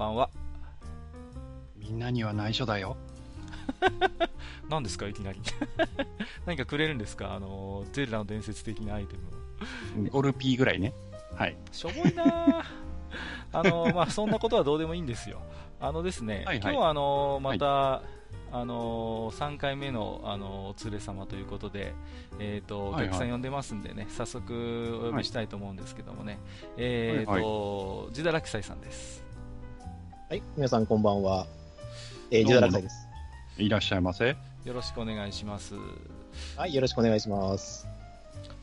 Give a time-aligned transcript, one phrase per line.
[0.00, 0.30] ばんは。
[1.76, 2.96] みんなには内緒だよ。
[4.70, 5.40] 何ですかいきなり。
[6.46, 7.34] 何かくれるんですか？
[7.34, 10.10] あのゼルダの伝説的なアイテムを。
[10.10, 10.94] ゴルピーぐらいね。
[11.36, 11.56] はい。
[11.70, 12.64] しょぼいなぁ。
[13.52, 15.42] あのまあそんなことはどうでもいいんですよ。
[15.80, 16.58] あのですね、はいはい。
[16.60, 18.02] 今日はあのまた、
[18.52, 21.94] あの3回目のあのお連れ様ということで、
[22.38, 23.08] えーとおはいはい。
[23.10, 26.38] 客さん呼んでますんでね、早速お呼びしたいと思うんですけどもね、
[26.76, 29.24] えーと、はいジダラキサイさんです。
[30.30, 31.44] はい、皆さんこんばんは。
[32.30, 33.08] えー、ジダラクサイです。
[33.58, 34.36] いらっしゃいませ。
[34.64, 35.74] よろしくお願いします。
[36.56, 37.84] はい、よろしくお願いします。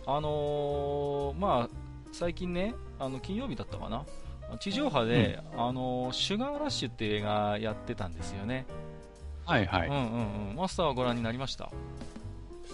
[0.05, 1.69] あのーまあ、
[2.13, 4.05] 最近ね、あの金曜日だったかな、
[4.61, 8.65] 地上波で、あのーシュガーラッシュっていう映画やってたんですよね。
[9.45, 9.89] はいはい。
[9.89, 10.55] うんうんうん。
[10.55, 11.69] マスターはご覧になりました？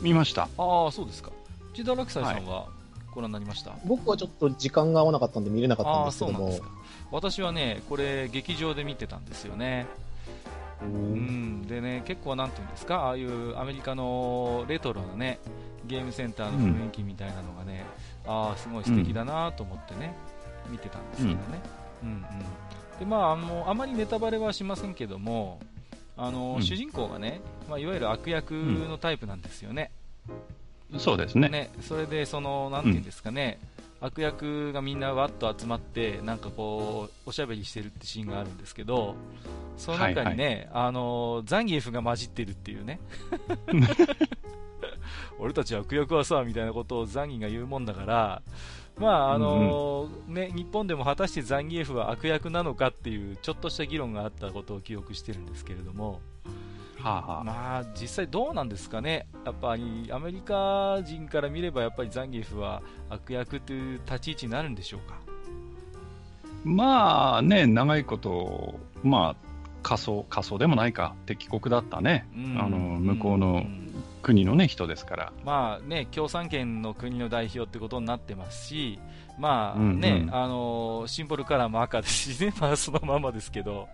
[0.01, 0.43] 見ました。
[0.59, 1.31] ああ、そうですか。
[1.73, 2.67] ジダラクサイさんは
[3.15, 6.82] ご覧になりました、僕はちょっと時間が合わなかったんで見れなかったんああ、ですけどもそうなんですか。。
[7.13, 9.85] 私はね、これ、劇場で見てたんですよね。
[10.81, 11.61] うん。
[11.67, 15.37] でね、結構なんていうんですか、ああいうアメリカのレトロなね、
[15.85, 17.85] ゲームセンターの雰囲気みたいなのがね、
[18.25, 20.15] ああ、すごい素敵だなと思ってね、
[20.71, 21.37] 見てたんですけどね。
[22.01, 22.25] うんうん。
[22.97, 25.59] で、まあ、あの、あまりネタバレはしませんけども、
[26.17, 29.91] あの、うん主人公がね、まあ、いわゆる悪役のタイプなんですよね。
[30.97, 31.47] そうですね。
[31.49, 33.59] ね、それでその、なんていうんですかね、
[34.03, 39.15] 悪役がみんなわっと集まって、なんかこう、おしゃべりしてるってシーンがあるんですけど、
[39.77, 42.99] その中にね、あの、ザンギエフが混じってるっていうね。
[45.39, 48.41] 俺たち悪役はさ、みたいなことをザンギが言うもんだから、
[48.97, 56.19] まああのね、日本でも果たしてザンギエフは悪役なのかっていうちょっとした議論があったことを記憶してるんですけれども、
[57.03, 65.17] はあ、はあ、まあ実際どうなんですかね、やっぱりアメリカ人から見ればやっぱりザンギエフは悪役という立ち位置になるんでしょうか？
[66.63, 69.35] まあね、長いこと、まあ、
[69.81, 72.25] 仮想、仮想でもないか、敵国だったね。
[72.37, 73.89] うんあの、向こうのん
[74.21, 75.33] 国のね、人ですから。
[75.43, 78.97] まあね、共産圏の国の代表ってことになってますし、
[79.37, 79.99] まあうんうん。
[79.99, 83.87] ね、あのシンボルカラーも赤ですしね、 まあそのままですけど、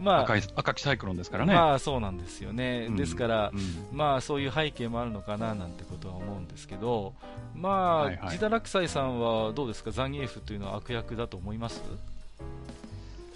[0.00, 1.54] まあ、赤い、赤きサイクロンですからね。
[1.54, 2.86] まあそうなんですよね。
[2.88, 2.96] うん。
[2.96, 3.96] ですから、うん。
[3.96, 7.12] まあそういう背景もあるのかななんてことは思うんですけど、
[7.54, 8.30] まあ、はいはい。
[8.30, 11.82] ジダラクサイさんはどうですか、ザンギエフというのは悪役だと思います？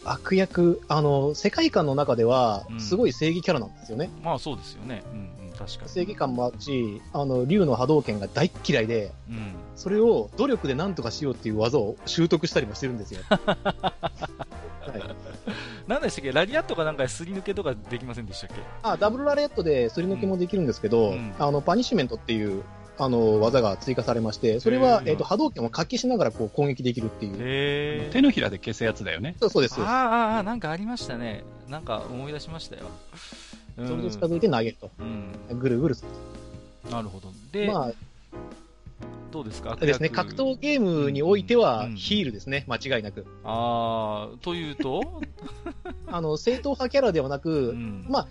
[0.05, 4.11] 悪役、あの、世界観の中ではうん、すごい正義キャラなんですよね。
[4.23, 5.03] まあそうですよね。
[5.13, 5.89] うんうん、確かに。
[5.91, 9.55] 正義感もあるし、あの、竜の波動拳が大っ嫌いで、うん。
[9.77, 13.21] それを努力で何とかしようっていう技を習得したりもしてるんですよ。
[13.29, 15.03] はい、
[15.87, 16.33] 何でしたっけ？
[16.33, 18.63] ラリアットかなんかですり抜けとかできませんでしたっけ？
[18.83, 22.63] あ、ダブルラレットですり抜けもできるんですけど、うんあの、パニッシュメントっていう、
[22.99, 28.11] あの、技が追加されまして、それはえっ、と、波動拳を発揮しながらこう攻撃できるっていう。
[28.11, 29.37] 手のひらで消すやつだよね。
[29.39, 29.77] そうそうです。
[29.79, 31.45] あーあなんかありましたね。
[31.69, 32.87] なんか思い出しましたよ。
[33.79, 34.91] うんそれで近づいて投げると。
[34.99, 35.59] うん。
[35.59, 36.91] ぐるぐるする。
[36.91, 37.31] なるほど。
[37.53, 37.93] で、まあ、
[39.31, 39.77] どうですか？
[39.77, 43.27] ですね、格闘ゲームにおいてはうんヒールですね、間違いなく。
[43.45, 45.23] ああ、というと、
[46.09, 48.29] あの、正統派キャラではなうく、んまあ、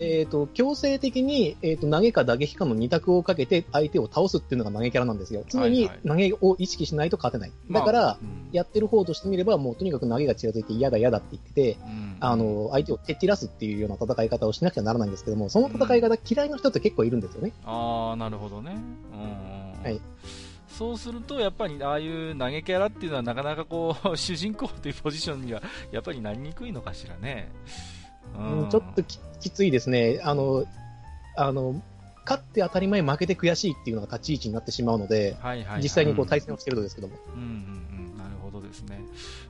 [0.00, 5.44] えっ、と、強制的に、えっ、と、投げか打撃かの二択をかけて相手を倒すっていうのが投げキャラなんですよ。
[5.48, 7.52] 常に投げを意識しないと勝てない。
[7.70, 17.52] だから、まあうんやってる方としてみれば、もうとにかく投げが近づいて嫌だ嫌だって言ってて、うんあの、相手を蹴散らすっていうような戦い方をしなくちゃならないんですけども、その戦い方嫌いな人って結構いるんですよね。
[17.64, 18.76] ああ、なるほどね。
[19.12, 20.00] うんうんはい
[20.68, 25.60] そうすると、やっぱりああいう投げキャラっていうのはなかなかこう、 主人公というポジションには
[25.92, 27.52] やっぱりなりにくいのかしらね。
[28.38, 30.20] うん、ちょっとききついですね。
[30.22, 30.64] あの、
[31.36, 31.82] あの、
[32.24, 37.16] 勝って当たり前負けて悔しいっていうのが立ち位置になってしまうので、はいはいはい実際にこう対戦をしてるとですけども。
[37.34, 37.46] うんうん
[38.12, 39.00] うん、なるほどですね。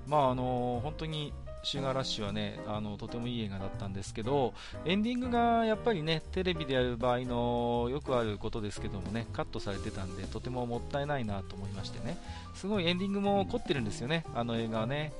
[0.06, 1.32] まああの本当に
[1.62, 4.54] シュガーラッシュはね、あのとてもいい映画だったんですけど、
[4.86, 12.16] エンディングがやっぱりね、テレビでやる場合のよくあることですけどもね、カットされてたんで、とてももったいないなと思いましてね、
[12.54, 15.12] すごいエンディングも凝ってるんですよね、あの映画はね。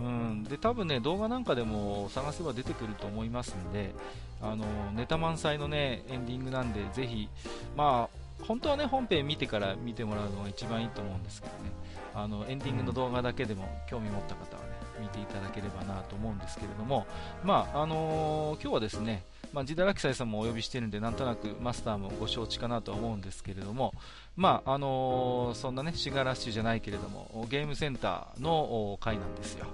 [0.00, 3.94] うん、で、多分ね、動画なんかでも探せば出てくると思いますんで、
[4.40, 4.64] あの
[4.94, 7.28] ネタ満載のね、エンディングなんで、ぜひ、
[7.76, 11.70] まあ、本当はね、本編見てから見てもらうのが一番いいと思うんですけどね、
[12.14, 14.68] あのエンディングの動画だけでも興味持った方はね、
[15.00, 17.06] 見ていただければなと思うんですけれども、
[17.44, 23.94] まああのー今日はですね、まあ、ジダラキサイさんもお呼びしているんで、なんとなくマスターもご承知かなとは思うんですけれども、
[24.38, 29.66] まああのーそんなね、シガラッシュじゃないけれども、ゲームセンターの回なんですよ。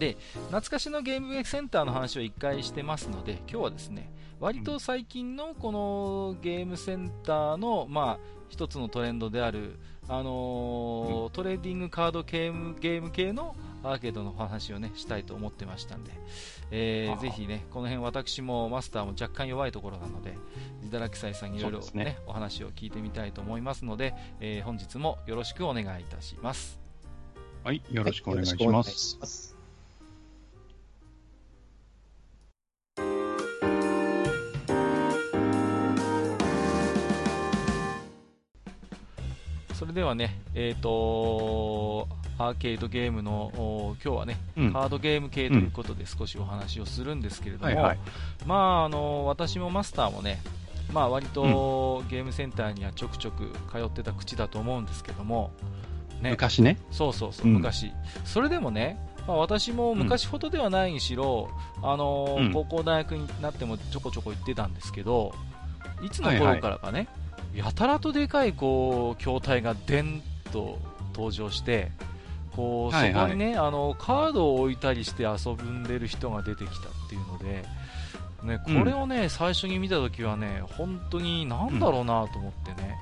[0.00, 0.16] で、
[0.48, 4.10] 懐かしのゲームセンターの話を1回してますので、今日はですね、
[4.40, 9.78] 割と最近のこのゲームセンターの、まあ、一つのトレンドである、
[10.08, 13.54] あのートレーディングカードゲームゲーム系の
[13.84, 16.10] アーケードの話をねしたいと思ってましたんで、
[16.70, 20.36] えーぜひねこの辺私もマスターも若干弱いところなので
[20.82, 26.78] 自堕落斎さんにいろいろねねお話を聞いてみたいと思いますので、えー本日もよろしくお願いいたします
[27.64, 28.90] はい、よろしくお願いします。
[28.92, 29.56] します。
[39.74, 42.08] それではねえっ、と
[42.38, 44.72] アーケードゲームのお今日はね、うん。
[44.72, 47.98] カードゲーム系ということで少しお話をするんですけれども、はいはい。
[48.46, 50.40] まああの私もマスターもね、
[50.92, 55.50] まあ割とゲームセンターにはちょくちょく通ってた口だと思うんですけども、
[56.22, 56.78] ね、昔ね。
[56.92, 57.54] そうそうそう、うん。
[57.54, 57.92] 昔、
[58.24, 61.50] それでもね、まあ、私も昔ほどではないにしろ、
[61.82, 62.52] あのうん。
[62.52, 65.34] 高校、大学になってもちょこちょこ行ってたんですけど、
[66.02, 67.08] いつの頃からかね、
[67.52, 70.78] やたらとでかいこう筐体がでんと
[71.12, 71.90] 登場して、
[72.58, 73.22] こうはいはい。
[73.22, 77.64] そこにね、あのカードを置いたりして遊んでる人が出てきたっていうので、
[78.42, 82.98] ね、これをね、最初に見たときはね、本当になんだろうなと思ってね、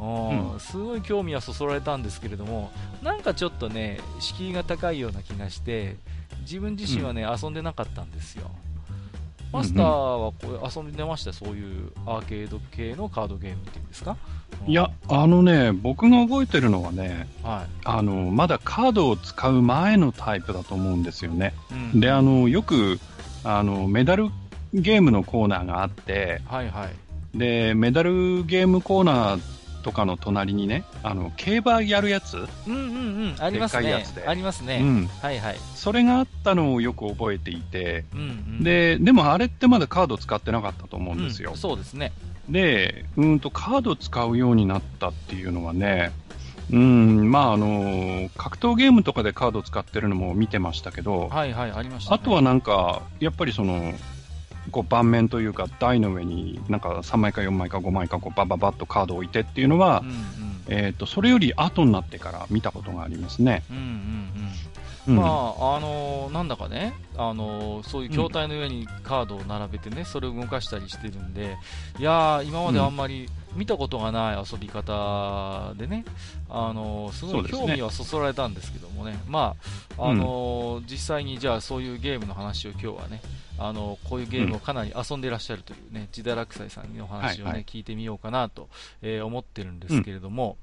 [0.00, 0.52] うん。
[0.52, 0.60] うん。
[0.60, 2.70] すごい興味はそそられたんですけれども、
[3.02, 5.96] なんかちょっとね、敷居が高いような気がして、
[6.42, 8.48] 自分自身はね、遊んでなかったんですよ。
[9.54, 21.52] マスターはこれ遊んでましたそういうアーケード系のカードゲームっていうんですか、うんいや、あのね、僕が覚えてるのはね、はあの、まだカードを使う前のタイプだと思うんですよね。
[21.70, 21.74] い。
[21.74, 22.98] うんで、あの、よく、
[23.42, 24.30] あの、メダル
[24.72, 27.38] ゲームのコーナーがあって、はいはい。
[27.38, 29.53] で、メダルゲームコーナー
[29.84, 32.80] とかの隣にね、あの、競馬やるやつ、うんうんう
[33.28, 34.14] ん、ありますねでっかいやつ。
[34.14, 34.80] でありますね。
[34.82, 35.56] うん、はいはい。
[35.74, 38.22] それがあったのをよく覚えていて、うんう
[38.60, 41.50] ん、で、でもあれってまだカード使ってなかったと思うんですよ。
[41.52, 42.12] うんそうですね。
[42.48, 46.12] で、うんと、カード使うようになったっていうのはね、
[46.70, 52.18] うん、まあ、あの、格闘ゲームとかでカード使ってるのも見てましたけど、はいはい、ありました、ね。
[52.20, 53.92] あとはなんか、やっぱりその、
[54.70, 60.14] こう盤面というか台の上になんか3枚か4枚か5枚かこうバババッとカードを置いてっていうのは、うんうん、
[60.68, 63.62] えっ、と、それより後になってから見たことがありますね。
[63.70, 64.54] うんうんうん。
[65.06, 71.56] うん、まあ、あのーなんだかね、あのーそういう筐体の上にカードを並べてね、それを動かしたりしてるんで、
[71.98, 76.04] いやー、今まであんまり見たことがない遊び方でね、
[76.48, 79.54] あのーすごい興味はそそられたんですけどもね、ま
[79.98, 83.20] あ、あのー実際にじゃあそういうゲームの話を今日はね、
[83.58, 87.64] あのーこういうゲームをかなり遊んでいらっしゃるというね、自堕落斎さんのお話をね、はいはい。
[87.64, 88.68] 聞いてみようかなと、
[89.02, 90.56] えー思ってるんですけれども、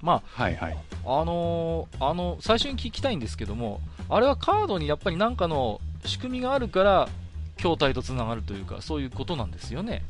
[0.00, 0.78] まあ、はいはい。
[1.04, 7.08] あのーあの最初に聞きたいんですけども、あれはカードにやっぱり何かの仕組みがあるから、
[7.56, 10.04] 筐体とつながるというか、そういうことなんですよね。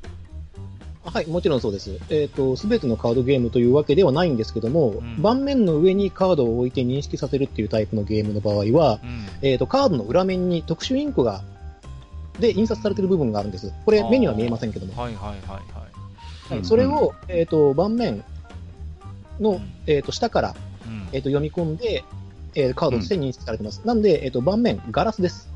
[1.11, 1.99] はい、もちろんそうです。
[2.11, 11.43] えっ、と、すべてのカードゲームというわけではないんですけども、ん盤面の上にカードを置いて認識させるっていうタイプのゲームの場合はう、ん、えっ、と、カードの裏面に特殊インクが、
[12.39, 13.73] で、印刷されてる部分があるんです。
[13.85, 15.01] これ、目には見えませんけども。
[15.01, 15.49] はいはいはいはい。
[15.51, 18.25] はいうんそれを、えっ、と、盤面
[19.39, 20.57] のうん、えっ、と、下から、
[20.87, 22.05] うんえっ、と、読み込んで、
[22.55, 23.83] えーカードとして認識されてます。
[23.85, 25.51] なんで、えっ、と、盤面、ガラスです。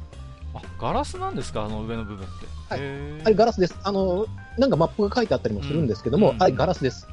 [0.54, 2.46] あガラスなんですか、あの上の部分って。
[2.72, 3.76] はいあれ、ガラスです。
[3.82, 4.26] あの、
[4.58, 7.06] なんかマップが書いてあったりもするんですけども、うんあれ、ガラスです。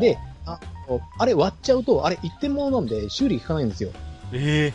[0.00, 0.58] で、あ
[1.18, 3.90] あれ割っちゃうと、あれ一点物なんで修理効かないんですよ。
[4.32, 4.72] え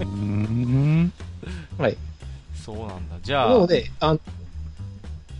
[0.00, 1.12] うーん。
[1.78, 1.92] はい。
[1.92, 1.96] ー
[2.64, 3.16] そうなんだ。
[3.22, 4.16] じゃあ、なので、あ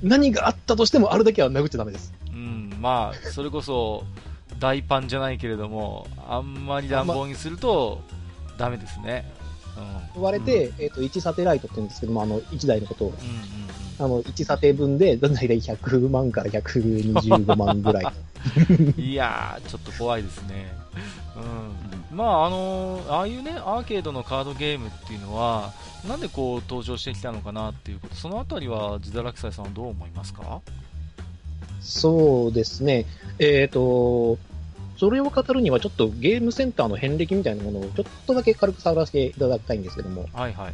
[0.03, 2.13] 何があったとしても、あれだけは殴っちゃダメです。
[2.31, 4.05] うん、まあ、それこそ、
[4.59, 8.01] 大パンじゃないけれども、あんまり乱暴にすると、
[8.59, 9.31] ダメですね。
[10.17, 10.23] うん。
[10.23, 18.05] 割れて、えっ、と、1サテライトって言うんですけども、あの、1台のことを、うんうんあの、1査定分で、だいたい100万から125万ぐらい。
[18.71, 20.73] うん、いやー、ちょっと怖いですね。
[22.11, 22.17] うん。
[22.17, 25.73] まあ、あのーああいうね、アーケードのカードゲームっていうのは、
[26.09, 30.61] なんでこう登場してきたのかなっていうこと、そのあたりは、自堕落斎さんはどう思いますか？
[31.81, 33.07] そうですね。
[33.39, 34.39] えっ、と、
[34.99, 40.73] それを語るには、ちょっとゲームセンターの遍歴みたいなものを、ちょっとだけ軽く触らせていただきたいんですけども、はいはい。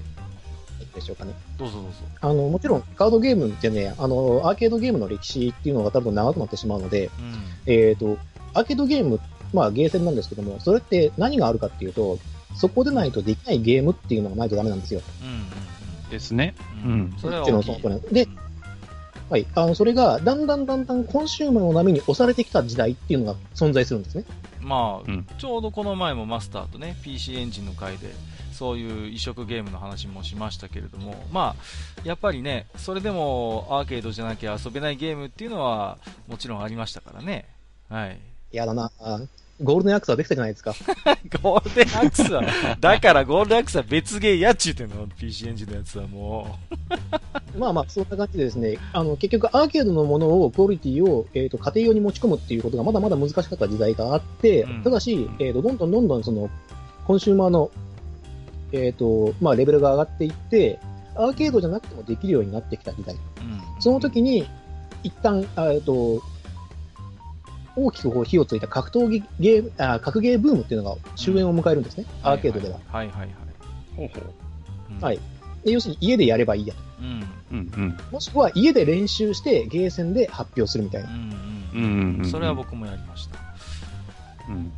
[0.94, 1.32] でしょうかね。
[1.56, 1.90] どうぞどうぞ。
[2.20, 7.10] あの、もちろん、カードゲームってね、あの、アーケードゲームの歴史っていうのが多分長くなってしまうので、
[7.66, 7.72] うん。
[7.72, 8.18] えっ、と、
[8.54, 9.20] アーケードゲーム、
[9.52, 12.18] まあ、ゲーセンなんですけども、それって何があるかっていうと、
[12.56, 15.02] そこでないとできないゲームっていうのがないとダメなんですよ。
[15.22, 16.54] うんうんですね。
[16.84, 18.28] うんうんそれはっていうの大きいで、
[19.30, 19.46] はい。
[19.54, 24.24] あの、それが、だんだんだんだんコンシューマーの波に押されてきた時代っていうのが存在するんですね。
[24.60, 28.12] まあ、うんちょうどこの前もマスターとね PC エンジンの回で
[28.58, 37.46] そういう移植ゲームの話もしましたけれどもまあやっぱりねそれでもアーケードじゃなきゃ遊べないゲームっていうのはもちろんありましたからね。
[37.88, 38.18] はい。
[38.50, 38.90] やだな。
[38.98, 39.20] あ
[39.62, 40.72] ゴールデンアックスはできたじゃないですか。
[41.42, 42.42] ゴールデンアックスは。
[42.78, 45.08] だからゴールデンアックスは別ゲーやっちゅうてんの。
[45.18, 46.58] PC エンジンのやつはも
[47.58, 54.82] まあまあ、そんな感じでですね、あの、結局アーケードのものを、クオリティを、えっ、と、家庭用に持ち込むっていうことがまだまだ難しかった時代があって、うん。
[54.84, 56.48] ただし、えっ、と、どんどんどんどんその、
[57.06, 57.70] コンシューマーの、
[58.72, 60.78] えっ、と、まあ、レベルが上がっていって、
[61.14, 63.14] アーケードじゃなくてもできるようになってきた時代。
[63.14, 63.42] う、う
[63.78, 64.48] ん、その時に、
[65.02, 66.22] 一旦、あえっ、と、
[67.76, 72.80] 大きくこう火をついた格闘技ゲーム、あ格ゲーブームっていうのが終焉を迎えるんですね、アーケードでは。
[72.88, 73.28] はいはいはい、
[73.96, 74.94] ほうほう。
[74.94, 75.20] うんはい
[75.64, 76.80] で要するに家でやればいいやと。
[77.00, 77.96] うんうんうん。
[78.12, 81.10] もしくは家で練習してゲーセンで発表するみたいな。
[81.10, 81.28] うんうんう
[81.74, 82.30] うんんうん。
[82.30, 83.38] それは僕もやりました
[84.48, 84.72] うん。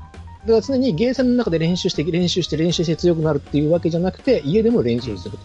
[0.47, 5.37] だから常にゲーセンの中で練習して、練習して、練習して強くなるっていうわけじゃなくて、家でも練習する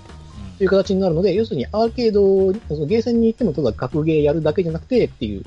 [0.57, 5.43] という形になるので、要するにアーケード、そのゲーセンに行ってもただ格ゲーやるだけじゃなくてっていう、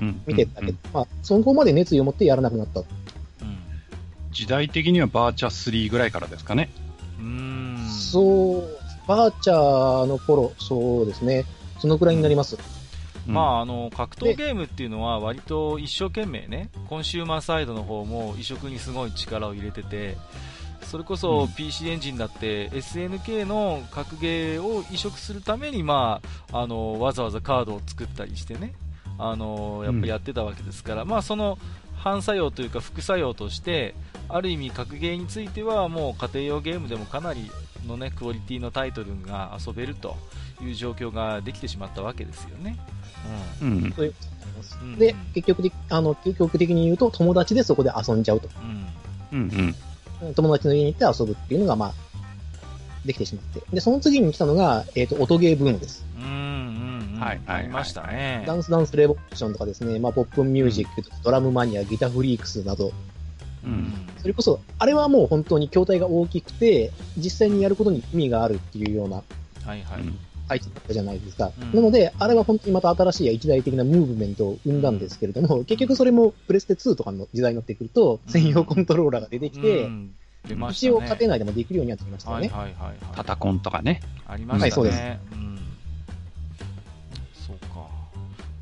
[0.00, 0.06] うん。
[0.08, 0.22] うん。
[0.26, 0.78] 見てただけ、うん。
[0.94, 2.80] まあ、そこまで熱意を持ってやらなくなった。
[2.80, 2.86] うん。
[4.32, 6.70] 時代的にはバーチャ3ぐらいからですかね。
[7.18, 7.86] うーん。
[7.86, 11.44] そう、バーチャーの頃、そうですね、
[11.80, 12.56] そのくらいになります。
[13.30, 20.16] まあ、あの格闘ゲームっていうのは割と一生懸命ねコンシューマーサイドの方も移植にすごい力を入れてて
[20.82, 26.20] それこうそん PC エンジンだって SNK の格ゲーを移植するために、ま
[26.52, 28.74] あ、あのわざわざカードを作ったりしてね
[29.18, 31.58] あのやっぱやってたわけですから、まあ、その
[31.94, 33.94] 反作用というか副作用として
[34.28, 37.50] ある意味格ゲーについてはもう家庭用ゲームでもかなり
[37.86, 40.16] の、ね、クオリティのタイトルが遊べると
[40.64, 42.76] いう状況ができてしまったわけですよね。
[43.60, 43.92] うんうん。
[43.92, 44.78] そういうことになります。
[44.82, 48.48] うんで、結局的、あの、究極的に言うと、友達でそこで遊んじゃうと。
[49.32, 49.74] うんうん
[50.22, 50.34] うん。
[50.34, 51.94] 友達の家に行って遊ぶっていうのが、まあ、
[53.04, 53.62] できてしまって。
[53.72, 56.04] で、その次に来たのが、えっ、と、音ゲーブームです。
[56.18, 58.44] うんうんうんはいありましたね。
[58.46, 62.92] ダンスダンスレボリューションとかですね、まあ、ポップンミュージック、ドラムマニア、ギターフリークスなど、う。
[63.66, 69.22] うんんそれこそ、あれはもう本当に筐体が大きくて、実際にやることに意味があるっていうような
[69.64, 70.02] はいはい。
[70.50, 71.52] 配置だったじゃないですか。
[71.60, 80.10] うんなので、あれは本当にまた新しい一大的なムーブメントを生んだんですけれども、結局それもプレステ2とかの時代になってくると、専用コントローラーが出てきて、ね。
[80.70, 82.48] 一応家庭内でもできるようになってきましたよね。
[82.48, 82.96] はいはいはいはい。
[83.14, 84.00] タタコンとかね。
[84.26, 84.62] ありましたね。
[84.62, 84.98] はいそうです
[85.32, 85.58] うん。
[87.46, 87.88] そうか。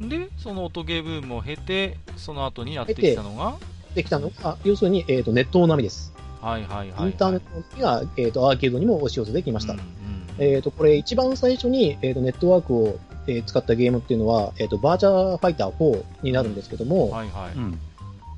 [0.06, 3.56] で、その音ゲーブームを経て、その後にやってきたのが、
[3.94, 4.28] できたの？
[4.28, 6.12] が、要するに、えっ、と、ネットの波です。
[6.42, 7.06] はいはいはい。
[7.06, 9.72] インターネットの波が、えっ、と、アーケードにも押し寄せてきました。
[9.72, 9.97] うんうん
[10.38, 17.58] えっ、と、これ一番最初に、えっ、と、ネットワークを、えー使ったゲームっていうのは、えっ、と、バーチャーファイター4になるんですけども、はいはい。
[17.58, 17.72] うん。
[17.72, 17.78] こ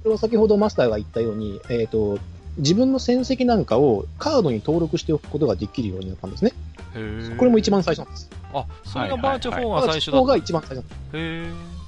[0.07, 2.19] れは先ほどマスターが言ったように、えっ、と、
[2.57, 6.53] 自分の戦績なんかをカードに登録しておくことができるようになったんですね。
[6.95, 8.31] へーこれも一番最初なんです。
[8.53, 10.27] あ、それがバーチャ4バーチャ4が最初だった。
[10.27, 10.97] が一番最初なんです。
[11.15, 11.81] へ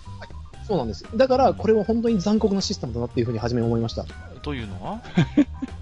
[0.66, 1.04] そうなんです。
[1.16, 4.02] だから、これは本当に残酷なシステムだなっていうふうに初め思いました。
[4.02, 5.00] ーというのは？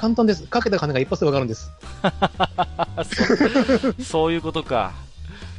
[0.00, 0.44] 簡単です。
[0.44, 1.70] かけた金が一発でわかるんです。
[3.04, 4.94] そうそういうことか。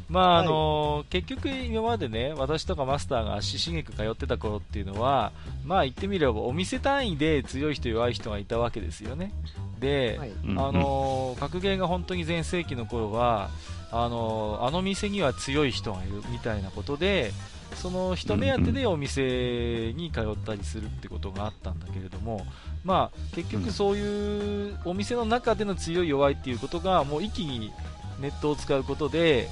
[0.10, 5.31] まあはいあの結局今までね、私とかマスターが足しげく通ってた頃っていうのは、
[5.63, 9.31] まあ言ってみればお店単位で強い人弱い人がいたわけですよね。
[9.79, 10.31] で、はい。
[10.31, 13.51] うんあ、の格ゲーが本当に全盛期の頃は
[13.91, 17.31] あのあの店には強い人がいるみたいなことで
[17.75, 22.45] その人目当てでお店に通ったりするってことがあったんだけれども、
[22.84, 27.72] まあ、結局そういうお店の中での強い弱いっていうことがもう一気に
[28.20, 29.50] ネットを使うことで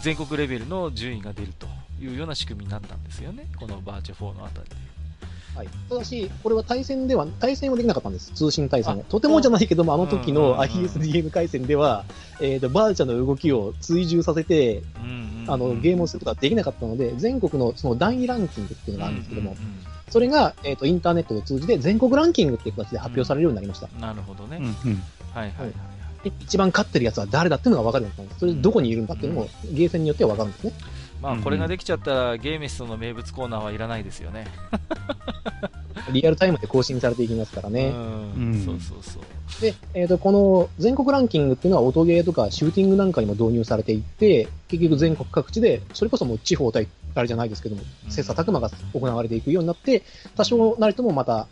[0.00, 1.66] 全国レベルの順位が出ると
[2.00, 4.76] いうような仕組みになったんですよね、このバーチャ4のあたりで。
[5.54, 5.68] はい。
[5.88, 8.32] ただし、これは対戦では、対戦はできなかったんです。
[8.32, 9.04] 通信対戦。
[9.08, 12.04] とてもじゃないけども、あの時のうんうんうん ISDM 回線では、
[12.40, 23.88] えっ、と、バーチャの動きを追従させて、うんうんうんあの、ゲームをすることができなかったので、全国のその段位ランキングっていうのがあるんですけども、うんうんうんそれが、えっ、と、インターネットを通じて全国ランキングっていう形で発表されるようになりました。
[23.98, 25.02] なるほどね、うんうん。
[25.32, 25.72] はいはいはい
[26.24, 28.40] 一番勝ってるやつは誰だっていうのが分かるようになったんです。
[28.40, 30.72] それでどこにいるんだっていうのも、ゲーセンによっては分かるんですね。
[31.20, 34.46] まあ、うんうんこれができちゃったら、ゲーメストの名物コーナーはいらないですよね。
[36.12, 37.88] リアルタイムで更新されていきますからね。
[37.88, 39.22] うんうんそうそうそう。
[39.60, 48.10] で、えっ、と、この全国ランキングっていうのは音ゲーとかシューティングなんかにも導入されていって、結局全国各地で、それこそもう地方対、あれじゃないですけども、うん。
[48.10, 50.02] 切磋琢磨が行われていくようになって、
[50.36, 51.46] 多少なりともまた、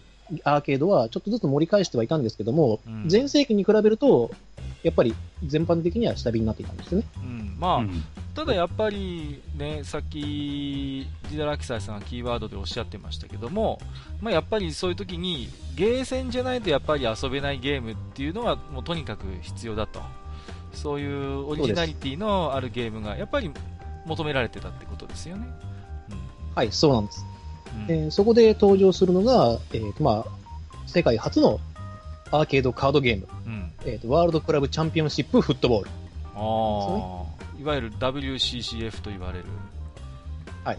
[0.45, 3.09] アーケードはちょっとずつ盛り返してはいたんですけども、うん。
[3.11, 4.31] 前世紀に比べると、
[4.83, 7.07] やっぱり全般的には下火になっていたんですよね。
[7.19, 13.81] うん、まあ、うんただやっぱりね、さっき、ジダラキサイさんがキーワードでおっしゃってましたけども、
[14.21, 20.01] まあ、やっぱりそういう時に、ゲーセンじゃないとやっぱり遊べないゲームっていうのは、もうとにかく必要だと。
[20.73, 23.51] そういうオリジナリティのあるゲームが、やっぱり
[24.07, 25.47] 求められてたってことですよね。
[26.55, 27.27] はい、そうなんです。
[27.75, 27.83] うん。
[27.83, 30.41] うんえーそこで登場するのが、えーとまあ、
[30.87, 31.61] 世界初の
[32.31, 33.73] アーケードカードゲーム、うん。
[33.85, 35.91] えーとワールドクラブチャンピオンシップフットボール。
[36.35, 39.45] ああ、いわゆる WCCF と言われる。
[40.65, 40.79] はい。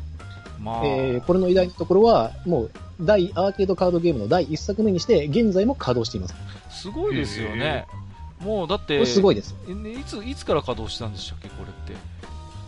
[0.60, 6.36] まあ、えーこれの偉大なところは、もう、大アーケードカードゲームの第一作目にして、現在も稼働しています。
[6.82, 7.86] すごいですよね。
[8.40, 9.56] もうだって、すごいです。
[9.70, 11.98] えねいつ、いつから稼働したんでしたっけ、これっ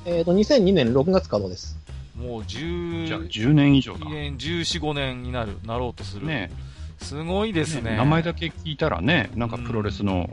[0.06, 0.18] て？
[0.18, 1.78] えっ、と、2002年6月稼働です。
[2.16, 4.06] もう10、じゃあ10年以上だ。
[4.06, 6.28] 年、14、5年になる、なろうとする。
[6.28, 6.52] ね
[7.03, 7.91] すごいですね。
[7.91, 10.29] ね名前だけ聞いたらね、なんかプロレスの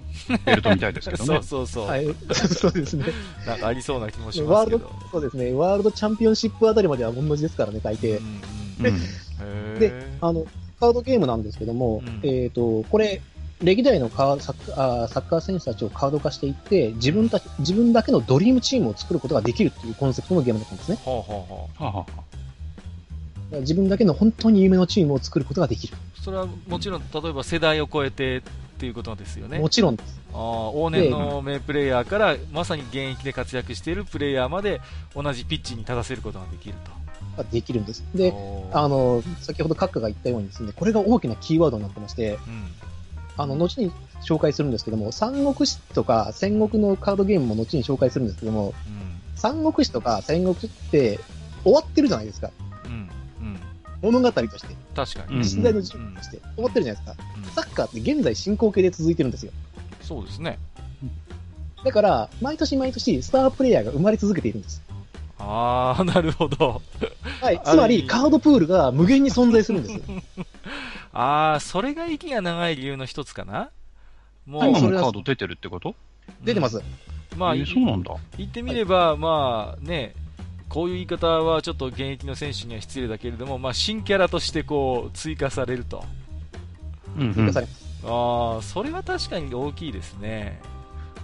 [0.46, 1.42] ベルトみたいですけど そねう。
[1.42, 1.86] そうそう。
[1.86, 3.04] はい、 そうですね。
[3.46, 5.52] なんかありそうな気もしまワールドすけど。、そうですね。
[5.52, 8.18] ワールドチャンピオンシップあたりまでは同じですからね、大抵。
[8.18, 8.40] うん
[8.86, 10.46] うんで、あの、
[10.78, 13.20] カードゲームなんですけども、うんえっ、と、これ、
[13.62, 20.98] 歴代のカーサッカーあーサッカー選手たちをカード化していって、自分たち、自分だけのドリームチームを作ることができるっていうコンセプトのゲームだったんですね。
[21.04, 21.24] は
[21.78, 22.39] あはあだから
[23.52, 25.96] 自分だけの本当に夢のチームを作ることができる。
[26.22, 28.42] それはもちろん、例えば世代を超えてっ
[28.78, 29.58] ていうことですよね。
[29.58, 30.20] もちろんです。
[30.32, 34.80] あー往年の名プレイヤーから、まさに現役で活躍しているプレイヤーまで、
[35.14, 37.00] 同じピッチに立たせることができると。
[37.50, 38.04] できるんです。
[38.14, 38.32] で、
[38.72, 42.66] あの、先ほど閣下が言ったようにですね、これが大きなキーワードになってまして、うん。
[43.36, 43.90] あの、後に
[44.22, 49.20] 紹介するんですけども、三国志とか戦国のカードゲームも後に紹介するんですけども、うん。
[49.36, 50.58] 三国志とか戦国っ
[50.90, 51.18] て
[51.64, 52.50] 終わってるじゃないですか。
[54.02, 54.68] 物語として。
[54.94, 55.36] 確かに。
[55.36, 57.24] うん実在の事件として終わってるじゃないですか。
[57.36, 59.52] うんサッカーって現在進行形で続いてるんですよ。
[60.02, 60.58] そうですね。
[61.84, 64.82] だから、毎年毎年スタープレイヤーが生まれ続けているんです。
[65.38, 66.82] ああ、なるほど。
[67.40, 67.58] はい。
[67.64, 70.00] あつまり、カードプールが無限に存在するんです。
[71.14, 73.70] ああ、それが息が長い理由の一つかな
[74.46, 75.94] もう、今もカード出てるってこと？
[76.44, 76.82] 出てます。
[77.36, 78.14] まあ、えーそうなんだ。
[78.36, 80.14] 言ってみれば、まあね、
[80.70, 86.04] こういう言い方はちょっと現役の選手には失礼だけれども、まあ、新キャラとしてこう追加されると。
[87.18, 87.90] うんうん追加されます。
[88.06, 90.62] ああ、それは確かに大きいですね。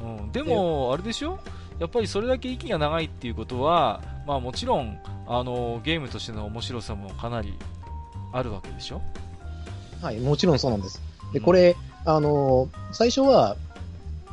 [0.03, 1.39] うん、でも、あれでしょ？
[1.79, 7.55] やっぱりそれだけ息が長いっていうことは、まあもちろん、あの、ゲームとしての面白さもかなり
[8.33, 9.01] あるわけでしょ？
[10.03, 10.19] はい。
[10.19, 11.01] もちろんそうなんです。
[11.33, 13.57] で、こ、れ、あのー最初は、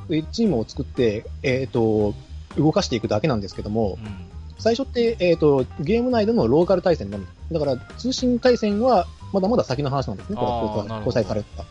[0.09, 2.13] えチームを作って、えっ、と、
[2.57, 4.32] 動かしていくだけなんですけどもう、ん。
[4.59, 7.25] 最初って、えっ、と、ゲーム内でのローカル対戦のみ。
[7.51, 10.35] だから、通信対戦は、まだまだ先の話なんですね。
[10.35, 11.65] これ交際された。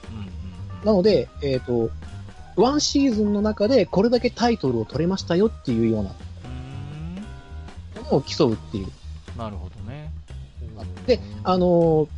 [0.84, 1.90] なので、えっ、と、
[2.56, 6.10] ワンシーズンの中でこれだけタイトルを取れましたよっていうような
[8.02, 8.88] ものを競うっていう。
[9.38, 10.10] なるほどね。
[11.06, 12.08] で、あのー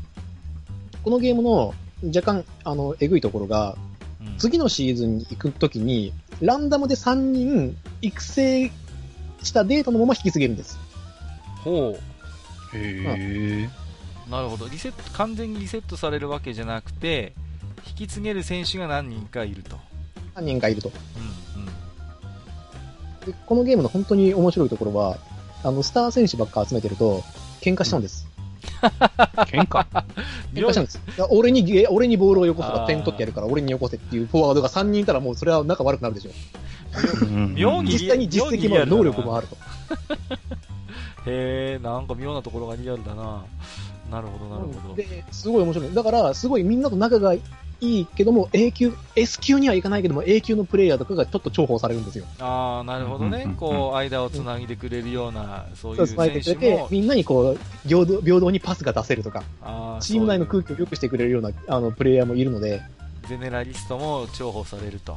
[1.04, 1.74] このゲームの
[2.06, 3.94] 若干、あの、えぐいところが、うん
[4.38, 8.72] 次のシーズンに行くときに、ランダムで3人育成
[9.44, 10.78] したデータのまま引き継げるんです。
[11.62, 11.96] ほ
[12.72, 13.70] へえ。
[14.28, 14.30] う。
[14.30, 14.68] なるほど。
[14.68, 17.32] リセット、完全にリセットされるわけじゃなくて、
[17.86, 19.78] 引き継げる選手が何人かいると。
[20.34, 20.90] 何人かいると。
[21.54, 21.66] うんうん。
[23.26, 25.18] で、このゲームの本当に面白いところは、
[25.62, 27.22] あの、スター選手ばっか集めてると、
[27.60, 28.26] 喧嘩しちゃうんです。
[29.46, 29.86] 喧嘩？
[30.54, 31.00] 喧嘩しちゃうんです。
[31.30, 36.30] 俺にゲ、俺にボールをよこせば点取ってやるから、俺によこせっていうフォワードが3人いたらもうそれは仲悪くなるでしょ。
[37.54, 39.56] 妙に実際に実績もある、能力もあると。
[41.26, 43.44] へえ、なんか妙なところがリアルだな。
[44.10, 44.94] なるほど、なるほど。
[44.94, 45.94] で、すごい面白い。
[45.94, 47.40] だから、すごいみんなと仲がい
[47.80, 52.26] いけども、A 級、S 級にはいかないけども、A 級のプレイヤーとかがちょっと重宝されるんですよ。
[52.38, 53.56] ああ、なるほどねうんうんうん。
[53.56, 60.68] こう、間をつなぎでくれるような、そういそうう伝えてくれて選手も、、みんなにこう、平等、平等にパスが出せるとか、あチーム内の空気。
[60.68, 62.82] 気を良くしてくれるような、あの、プレイヤーもいるので、
[63.28, 65.16] ゼネラリストも重宝されると。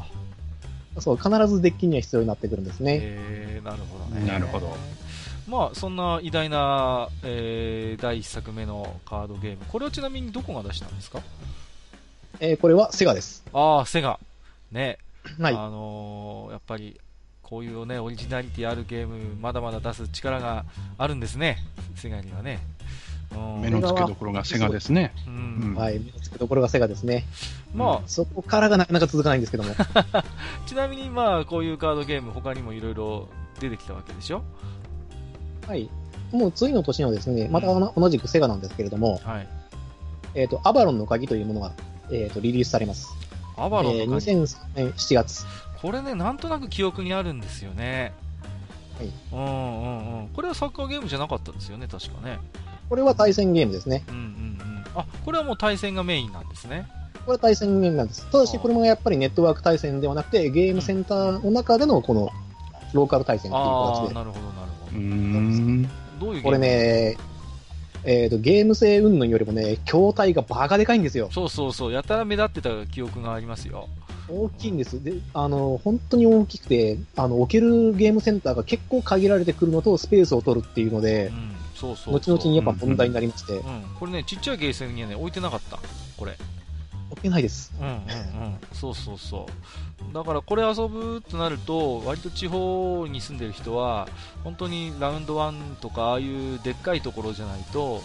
[1.00, 2.96] そう、必ずデッキには必要になってくるんですね。
[2.96, 4.26] へえ、なるほどね。
[4.26, 4.76] なるほど。
[5.48, 9.60] まあ、そんな偉大な、えー第一作目のカードゲーム。
[9.70, 11.22] これはちなみにどこが出したんですか？
[12.40, 13.44] えーこれはセガです。
[13.54, 14.20] ああ、セガ。
[14.72, 14.98] ね。
[15.40, 15.54] はい。
[15.54, 17.00] あのーやっぱり、
[17.44, 20.66] こういうね、オリジナリティあるゲーム、まだまだ出す力が
[20.98, 21.60] あるんですね。
[21.96, 22.60] セガにはね。
[23.36, 25.14] うん目の付けどころがセガですね。
[25.76, 26.00] はい。
[26.00, 27.26] 目の付けどころがセガですね。
[27.74, 29.74] まそこからがなかなか続かないんですけども。
[30.14, 30.24] あ、
[30.66, 33.28] ちなみにまあ、こういうカードゲーム、他にもいろいろ
[33.60, 34.44] 出てきたわけでしょ？
[35.68, 35.90] はい。
[36.32, 39.48] もう次の年のですね、また同じくセガなんですけれども、はい。
[40.36, 41.72] えっ、と、アバロンの鍵というものが、
[42.12, 43.10] えっ、と、リリースされます。
[43.58, 45.46] アバロンえーの鍵、2003年7月。
[45.82, 48.14] これね、なんとなく記憶にあるんですよね。
[48.98, 49.12] はい。
[49.32, 50.28] うんうんうん。
[50.30, 52.40] これはサッカーゲームじゃなかったですよね、確かね。
[52.90, 54.04] これは対戦ゲームですね。
[54.08, 54.86] うんうんうん。
[54.96, 56.88] あ、これはもう対戦がメインなんですね。
[57.26, 58.26] これは対戦ゲームなんです。
[58.32, 62.32] ただし、これもやっぱりネットワーク対戦ではなくて、ゲームセンターの中でのこの、
[62.94, 64.14] ローカル対戦というああ、形で。
[64.14, 65.84] なるほどなるほうーん。
[65.84, 65.90] ど。
[66.28, 67.18] どういうこれね、
[68.06, 71.30] えっ、と、ゲーム性云々よりもね、筐体がバカでかいんですよ。
[71.32, 73.90] そうそうそう、やたら目立ってた記憶がありますよ。
[74.30, 75.04] 大きいんです。
[75.04, 82.16] で、あの、本当に大きくて、あの、置けるゲームセンターが結構限られてくるのと、スペースを取るっていうのうで、ん、そうそうそう。
[82.16, 85.80] 後々にやっぱ問題になりまして、うん、これね、ちっちゃいゲーセンにはね、置いてなかった。
[86.18, 86.36] これ。
[87.10, 87.72] 置けないです。
[87.80, 88.58] うんうんうん。
[88.74, 89.48] そうそうそ
[90.12, 90.14] う。
[90.14, 94.08] だからこれ遊ぶとなると、割と地方に住んでる人は、
[94.44, 98.02] 本当にラウンド1とか、ああいうでっかいところじゃないと、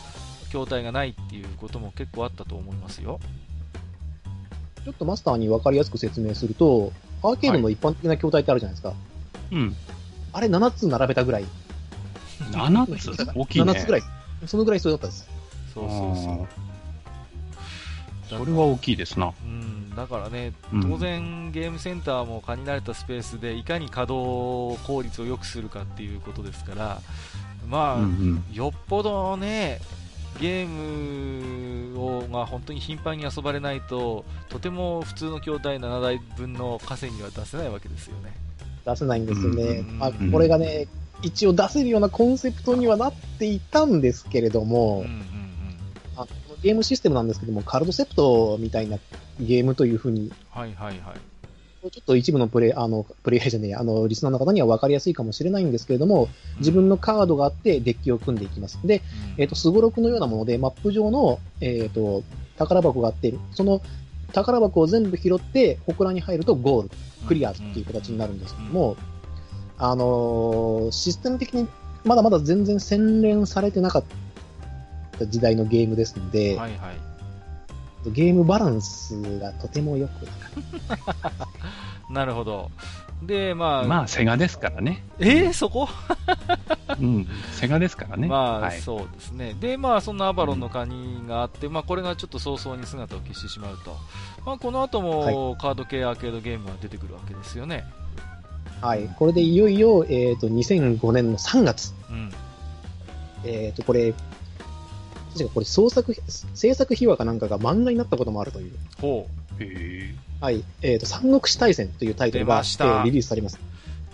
[0.50, 3.18] 筐体がないっていうことも結構あったと思いますよ。
[4.84, 8.94] ちょっとマスターに分かりやすく説明すると、アーケードの一般的な筐体ってあるじゃないですか。
[9.50, 9.76] うん。
[10.32, 11.44] あれ7つ並べたぐらい。
[12.50, 13.32] 7つ？
[13.34, 13.72] 大きいね。
[13.72, 14.02] 7つぐらい。
[14.46, 15.28] そのぐらい必要だったんです。
[15.72, 16.46] そうそうそ
[18.34, 18.38] う。
[18.38, 19.32] それは大きいですな。
[19.44, 27.00] うん、だからね、うん当然ゲームセンターも限られたスペースでいかに稼働効率を良くするかっていうことですから、
[27.68, 28.44] まあ、うんうん。
[28.54, 29.80] よっぽどね、
[30.40, 38.32] ゲームをが本当に頻繁に遊ばれないと、とても普通の筐体7台分の稼ぎは出せないわけですよね。
[38.86, 39.62] 出せないんですよね。
[39.62, 40.88] うんまあ、これがね、
[41.22, 45.42] 一応出せるようなコンセプトにはなっていたんですけれども、うんうんうん
[46.14, 46.26] あの
[46.62, 48.98] ゲームシステムなんですけども、カルドセプトみたいな
[49.40, 51.90] ゲームというふうに、はいはいはい。
[51.90, 58.78] ちょっと一部のプレイ、あの、プレイヤーじゃねえや、あの、リスナーの方には分かりやすいかもしれないんですけれども、自分のカードがあってデッキを組んでいきます。
[58.84, 58.98] で、
[59.36, 62.22] うんえっ、と、スゴロクのようなもので、マップ上の、えっ、と、
[62.56, 63.82] 宝箱があって、その
[64.32, 66.90] 宝箱を全部拾って、祠に入るとゴール、
[67.26, 68.96] クリアっていう形になるんですけども、
[69.84, 71.68] あのーシステム的に
[72.04, 74.04] まだまだ全然洗練されてなかっ
[75.18, 78.12] た時代のゲームですので、はいはい。
[78.12, 80.26] ゲームバランスがとても良く
[80.86, 82.70] なかっなるほど。
[83.22, 85.04] で、まあ、まあ、セガですからね。
[85.20, 85.88] えー、そこ？
[87.00, 87.26] うん。
[87.52, 88.26] セガですからね。
[88.26, 88.80] まあ、はい。
[88.80, 89.54] そうですね。
[89.60, 93.96] で、まあ、そんなアバロンのカニがあって、まあ、これがちょっと早々に姿を消してしまうと。
[94.44, 97.84] まあ、この後も、カード系アーケードゲームが出てくるわけですよね。
[97.96, 98.01] た。
[98.82, 99.08] はい。
[99.16, 102.32] これでいよいよ、えっ、と、2005年の3月、うん。
[103.44, 104.12] えっ、と、これ、
[105.32, 106.14] 確かこれ創作、
[106.54, 108.72] 制作秘話かなんかが漫画になったこともあるという。
[109.00, 109.28] ほ
[109.60, 110.64] へえはい。
[110.82, 113.58] えっ、と、三国志大戦というタイトルが、えーリリースされます。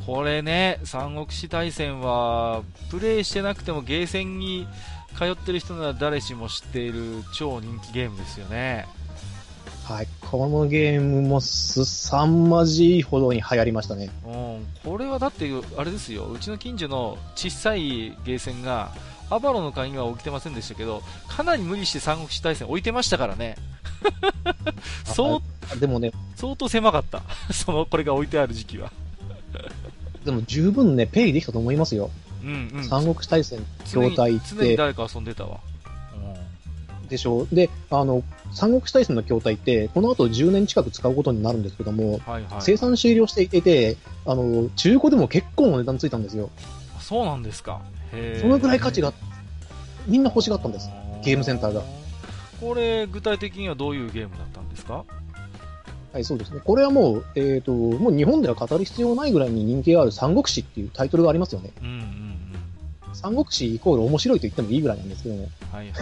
[0.03, 0.05] う。
[0.05, 4.67] これね、三国志大戦は、プレイしてなくてもゲーセンに
[5.17, 8.87] 通ってる人なら誰しも知っている超人気ゲームですよね。
[9.89, 10.09] はい。
[10.21, 14.11] このゲームもすさんまじいほどに流行りましたね。
[14.23, 18.93] うん、これはだって、あれですよ、うちの近所の小さいゲーセンが、
[19.31, 23.57] アバロの会には置いてませんでしたけど、かなり無理して三国志大戦置いてましたからね。
[25.07, 25.41] そう
[25.73, 27.23] あでもね、相当狭かった。
[27.51, 28.93] その、これが置いてある時期は。
[30.23, 32.11] でも十分ね、ペイできたと思いますよ。
[32.43, 32.85] うんうん。
[32.85, 35.61] 三国志大戦、筐体っ常にて、誰か遊んでたわ。
[37.09, 37.55] でしょう。
[37.55, 42.61] で、あの、三国志大戦の筐体って、この後10年近く使うことになるんですけども、うんはいはい。
[42.61, 46.51] 生産終了していて、あの、中古でも結構な値段ついたんですよ。
[46.97, 47.81] あそうなんですか。
[48.41, 49.13] そのぐらい価値が、
[50.07, 50.89] みんな欲しがったんです。
[51.23, 51.83] ゲームセンターが。
[52.61, 55.05] これ、具体的にはどういうゲームだったんですか？
[56.13, 56.61] はい、そうですね。
[56.65, 61.71] これはもう、えっ、と、もう日本では語る必要ないぐらいに人気がある三国志っていうタイトルがありますよね。
[61.83, 61.97] うんうんう
[63.13, 63.15] ん。
[63.15, 65.49] 三国志イコール面白いと言ってもいいぐらいなんですけども。
[65.71, 65.95] はいはい。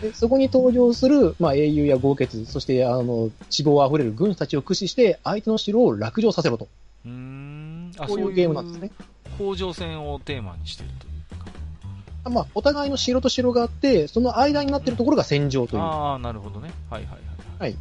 [0.00, 6.68] でそこに登場する、まあ、英雄や豪傑、そして、あの、地望あふれる軍師たちを駆使して、相手の城を落城させろと。
[7.04, 7.92] うーん。
[7.98, 8.90] あこういうゲームなんですね。
[9.38, 11.08] 甲状腺をテーマにしているとい
[11.38, 12.30] うか。
[12.30, 15.82] まあ、お互いの城と城があって、その間になっているところが戦場という。
[15.82, 16.70] ああ、なるほどね。
[16.88, 17.20] はいはいはい。
[17.58, 17.76] はい。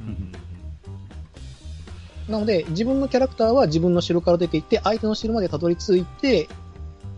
[0.00, 0.32] うんうん
[2.28, 6.48] なので、自分のキャラクターは自分の城から出て行って、相手の城までたどり着いて、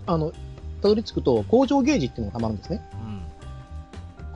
[0.04, 0.32] あの、
[0.82, 2.82] たどり着くと、工場ゲージっていうのが溜まるんですね。
[2.92, 3.05] うん。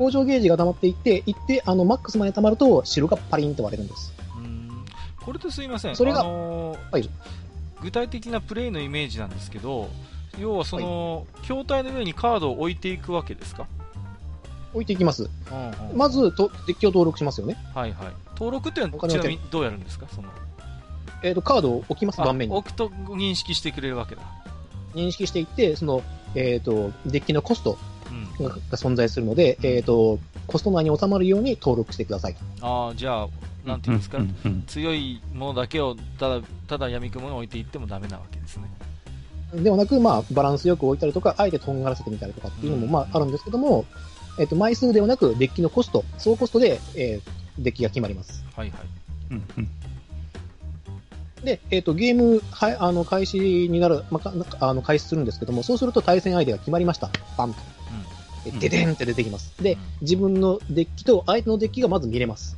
[0.01, 4.15] 工場ゲージが溜まっていって、行って、あの、マックスまで溜まると、城がパリンと割れるんです。
[5.23, 5.95] これってすいません。
[5.95, 7.11] それがあのーはい
[7.83, 9.91] 具体的なプレイのイメージなんですけど、
[10.39, 13.67] 要はその、筐体の上にカードを置いていくわけですか？
[14.73, 15.29] 置いていきます。
[15.51, 17.59] うんうんまず、とデッキを登録しますよね。
[17.75, 18.09] はいはい。
[18.31, 20.07] 登録っていうのはちなみにどうやるんですか？
[20.15, 20.29] その
[21.23, 22.55] えっ、と、カードを置きます、あ盤面に。
[22.57, 24.23] 置くと認識してくれるわけだ。
[24.95, 26.03] 認識していって、その、
[26.35, 27.90] えっ、と、デッキのコストうん
[28.41, 32.41] が存在するので、うんえっ、と、コスト内に収まるように登録してくださいと。
[32.67, 33.29] ああ、じゃあ、
[33.65, 38.65] なんていうんですか、うんうん強いものだけをただ、ただ闇雲に置いていってもダメなわけですね。
[39.55, 43.85] ではなく、まあ、バランスよく置いたりとか、あえてとんがらせてみたりとかっていうのも、うんまあ、あるんですけども、
[44.39, 48.45] えっ、と、枚数ではなく、デッキのコスト、総コストで、えーデッキが決まります。
[48.57, 48.81] はいはい。
[49.33, 49.69] うんうん
[51.45, 57.09] で、えっ、と、ゲーム、はい、あの、開始になる、まあか、あの、開始するんですけども、そうすると対戦相手が決まりました。
[57.39, 57.61] バンと。
[58.45, 59.53] でででんって出てきます。
[59.63, 62.57] で、自分のデッキと相手のデッキがまず見れます。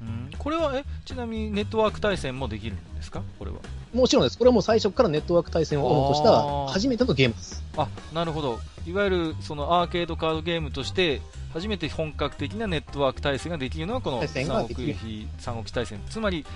[0.00, 3.22] うん、これは、え、ちなみにネットワーク対戦もできるんですか？
[3.38, 3.58] これは。
[3.92, 4.38] もちろんです。
[4.38, 7.62] これはもう最初からネットワーク対戦をオンとした初めてのゲームです。
[7.76, 8.60] あ、なるほど。
[8.86, 11.20] いわゆる、そのアーケードカードゲームとして、
[11.52, 16.00] 初めて本格的なネットワーク対戦ができるのはこの三国比三国志対戦。
[16.08, 16.46] つまり、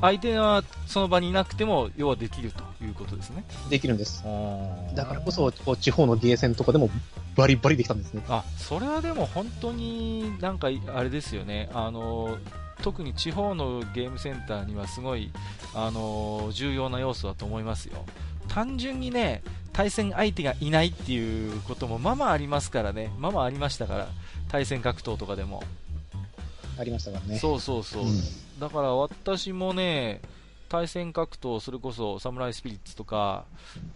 [0.00, 3.44] 相手はその場にいなくても、要はできるということですね。
[3.68, 4.22] できるんです。
[4.24, 6.90] あだからこそ、こう地方のゲーセンとかでも
[7.36, 8.22] バリバリできたんですね。
[8.28, 11.68] あ、それはでも本当になんかあれですよね。
[11.72, 12.38] あの、
[12.82, 15.32] 特に地方のゲームセンターにはすごい、
[15.74, 18.04] あの、重要な要素だと思いますよ。
[18.48, 23.12] 単純にね、対戦相手がいないっていうこともまあまあありますからね。
[23.18, 24.08] まあまあありましたから。
[24.48, 25.62] 対戦格闘とかでも。
[26.78, 27.38] ありましたからね。
[27.38, 28.04] そうそうそう。
[28.04, 30.20] うんだから私もね、
[30.68, 33.44] 対戦格闘、それこそサムライスピリッツとか、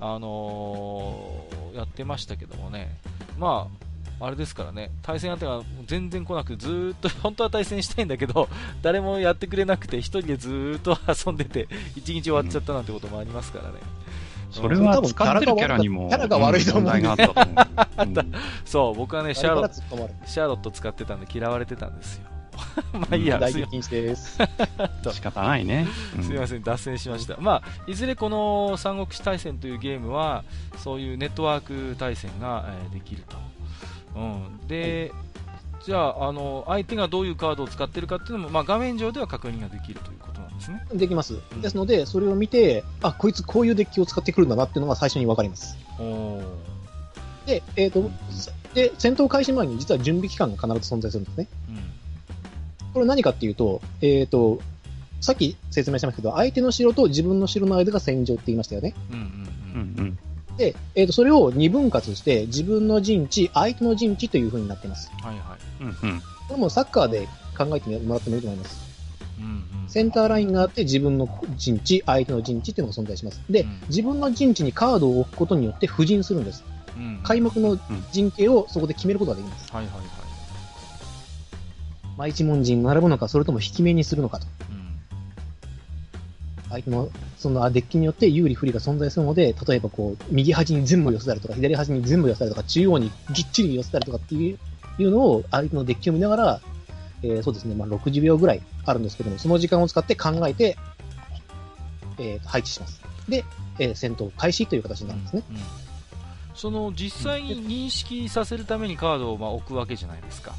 [0.00, 2.98] あのーやってましたけどもね、
[3.38, 3.68] ま
[4.20, 8.48] あ、あれですからね、対戦相手が全然来なくて、ずーっと、 本当は対戦したいんだけど、
[8.82, 10.96] 誰もやってくれなくて、一人でずーっと
[11.26, 13.80] 遊んでて、一日終わっちゃったなんてこともありますからね。
[14.50, 18.20] それは使ってるキャラにもキャラが悪いと思うんで問題があったと思う。
[18.20, 18.32] うん
[18.66, 22.31] そう、僕はね、シャーロあれから突っ込まれるシャーロット使ってたんで嫌われてたんですよ。
[22.92, 24.38] まあいいや、大激です。
[25.12, 25.86] 仕方ないね。
[26.16, 27.36] うんすみません、脱線しました。
[27.38, 30.44] まあ、いずれこの三国志対戦というゲームは、
[30.76, 33.36] そういうネットワーク対戦が、えーできると。
[34.16, 34.68] うん。
[34.68, 35.12] で、
[35.84, 40.86] じゃあ、あの、相手がどういうカードを使ってるかっていうのも、まあ、画面上では確認ができるということなんですね。
[40.94, 41.60] できますん。
[41.60, 45.76] ですので、それを見て、あ、こいつこういうデッキを使ってくるんだなっていうのが最初にわかります。
[47.46, 48.08] で、えっ、と、
[48.74, 51.48] で、戦闘開始前に実は準備期間が必ず存在するんですね。
[52.92, 52.94] うん。
[52.94, 54.60] これ何かっていうと、えっ、と、
[55.20, 58.94] さっき説明しましたけど、相手の城と自分の城の間が戦場って言いましたよね。
[59.10, 60.06] うんうんううん。
[60.08, 60.18] ん
[60.56, 65.10] で、えっ、と、それを二分割して、自分の陣地、相手の陣地という風になっています。
[65.22, 65.84] はいはい。
[65.84, 68.80] うんうんこれもサッカーで考えてもらってもいいと思います。
[69.38, 69.44] うん
[69.84, 69.88] うん。
[69.88, 73.40] センターラインがあって、自分の陣地、相手の陣地っていうのが存在します。
[73.48, 76.64] で、うん自分の陣地にカードを置くことによって布陣するんです。
[76.96, 77.78] うん、開幕の
[78.10, 79.72] 陣形をそこで決めることができます。
[79.72, 80.06] はいはいはい。
[82.16, 84.46] まあ、一文陣に並ぶのか、それとも引き目にするのかと。
[84.70, 84.98] うん。
[86.70, 94.58] 相手の、そのデッキによって有利不利が存在するので、例えばこう、右端に全部寄せたりとか、左端に全部寄せたりとか、中央にぎっちり寄せたりとかっていう
[94.98, 96.60] いうのを、相手のデッキを見ながら、
[97.22, 100.76] えーそうですね、まあ、60秒ぐらいあるんですけども、その時間を使って考えて、
[102.18, 103.00] えー配置します。
[103.28, 103.44] で、
[103.78, 105.42] えー戦闘開始という形になるんですね。
[105.50, 105.56] うん
[106.54, 110.54] その実際に認識させるためにカードをまあ置くわけじゃないですか。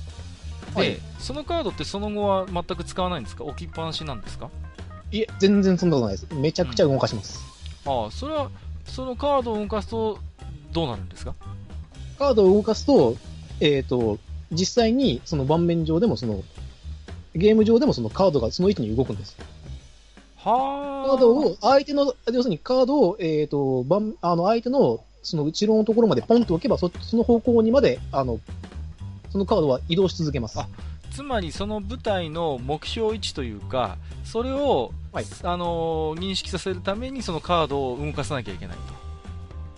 [0.76, 3.46] で、はいそのカードってその後は全く使わないんですか？
[3.46, 4.50] 置きっぱなしなんですか？
[5.12, 6.34] いえ、全然そんなことないです。
[6.34, 7.40] めちゃくちゃ動かします。
[7.86, 8.50] ああ、それは、
[8.86, 10.18] そのカードを動かすと
[10.74, 11.34] どうなるんですか？
[12.20, 13.16] カードを動かすと、
[13.62, 14.20] えっ、と、
[14.52, 16.44] 実際にその盤面上でもその、
[17.36, 19.38] ゲーム上でもそのカードがその位置に動くんです。
[20.38, 21.10] はあ。
[21.10, 28.40] カードを、相手の、要するにカードを、えっ、と、盤あの、相手の、その後ろのところまでポンと置けば、そその方向にまで、あの、
[29.34, 30.60] そのカードは移動し続けます。
[30.60, 30.68] あ
[31.12, 38.94] つまりその舞台の目標位置というか、それを、はいあのー認識させるためにそのカードを動かさなきゃいけないと。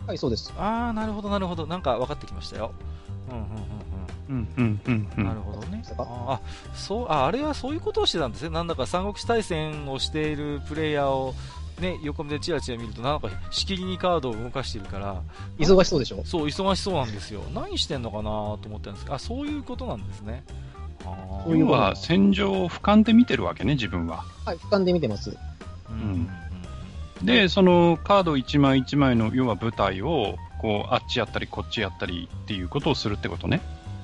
[0.07, 0.53] はい、そうです。
[0.57, 1.65] ああ、なるほど、なるほど。
[1.67, 2.73] なんか分かってきましたよ。
[3.29, 3.49] うんうんうん
[4.27, 5.23] うんうんうんううん。
[5.23, 6.41] んなるほどねああ、
[6.75, 8.49] そう、あ、あれはそういうことをしてたんですね。
[8.49, 11.33] なんだか三国志対戦をしているプレイヤーを、
[11.79, 15.21] ね、横目でチラチラ見ると、なんかしきりにカードを動かしてるから、
[15.57, 16.23] 忙しそうでしょ？
[16.25, 17.41] そう、忙しそうなんですよ。
[17.53, 20.43] 何してんのかなと思ったんですけど、あ、そういうことなんですね。
[21.47, 24.23] 要は戦場を俯瞰で見てるわけね、自分は。
[24.45, 25.37] はい、俯瞰で見てます。
[25.89, 26.29] うん
[27.23, 33.61] で、そのカード1枚1枚の、要は舞台を、こう、あっちやったり、こっちやったりっていうことをするってことね。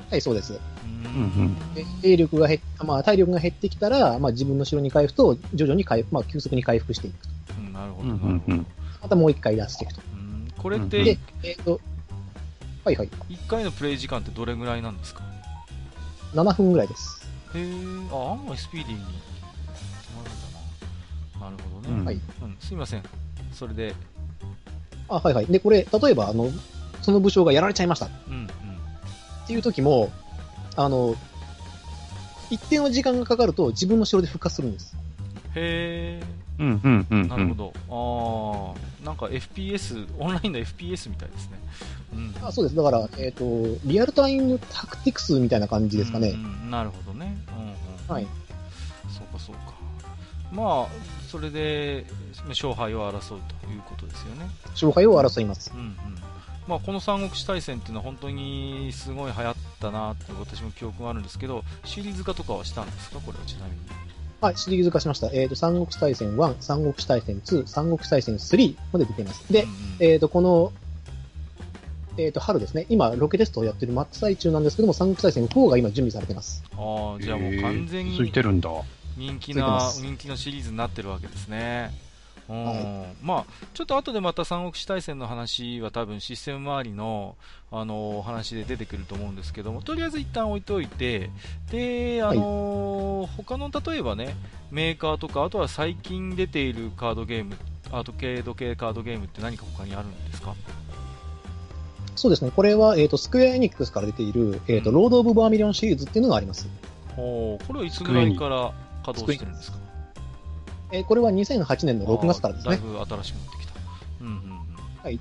[0.10, 0.58] はい、そうです。
[0.86, 7.31] うんうんうんで兵力が減っまあ、体力が減ってきたら、まあ、自分の城に回復と、徐々に回復、まあ、急速に回復していくと。
[7.58, 8.54] うんなるほど、うんうなるほど。
[8.56, 8.66] んうん。
[9.02, 10.02] またもう一回出していくと。
[10.14, 11.80] うんこれっうんてで、えっ、と、
[12.84, 13.10] はいはい。
[13.30, 15.24] 1回のプレイ時間ってどれぐらいなんですか
[16.34, 17.28] ？7分ぐらいです。
[17.56, 17.64] へえ、
[18.12, 20.34] あ、案外スピーディーに決まるん
[21.34, 21.52] だな。
[21.52, 22.00] なるほどね。
[22.00, 23.04] うんはいうん、すいません。
[23.52, 23.96] それで、
[25.10, 25.46] あ、はいはい。
[25.48, 26.50] で、これ、例えば、あの、
[27.02, 28.06] その武将がやられちゃいました。
[28.06, 28.48] っうん、うん。
[28.48, 30.12] てっていう時も、
[30.76, 31.16] あの、
[32.50, 34.96] 一定の時間がかかると自分の城で復活するんです。
[35.56, 36.22] へ
[36.62, 37.28] うんうんうんえ、うん。
[37.28, 37.56] なるほ
[37.90, 38.76] ど。
[38.76, 41.60] ああ、なんか FPS、オンラインの FPS みたいですね。
[42.14, 42.36] うん。
[42.48, 42.76] あそうです。
[42.76, 43.44] だから、えっ、と、
[43.86, 46.30] リアルタイムタクティクスみたいな感じですかね。
[46.30, 47.38] うんうんなるほどね。
[47.58, 47.64] うん
[48.08, 48.14] うん。
[48.14, 48.28] はい。
[49.10, 49.74] そうかそうか。
[50.52, 50.88] まあ、
[51.30, 52.06] それで
[52.50, 54.50] 勝敗を争うということですよね。
[54.72, 55.72] 勝敗を争います。
[55.74, 55.96] うんうん。
[56.68, 63.20] まあ、この三国志大戦っていうのは本当にすごい流行ったなって私も記憶があるんですけど、シリーズ化とかはしたんですか？
[63.20, 63.78] これはちなみに。
[64.42, 65.30] はい、シリーズ化しました。
[65.32, 69.54] えっ、と、三国志大戦1、三国志大戦2、三国志大戦3まで出ています。
[69.54, 69.68] で
[70.00, 70.74] えっ、と、この、
[72.18, 72.88] えっ、と、春ですね。
[72.90, 76.64] 今、ロケテストをやってる真っ最中なんですけども、三国志大戦4が今準備されてます。
[76.76, 78.72] ああ、じゃあもう完全ついにてるんだ。
[79.16, 81.92] 人気な、す人気のシリーズになってるわけですね。
[82.52, 82.66] うん。
[82.66, 87.36] はまあ、ちょっと後でまた三国志大戦の話は多分システム周りの、
[87.72, 91.30] あのお話で出てくると思うんですけども、とりあえず一旦置いておいて、
[91.72, 94.36] で、あの他の例えばね、
[94.72, 97.56] メーカーとか、あとは最近出ているカードゲーム、
[97.92, 100.54] アート系時計カードゲームって何か他にあるんですか？
[102.16, 102.52] そうですね。
[102.54, 104.96] これは、えっ、と、スクエアエニックスから出ている、えっ、と、うん。
[104.96, 106.68] ロード・オブ・バーミリオンシリーズっていうのがあります。
[107.16, 107.66] ほう。
[107.66, 108.74] これはいつぐらいから
[109.06, 109.78] 稼働してるんですか？
[110.92, 113.74] えーこれは2008年の6月からですねだいぶ新しくなってきた。
[114.22, 115.20] うんうんうん。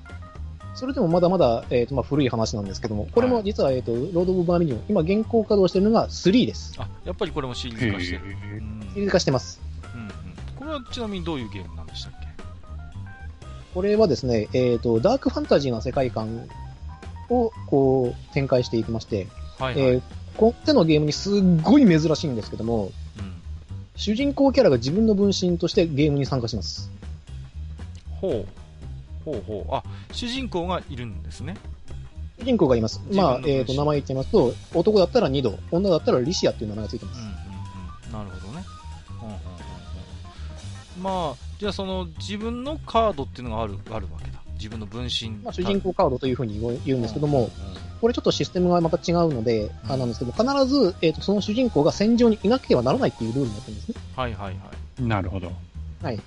[0.75, 6.73] それでもまだまだ、えっ、と、まあ、古い話なんですけども、これも実は、えっ、と、ロード・オブ・バーミリオン、今現行稼働してるのが3です。
[6.77, 8.21] あ、やっぱりこれもシリーズ化してる。
[8.93, 9.59] シリーズ化してます。
[9.93, 10.11] うんうん
[10.57, 12.27] これはちなみにどういうゲームなんでしたっけ？
[13.73, 16.47] これはですね、えっ、と、ダークファンタジーな世界観
[17.29, 19.27] を、こう、展開していきまして、
[19.59, 19.83] はいはい。
[19.83, 20.01] えー
[20.37, 22.91] この手のゲームにすっごい珍しいんですけども、うん
[24.01, 26.89] 主人公キャラが自分の分身としてゲームに参加します。
[28.19, 28.47] ほう。
[29.23, 29.75] ほうほう。
[29.75, 31.55] あ、主人公がいるんですね。
[32.39, 32.99] 主人公がいます。
[33.13, 37.19] まあ、えっ、と、名前言ってますと、男だったら2度、女だったらリシアっていう名前がついてます。
[37.19, 37.33] うんうん
[38.07, 38.27] うん。
[38.27, 38.65] なるほどね。
[39.21, 39.39] うんうんうん
[40.97, 41.03] うん。
[41.03, 44.41] まあ、じゃあその自分のカードっていうのがある、あるわけだ。
[44.55, 45.29] 自分の分身。
[45.43, 53.95] まあ、主人公カードというふうに言うんですけども、うんうんこれちょっとシステムがまた違うので、うんあなんですけど、必ず、えっ、と、その主人公が戦場にいなければならないっていうルールになってるんですね。
[54.15, 55.03] はいはいはい。
[55.03, 55.51] なるほど。
[56.01, 56.19] はい。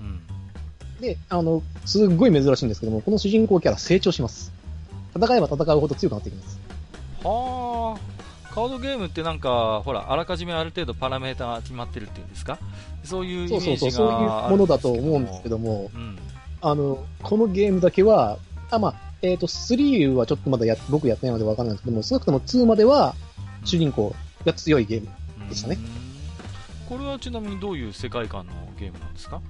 [0.00, 0.20] うん。
[1.00, 4.52] で、あの、すっごい珍しいんですけども、この主人公キャラ成長します。
[5.16, 6.58] 戦えば戦うほど強くなっていきます。
[7.24, 8.54] はあ。
[8.54, 12.58] カードゲームってなんか、ほら、あらかじめある程度パラメータが決まってるっていうんですか？
[13.04, 15.56] そういうイメージそうそうそう、がそういうものだと思うんですけど。
[15.56, 16.18] ども、うん。
[16.62, 18.38] あの、このゲームだけは、
[18.70, 23.14] あ、まあ、えっ、と、3はちょっとまだや僕やってないのでわかんないんですけども、少なくとも2までは
[23.64, 25.08] 主人公が強いゲーム。
[25.48, 25.78] でしたね
[26.90, 26.98] うん。
[26.98, 29.40] これはちなみにどういう世界観のゲームなんですか？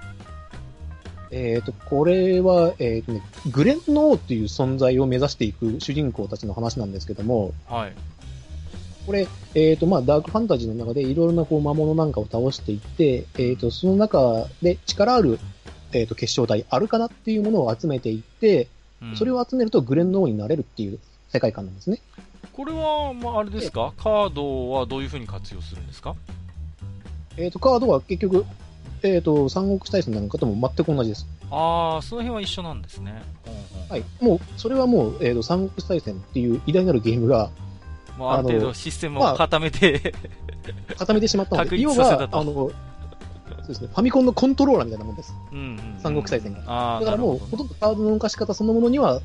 [1.31, 7.93] えっ、と、これは、えっ、とね、グレンノーっていう存在を目指していく主人公たちの話なんですけども、はい。
[9.07, 15.39] これ、えっ、と、まあ、ダークファンタジーの中でいろいろなこう魔物なんかを倒していって、えっ、と、その中で力ある、
[15.93, 18.69] えっ、と、結晶体、アルカナっていうものを集めていって、
[19.03, 22.01] うんそれを集めるとグレンノーになれるっていう世界観なんですね。
[22.53, 23.93] これは、まあ、あれですか？
[23.99, 26.15] カードはどういうふうに活用するんですか？
[27.37, 28.47] えっ、と、カードは結局、
[29.03, 31.27] えっ、と、三国志大戦なんかとも全く同じです。
[31.51, 33.23] ああ、その辺は一緒なんですね。
[33.91, 34.05] はい。
[34.21, 37.51] もう、それはもう、えっ、と、三国志大戦っていう偉大なるゲームが
[38.19, 40.15] まあ、ある程度システムを固めて、
[40.97, 42.71] 固めてしまったの 確で、要は、あの、
[43.67, 45.35] そうですね、ファミコンのコントローラーみたいなもんです。
[45.51, 46.61] うんうんうん三国志大戦が
[47.01, 49.23] だからもう、ほとんどカードの動かし方そのものには、うん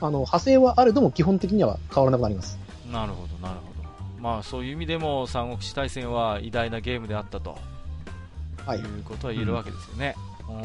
[0.00, 2.58] あの、派生はあれども基本的には変わらなくなります。
[2.90, 4.20] なるほど、なるほど。
[4.20, 7.56] まあ、そういう意味でも、三国志大戦は偉大なゲームであったと。
[8.66, 8.82] はいい。
[8.82, 10.16] うことは言えるわけですよね。
[10.48, 10.56] うん。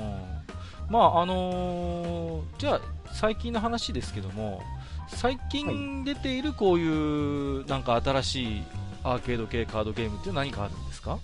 [0.90, 2.82] まあ、あのーじゃあ、
[3.14, 4.62] 最近の話ですけども、
[5.10, 8.64] 最近出ているこういう、なんか新しい
[9.04, 11.20] アーケード系カードゲームって何かあるんですか？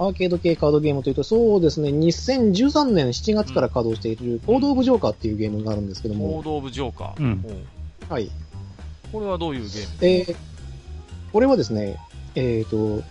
[0.00, 7.22] アーケード系カードゲームというと、そうですね、2013年7月から稼働している、コードオブジョーカーっていうゲームがあるんですけども、コード・オブ・ジョーカー。
[7.22, 7.66] うん
[8.08, 8.30] はい。
[9.12, 9.86] これはどういうゲーム？
[10.00, 10.36] えー、
[11.34, 11.98] これはですね、
[12.34, 13.02] えっ、と、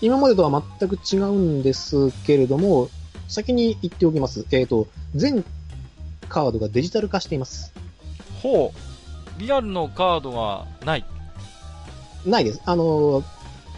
[0.00, 2.88] 今までとは全く違うんですけれども、
[3.26, 4.46] 先に言っておきます。
[4.52, 4.86] えっ、と、
[5.16, 5.44] 全
[6.28, 7.74] カードがデジタル化しています。
[8.42, 9.40] ほう。
[9.40, 11.04] リアルのカードがない。
[12.24, 12.62] ないです。
[12.64, 13.24] あの、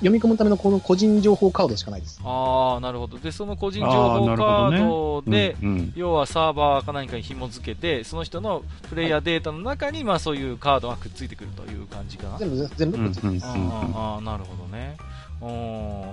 [0.02, 2.20] 読み込むためのこの個人情報カードしかないです。
[2.24, 3.18] ああ、なるほど。
[3.18, 12.38] で、その個人情あー報カードで、うんうん要はサーバーか何かに紐付けて、その人のプレイヤーデータの中に、まあそういうカードがくっついてくるという感じかな。
[12.38, 13.46] 全部、全部くっついてます。
[13.46, 13.56] あー
[14.16, 14.96] あー、なるほどね。
[15.40, 15.48] うん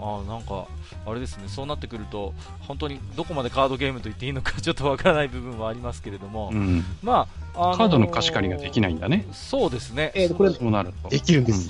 [0.02, 0.66] あなんか、
[1.06, 2.34] あれですね、そうなってくると、
[2.68, 6.84] 本当にどこまでカードゲームと言っていいのかちょっとわからない部分はありますけれども、うん。
[7.04, 9.28] まあ、あのカードの貸し借りができないんだね。
[9.32, 10.12] そうですね。
[10.16, 11.10] えーとこれそうなると。
[11.10, 11.70] できるんです。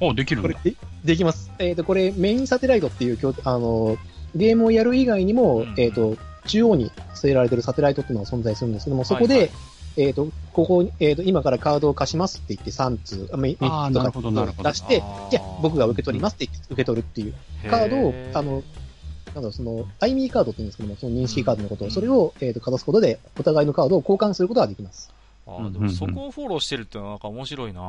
[0.00, 0.10] うん。
[0.10, 0.60] あ、できるんだ。
[1.06, 1.50] これで、できます。
[1.58, 3.96] えっ、と、これ、メインサテライトっていう、あの、
[4.34, 5.74] ゲームをやる以外にも、うん。
[5.76, 9.42] えっ、と、中央に据えられてるサテライトっていうのが存在するんですけども、そこで、はい。
[9.42, 9.50] はい
[9.98, 17.34] えっ、と、ここ、えっ、と、今からカードを貸しますって言って3通、あ3つあーとか出してあー、じゃあ僕が受け取りますって言って受け取るっていう
[17.70, 18.62] カードを、あの、
[19.34, 21.92] なんだその、アイミーカードって言うんですけども、その認識カードのことを、うん。
[21.92, 25.10] それを、えっ、と、かざすことで、お互いのカードを交換することができます。
[25.46, 27.80] あーでもそこをフォローしてるっていうのはなんか面白いな。
[27.80, 27.84] う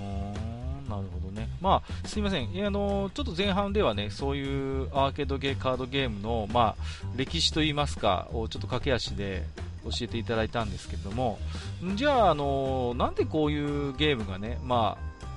[0.00, 0.57] ーん
[0.88, 1.48] なるほどね。
[1.60, 2.66] まあ、すいません。
[2.66, 6.84] あの、ちょっと前半ではね、そういうアーケードゲー、カードゲームの、まあ、
[7.16, 9.44] 歴史といいますか、をちょっと駆け足で
[9.84, 11.38] 教えていただいたんですけれども、
[11.84, 14.96] んじゃあ、あの、なんでこういうゲームがね、ま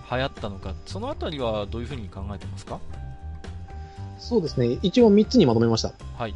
[0.10, 2.80] あ、流行ったのか、そのあたりはどういうふうに考えてますか？
[4.20, 4.78] そうですね。
[4.82, 5.94] 一応3つにまとめました。
[6.18, 6.36] はい。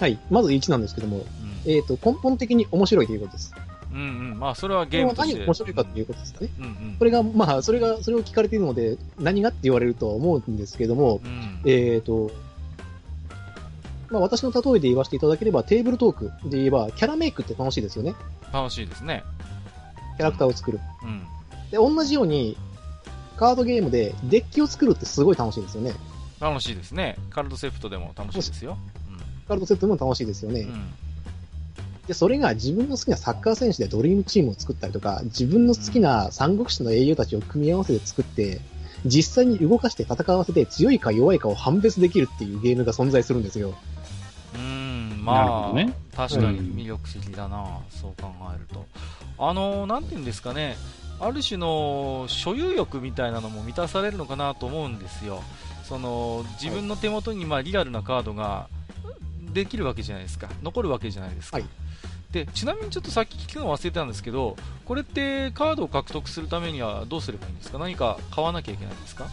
[0.00, 0.18] はい。
[0.30, 3.54] まず1なんですけども、うんえっ、と、根本的に面白いということです。
[3.94, 4.38] うんうん。
[4.38, 5.34] まあ、それはゲームとして。
[5.34, 6.48] 何が面白いかっていうことですかね。
[6.58, 6.96] うんうん。
[6.98, 11.60] これが、まあ、それが、それを聞かれているので、何がって言われるとは思うんですけども、うん。
[11.64, 12.32] えっ、と、
[14.10, 18.14] まあ、私の例えで言わせていただければ、テーブルトークで言えば、キャラメイクって楽しいですよね。
[18.52, 19.22] 楽しいですね。
[20.16, 20.80] キャラクターを作る。
[21.02, 21.22] うん。
[21.70, 22.56] で、同じように、
[23.36, 25.92] カードゲームでデッキを作るってすごい楽しいですよね。
[26.40, 27.16] 楽しいですね。
[27.30, 28.76] カルドセプトでも楽しいですよ。
[29.48, 30.60] カードセットも楽しいですよね。
[30.60, 30.94] うん。
[32.04, 32.08] うん。
[32.08, 38.60] で、それが自分の好きなサッカー選手でドリームチームを作ったりとか、自分の好きな三国志の英雄たちを組み合わせて作って、
[39.04, 43.74] 実際に動かして戦わせて強いか弱いかを判別できるっていうゲームが存在するんですよ。
[44.54, 48.86] うーん、なるまあ、ほどね確かに魅力的だな、そう考えると。
[49.38, 50.76] あの、なんていうんですかね、
[51.20, 55.42] ある種の所有欲みたいなのも満たされるのかなと思うんですよ。
[55.84, 58.68] その、自分の手元にまあリアルなカードが
[59.52, 60.48] できるわけじゃないですか。
[60.62, 61.58] 残るわけじゃないですか。
[61.58, 61.66] はい
[62.34, 67.78] で、ちなみにちょっとさっき聞くの忘れてたんですけど、これってカードを獲得するためにはどうすればいいんですか？
[67.78, 69.28] 何か買わなきゃいけないんですか？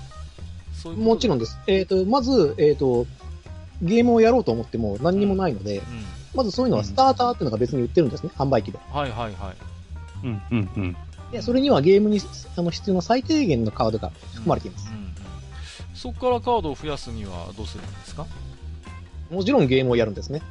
[0.74, 1.58] そういうこともちろんです。
[1.66, 3.08] えっ、と、まず、えっ、と、
[3.82, 5.84] ゲームをやろうと思っても何にもないので、うん。
[6.36, 8.78] まずそういうのはスターターっていうのが別に売ってるんですね、販売機で。
[8.91, 9.56] はいはいはい。
[10.24, 10.97] うん、うん、うん。
[11.32, 12.22] で、それにはゲームに
[12.56, 14.95] あの必要な最低限のカードが含まれていますう。
[14.95, 15.12] んうん
[15.95, 18.26] そこからカードを増やすにはどうすればいいんですか？
[19.30, 20.41] もちろんゲームをやるんですね。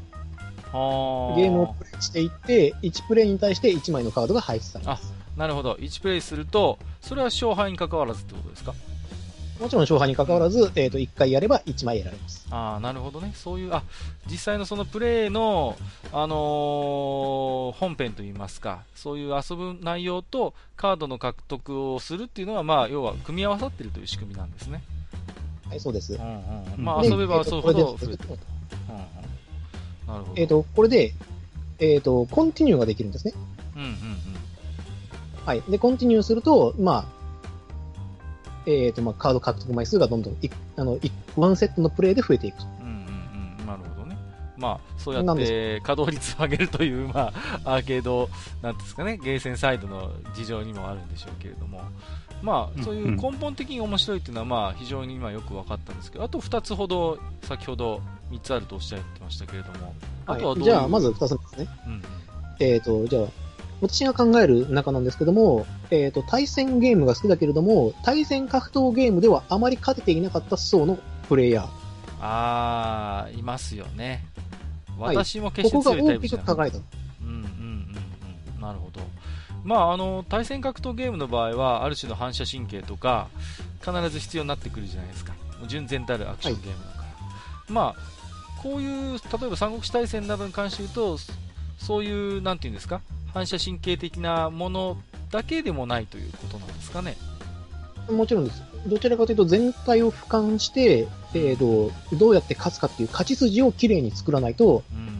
[0.72, 0.76] あ。
[0.76, 5.12] ーゲームをプレイしていって、1プレイに対して1枚のカードが配出されます。
[5.36, 5.74] なるほど。
[5.74, 8.74] 1プレイするとそれは勝敗に関わらずってことですか？
[9.60, 12.46] もちろん勝敗に関わらず、えっ、と、1回やれば1枚得られます。
[12.50, 13.32] ああなるほどね。
[13.34, 13.82] そういうあ
[14.26, 15.76] 実際のそのプレイの、
[16.12, 24.82] あのー本編といいますかそういう遊ぶ内容とカードの獲得をするっていうのはまあ要は組み合わさっているという仕組みなんですね、
[25.68, 26.14] はい、そうです。
[26.14, 26.84] うんうんうん。
[26.84, 28.38] まあ、で遊べば遊ぶほど増えてくる、
[28.88, 29.19] うんうん、
[30.36, 31.12] えっ、と、これで、
[31.78, 33.34] えっ、と、コンティニューができるんですね。
[33.76, 33.94] うんうんうん
[35.44, 35.62] はい。
[35.68, 37.04] で、コンティニューすると、まあ、
[38.66, 42.64] えっ、と、まあ、カード獲得枚数がどんどんい、あの、いワンセットのプレイで増えていくと。
[42.64, 44.16] うんうんうん、なるほどね。
[44.56, 47.32] まあ、そうやって稼働率を上げるという、ま
[47.64, 48.28] あ、アーケード、
[48.62, 51.82] なんですかね、ゲーセンサイドの事情にもあるんでしょうけれども、
[52.42, 59.94] まあ、そういう根本的に面白いっていうのは、まあ、非常に今よく分かったんですけど、あと2つほど、先ほど3つあるとおっしゃってましたけれども、
[60.26, 61.68] あとはどうじゃあ、まず2つ目ですね。
[61.86, 62.02] うんうん、
[62.60, 63.24] えっ、と、じゃあ、
[63.80, 71.68] 私が考える中なんですけども、えっ、と、対戦ゲームが好きだけれども、対戦格闘ゲームではあまり勝てていなかった層のプレイヤー。
[72.20, 74.24] あー、いますよね。
[75.00, 76.78] はい私も決ここがして強いタイ大きプじゃないく輝いた。
[77.22, 77.40] うんうんうん
[78.54, 79.00] うんなるほど。
[79.64, 83.28] まあ、あの対戦格闘ゲームの場合はある種の反射神経とか
[83.80, 85.34] 必ず必要になってくるじゃないですか。
[85.66, 87.04] 純然たるアクションゲームだから、
[87.68, 91.32] まあこういう例えば三国志大戦などに関して言うとそ
[91.78, 93.00] そういうなんていうんですか？
[93.32, 94.96] 反射神経的なもの
[95.30, 97.16] だけでもないということなんですかね。
[98.10, 98.62] もちろんです。
[98.86, 105.19] どちらかというと全体を俯瞰して、えー、とどうやって勝つかっていう勝ち筋をきれいに作らないとうん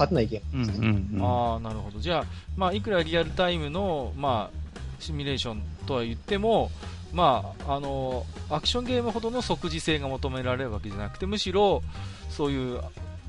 [0.00, 0.88] 勝てないゲーうん、うムですね。
[0.88, 1.22] ん、うん。
[1.22, 2.24] ああなるほどじゃあ、
[2.56, 6.70] まあ、いくらリアルタイムの、まあ、シミュレーションとは言っても、
[7.12, 11.82] まあ、あのアクションゲームほどの即時性が求められるわけじゃなくてむしろ
[12.30, 12.80] そういう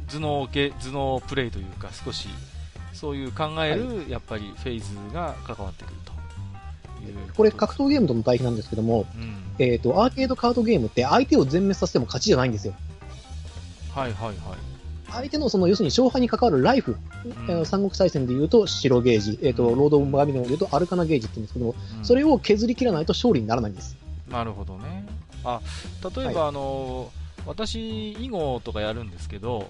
[0.07, 2.27] 頭脳系頭脳プレイというか少し
[2.93, 6.11] そういう考える、やっぱりフェーズが関わってくると
[7.09, 12.73] いうこれ格闘ゲームとの対比なんですけども、うんえっ、と、アーケードカードゲームって相手を全滅させても勝ちじゃないんですよ。
[13.93, 14.70] はいはいはい
[15.11, 16.95] 相手のその、要するに勝敗に関わるライフ、ん
[17.47, 23.97] えー三国大戦で言うと白ゲージ、えっ、と、うんロード・オブ・バビロンで言うとアルカナゲージって言うんですけども、うんそれを削り切らないと勝利にならないんです。
[24.29, 25.05] なるほどね。
[25.43, 25.61] あ、
[26.15, 27.11] 例えば、あの、
[27.45, 29.67] 私、囲碁とかやるんですけど、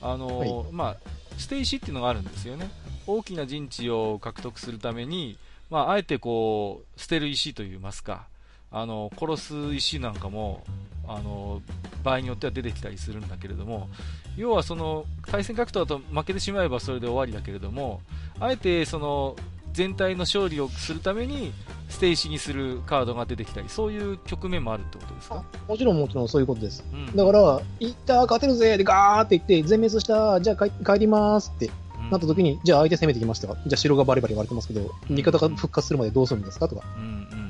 [0.00, 0.96] あの、はいまあ、
[1.38, 2.70] 捨て石っていうのがあるんですよね。
[3.06, 5.36] 大きな陣地を獲得するために、
[5.70, 8.26] まあ、あえてこう、捨てる石といいますか、
[8.74, 10.64] あの、殺す石なんかも、
[11.06, 11.62] あの、
[12.02, 13.88] 場合によっては出てきたりするんだけれども、
[14.36, 18.00] 要はその、対戦格闘だと負けてしまえばそれで終わりだけれども、
[18.40, 19.36] あえてその、
[19.72, 21.52] 全体の勝利をするために、
[21.88, 25.44] 捨て石にするカードが出てきたり、そういう局面もあるってことですか？
[25.68, 26.82] もちろんもちろんそういうことです。
[26.92, 31.70] うんだから、行った、勝てるぜでガーって言って、全滅した、じゃあ帰帰りますって
[32.10, 33.48] なった時に、じゃあ相手攻めてきました。
[33.48, 36.66] じゃあ城がバリバリ割れてますけど、味方が復活するまでどうするんですか？
[36.68, 36.82] とか。
[36.96, 37.06] うんう
[37.36, 37.43] ん。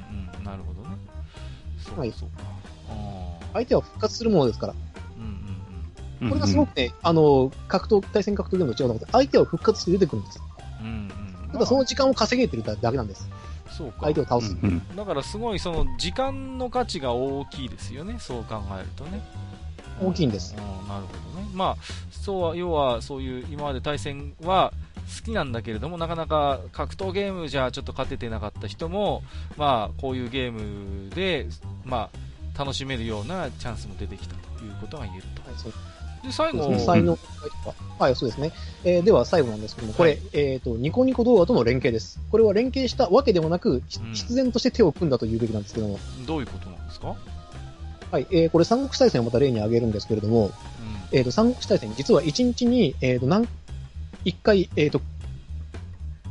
[1.95, 2.29] そうはいか、そう
[3.53, 4.75] 相手は復活するものですから。
[5.19, 10.41] うんうんうんこれがすごくね、あの、格闘、対戦格闘ゲームと違うのが、相手は復活して出てくるんです。
[10.81, 10.87] うん。
[10.87, 11.53] うんうん。
[11.53, 13.29] ただその時間を稼げてるだけなんです。
[13.77, 14.03] そうか。
[14.03, 14.53] 相手を倒す。
[14.53, 19.23] うんうんだからすごいその時間の価値が大きいですよね、そう考えるとね。
[20.01, 21.49] 大きいんですうん、なるほどね。
[21.53, 24.73] まあ、そうは、要はそういう今まで対戦は
[25.19, 29.23] 好きなんだけれども、なかなか格闘ゲームじゃちょっと勝ててなかった人も、
[29.57, 31.47] まあ、こういうゲームで、
[31.85, 32.11] ま
[32.55, 35.49] あ、楽しめるようなチャンスも出てきたということが言えると。
[35.51, 35.73] はい、そう
[36.25, 36.79] で、最後、ね。
[36.79, 37.19] 才能。
[37.99, 38.53] はい、そうですね。
[38.85, 42.19] えーでは最後なんですけども、これ、はいえっ、と、ニコニコ動画との連携です。
[42.31, 47.15] これは連携したわけでもなく、ひうん必然として手を組んだというべきなんですけども、どういうことなんですか？
[48.11, 50.51] はい、えーこれ三国志大戦をまた例に挙げるんですけれども、
[51.13, 53.47] えっ、と、三国志大戦、実は1日に、えっ、と、何、
[54.25, 55.01] 1回、えっ、と、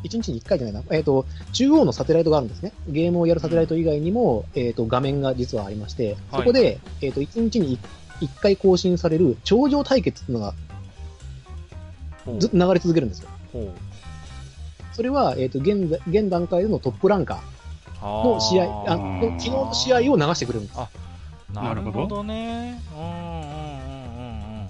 [0.03, 2.73] 1日に1回じゃないな、えっ、と、中央のサテライトがあるんですね。
[2.87, 7.79] ゲームをやるサテライト以外にも、えっ、と、画面が実はありまして、はいそこで、えっ、と、1日に
[8.21, 10.53] 1回更新される頂上対決っていうのが
[12.25, 12.39] うん。
[12.39, 13.29] ず流れ続けるんですよ。
[14.93, 20.79] それは、えっ、と、現在、現段階でのトップランカーの試合、あの、昨日の試合を流してくれるんです。
[20.79, 20.89] あ
[21.53, 22.81] なるほどね。
[22.95, 24.67] うんうんうんうんうん。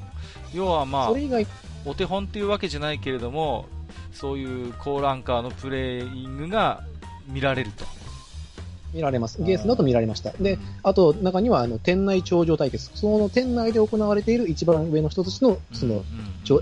[0.53, 1.47] 要はまあそ、れ以外、
[1.85, 3.65] お手本っていうわけじゃないけれども、
[4.11, 6.83] そういう高ランカーのプレイングが
[7.27, 7.85] 見られると。
[8.93, 9.41] 見られます。
[9.41, 10.31] ゲースだと見られました。
[10.33, 12.91] でうん、あと、中には、あの、店内頂上対決。
[12.93, 16.03] その店内で行われている一番上の人たちの、その、うん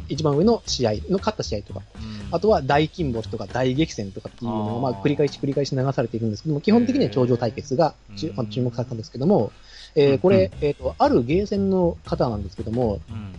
[0.08, 9.52] 一番上の試合の勝った試合とか、うんあとは大金星とか大激戦とかっていうのが、まあ、繰り返し繰り返し流されているんですけども、基本的には頂上対決が注うんあの注目されたんですけども、
[9.96, 13.34] えーこれ、えっ、と、あるゲーセンの方なんですけども、うん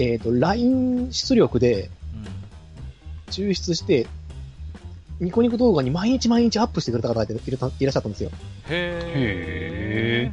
[0.00, 1.90] えっ、と、LINE 出力で
[3.26, 4.06] 抽出して、
[5.20, 8.30] ニコニコ動画に毎日毎日アップしてくれた方がいらいらっしゃったんですよ。
[8.70, 10.32] へ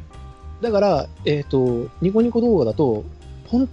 [0.62, 3.04] だから、えっ、と、ニコニコ動画だと、
[3.46, 3.68] 本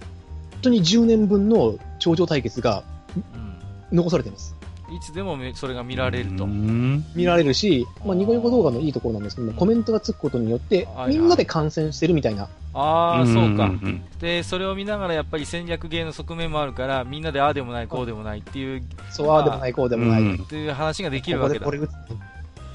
[0.60, 2.84] 当に10年分の頂上対決が
[3.16, 4.55] うん残されています。
[4.90, 6.44] いつでもめそれが見られると。
[6.44, 13.66] うん見られるし、まあ、ニコニコ動画のいいところなんですけども、コメントがつくことによってみんなで観戦してるみたいな、ああ、そうか。
[13.66, 20.22] んで、それを見ながらやっぱり戦略ゲーの側面もあるから、みんなでああでもない、こうでもないっていう、そう、ああでもない、こうでもない。
[20.22, 21.60] うんっていう話ができるここわけだ。
[21.60, 21.92] でこれ打つ。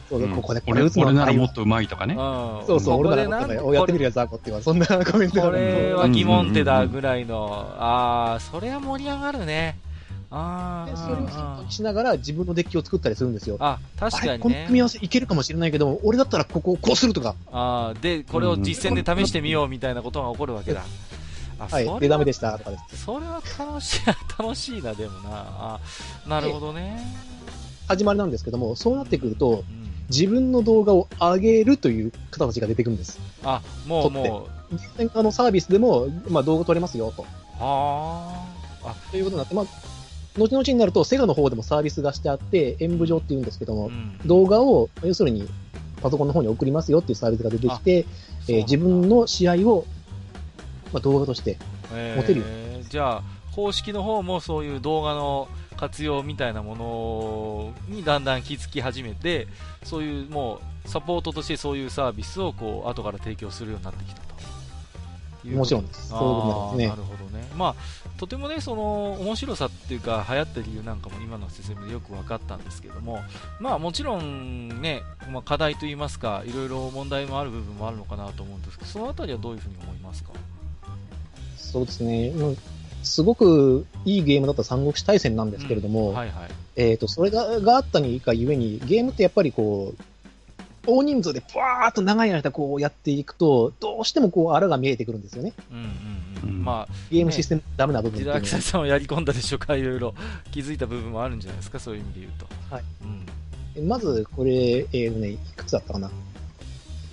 [0.10, 2.16] そここでこれ俺打つの俺ならもっと上手いとかね。
[2.16, 2.20] うん
[2.68, 9.78] そうそう、ここで俺ならもっとやってみるやつだこっていうそんなコメントがこれはうん疑問手だぐらいの、ああ、それは盛り上がるね。
[10.32, 13.58] あであ、それを参考にしながら自分のデッキを作ったりするんですよ。
[13.60, 14.74] あ、確かにね組。
[14.76, 20.84] み合わせいけるかもしれないけども、俺だったらここをこうするとか、あーで、これを実践で試してみようみたいなことが起こるわけだ。
[21.60, 23.04] あはい、でダメでしたとかです。
[23.04, 24.06] それは楽しい、
[24.40, 25.30] 楽しいな、でもな。
[25.32, 25.80] あ
[26.28, 27.00] なるほどね。
[27.88, 33.18] 始まりなんですけども、そうなってくると、うん自分の動画を上げるという方たちが出てくるんです。
[33.44, 37.26] あ、もうもう、実践化のサービスでも、まあ、動画撮れますよと。
[37.58, 38.46] は
[38.84, 38.96] あ。
[39.10, 39.66] ということになって、まあ、
[40.38, 44.18] 後々になると、セガの方でもサービスがしてあって、演舞上っていうんですけども、うん。
[44.26, 45.48] 動画を、要するに、
[46.02, 48.06] パソコンの方に送りますよっていうサービスが出てきて、
[48.48, 49.86] えー自分の試合を、
[50.92, 51.58] まあ、動画として、
[51.94, 52.22] えー。
[52.22, 52.42] 持てる。
[52.42, 52.46] よ
[52.90, 53.24] じゃあ、
[53.56, 59.48] 公式の方もそういう動画の活用みたいなものにだんだん気づき始めて、
[59.84, 64.22] そういうもうサポートとしてそういうサービスをこう後から提供するようになってきた。
[65.46, 66.10] もちろんです。
[66.10, 66.96] そういうことになりますねな。
[66.96, 67.48] るほどね。
[67.58, 73.20] まあ、とてもね、その、面白さっていうか、流行った理由なんかも今の説明でよく分かったんですけども、
[73.60, 80.32] まあもちろんね、まあ課題といいますか、いろいろ問題もある部分もあるのかなと思うんですけど、そのあたりはどういうふうに思いますか？
[81.58, 82.30] そうですね。
[82.30, 82.58] うん
[83.04, 86.16] すごくいいゲームだった三国志大戦なんですけれども。
[86.76, 90.04] えっ、と、それががあったにがゆえに、ゲームってやっぱりこう、
[90.88, 95.54] 大人数でブワーっと長い間こうやっていくと、どうしてもこう、あらが見えてくるんですよね。
[95.72, 100.14] うんうんまあ、ゲームシステムダメな部分ってジさんはやり込んだでしょうか、いろいろ
[100.52, 102.48] 気づいた部分もあるんじゃないですか、そういう意味で言うと。
[102.74, 102.84] はい。
[103.78, 103.88] うん。
[103.88, 106.10] まず、これ、えーとね、いくつだったかな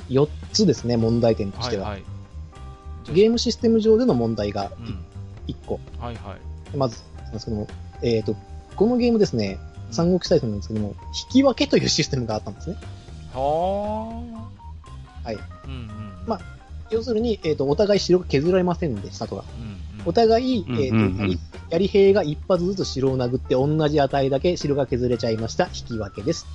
[0.08, 1.88] ？4つですね、問題点としては。
[1.88, 3.14] はいはい。
[3.14, 4.98] ゲームシステム上での問題がうん。
[5.46, 5.80] 1個。
[5.98, 6.36] はいは
[6.72, 6.76] い。
[6.76, 7.68] まず、なんですけども、
[8.02, 8.34] えっ、と、
[8.76, 9.58] このゲームですね、
[9.90, 10.94] 三国志大戦なんですけども、
[11.28, 12.76] 引き分けというシステムがあったんですね。
[13.38, 15.34] はい。
[15.34, 15.88] うんうん。
[16.26, 16.40] まあ
[16.90, 19.44] 要するに、えっ、と、お互い城が削られませんでしたとか。
[19.58, 25.64] うんうんお互い、うんえっ、と、うんうんやりやり兵が一発ずつ城を殴って、同じ値だけ城が削れちゃいました。
[25.66, 26.46] 引き分けです。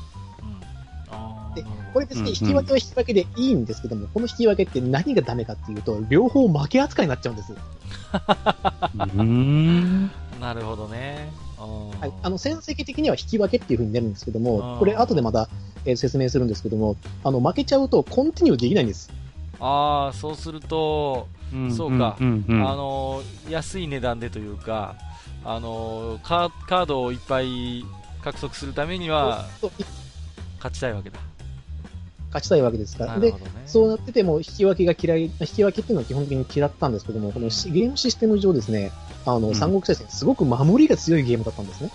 [0.42, 1.64] うんあーで
[1.94, 7.54] これ別にうん引き分けは引き分けでいいんですけども、この引き分けって何がダメかっていうと、両方負け扱いになっちゃうんです。
[9.16, 10.10] うん。
[10.40, 11.32] なるほどね。
[11.66, 12.14] ははい。
[12.22, 15.50] あの、戦績的には引き分けっていう風になるんですけどあもー、これ後でまた、
[15.86, 19.12] えー説明するんですけども、あの、負けちゃうとコンティニューできないんです。
[19.60, 21.28] ああ、そうすると、
[21.76, 24.96] そうかうんうんあのー安い値段でというか、
[25.46, 27.86] あのーカーカードをいっぱい
[28.24, 29.46] 獲得するためには
[30.58, 31.20] 勝ちたいわけだ。
[32.34, 33.18] 勝ちたいわけですから。
[33.20, 33.34] ね。
[33.68, 38.92] そうなってても、引き分けが嫌い、引き分けっていうのは基本的に嫌ったんですけども、このしゲームシステム上ですね、
[39.26, 41.92] あの、うん三国志大戦、すごく守りが強いゲームだったんですね。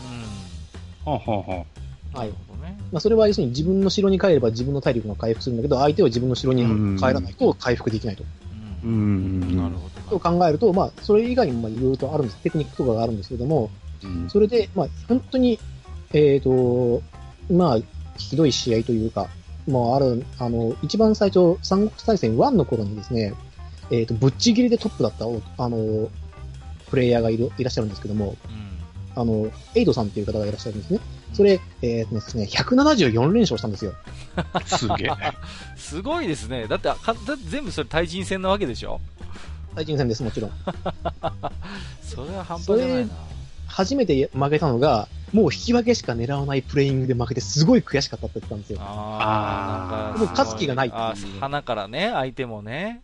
[1.07, 1.12] うん。
[1.12, 1.64] はあはあはは
[2.14, 2.35] ないる。
[2.49, 2.79] ほどね。
[2.93, 8.24] まあ、それは要するに自分の城に帰れば自分の体力が回復するんだけど、相手は自分の城に帰らないと回復できないと。
[8.85, 9.41] ううん。
[9.41, 9.57] ん。
[9.57, 13.70] なるほと考えると、まあ、それ以外にもまあいろいろとあるんです、テクニックとかがあるんですけども、
[14.03, 15.59] うんそれで、まあ、本当に、
[16.12, 17.03] えっ、と、
[17.51, 17.79] まあ、
[18.16, 19.29] ひどい試合というか、
[19.68, 23.35] まあ、ある、あの、一番最初、三国志大戦1の頃にですね、
[23.91, 26.09] えっ、と、ぶっちぎりでトップだった、おあの、
[26.91, 28.68] プレイヤーがいるいらっしゃるんですけども、うん。
[29.20, 31.01] あの、エイドさんっていう方がいらっしゃるんですね。
[31.34, 33.93] それ、えーとですね、174連勝したんですよ。
[34.66, 35.11] すげえ。
[35.76, 36.66] すごいですね。
[36.66, 39.01] だって、かだって全部それ対人戦なわけでしょ？
[39.74, 40.51] 最近戦です、もちろん。
[42.03, 43.12] それは半端じゃないな。
[43.66, 48.78] 初めて負けたのが、もう引き分けしか狙わないプレイングで負けて、すごい悔しかったって言ってたんですよ。
[48.80, 53.03] ああ、なんか、もう勝つ気がないっていうあー花からね、相手もね。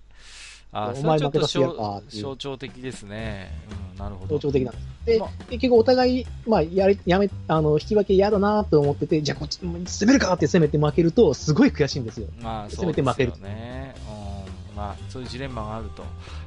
[0.74, 3.52] あーお前負けたしや象ったっていう象徴的ですね。
[3.92, 4.34] うん、なるほど。
[4.36, 4.86] 象徴的なんです。
[5.06, 12.28] でまあ、結局お互い、まあ、やり、やめ、あの、引き分け嫌だなと思ってて、じゃあこっち、攻めるかって攻めて負けると、すごい悔しいんですよ。
[12.40, 13.94] まあ、せそうですよめて負けるね。
[14.70, 16.02] うん、まあ、そういうジレンマがあると。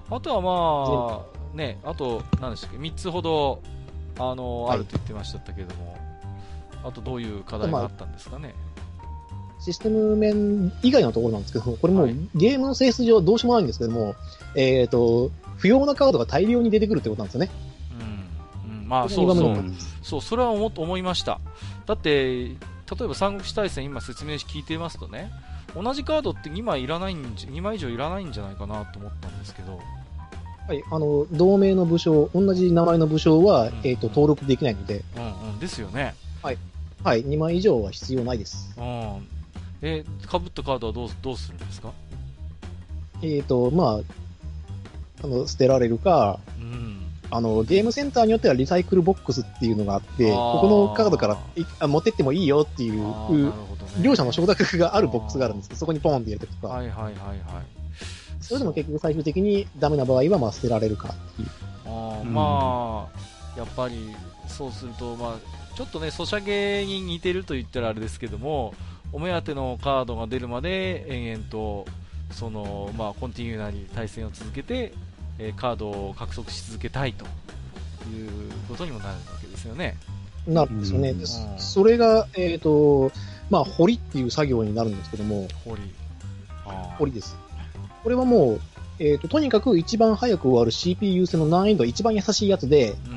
[0.10, 1.24] あとはま
[1.54, 3.62] あ、ね、あと、何でしたっけ、3つほど、
[4.18, 5.96] あの、はいあると言ってましたけれども、
[6.84, 8.56] あとどういう課題があったんですかね？
[9.68, 14.15] システム面以外のところなんですけども、これもうはいゲームの性質上どうしようもないんですけども、
[14.55, 17.49] えっ、と、不要なカードが大量に出てくるってことなんですよね。
[18.65, 18.82] うん。
[18.82, 19.63] うん、まあ、そうそう。
[20.01, 21.41] そう、それは思思いました。
[21.86, 22.55] だって、例
[23.01, 25.32] えば三国志大戦今説明し聞いてますとね、
[25.76, 29.82] 同じカードって2枚いらないんじゃ、2枚以上いらないんじゃないかなと思ったんですけど、
[30.65, 36.15] はい、あの、同名の武将、同じ名前の武将は、うんえっ、と、登録できないので、うんうん、ですよね。
[37.03, 38.74] はい、2枚以上は必要ないです。
[38.78, 39.28] うん。
[39.82, 41.92] え、かぶったカードはどうどうするんですか？
[43.22, 46.98] えっ、と、まあ、あの、捨てられるか、うん。
[47.30, 53.52] あの、ゲームセンターによってはリサイクルボックスっていうのがあって、ここのカードからいあ持ってってもいいよっていう、ね
[54.02, 57.38] 両者の承諾があるボックスがあるんですけど、そこにポンって入れてとか、はいはいはいはい。
[58.42, 61.50] それでも結局最終的にダメな場合はまあ捨てられるかっていう。
[61.86, 64.16] あーうんまあ、やっぱり
[64.48, 68.76] そうすると、まあ、ちょっとね、ソシャゲに似てると言ったらあれですけども、
[69.12, 71.86] お目当てのカードが出るまで延々と
[72.32, 74.93] その、まあ、コンティニューなり対戦を続けて、
[75.39, 77.28] えーカードを獲得し続けたいとい
[78.28, 79.97] うことにもなるわけですよね。
[80.47, 81.12] なるんですよね。
[81.12, 81.26] うんで
[81.58, 83.12] それが、えっ、と、
[83.49, 85.82] まあ、掘りっていう作業になるんですけども、堀。
[86.66, 87.38] あー掘りです。
[88.03, 88.62] これはもう、
[88.99, 93.16] えっ、と、とにかく一番早く終わる CPU 優先の難易度一番優しいやつで、うん。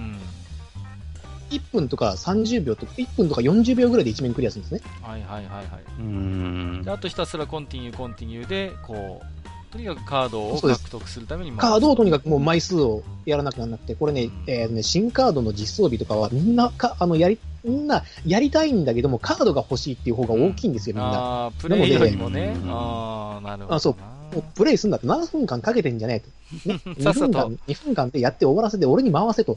[1.50, 4.90] 1分とか30秒とか、1分とか40秒ぐらいで一面クリアするんですね。
[5.02, 5.66] はいはいはいはい。
[5.98, 6.90] うんで。
[6.90, 21.10] あとひたすらコンティニューコンティニューで、こう、とにかくカードを獲得するためにカードをとにかくもう前枚数をやらなくちゃならなくて、これね、うんえーね、新カードの実装日とかはみんなか、あの、やり、みんなやりたいんだけども、カードが欲しいっていう方が大きいんですよ、みんな。
[21.12, 23.76] ああ、プレイよりもねああ、なるほどな。
[23.76, 23.96] あそう
[24.34, 26.22] もうプレイすんだって何分間かけてんじゃね
[26.64, 26.68] えと。
[26.68, 29.56] ね、2 さっさと分間、2分間でやって終わらせて俺に回せと。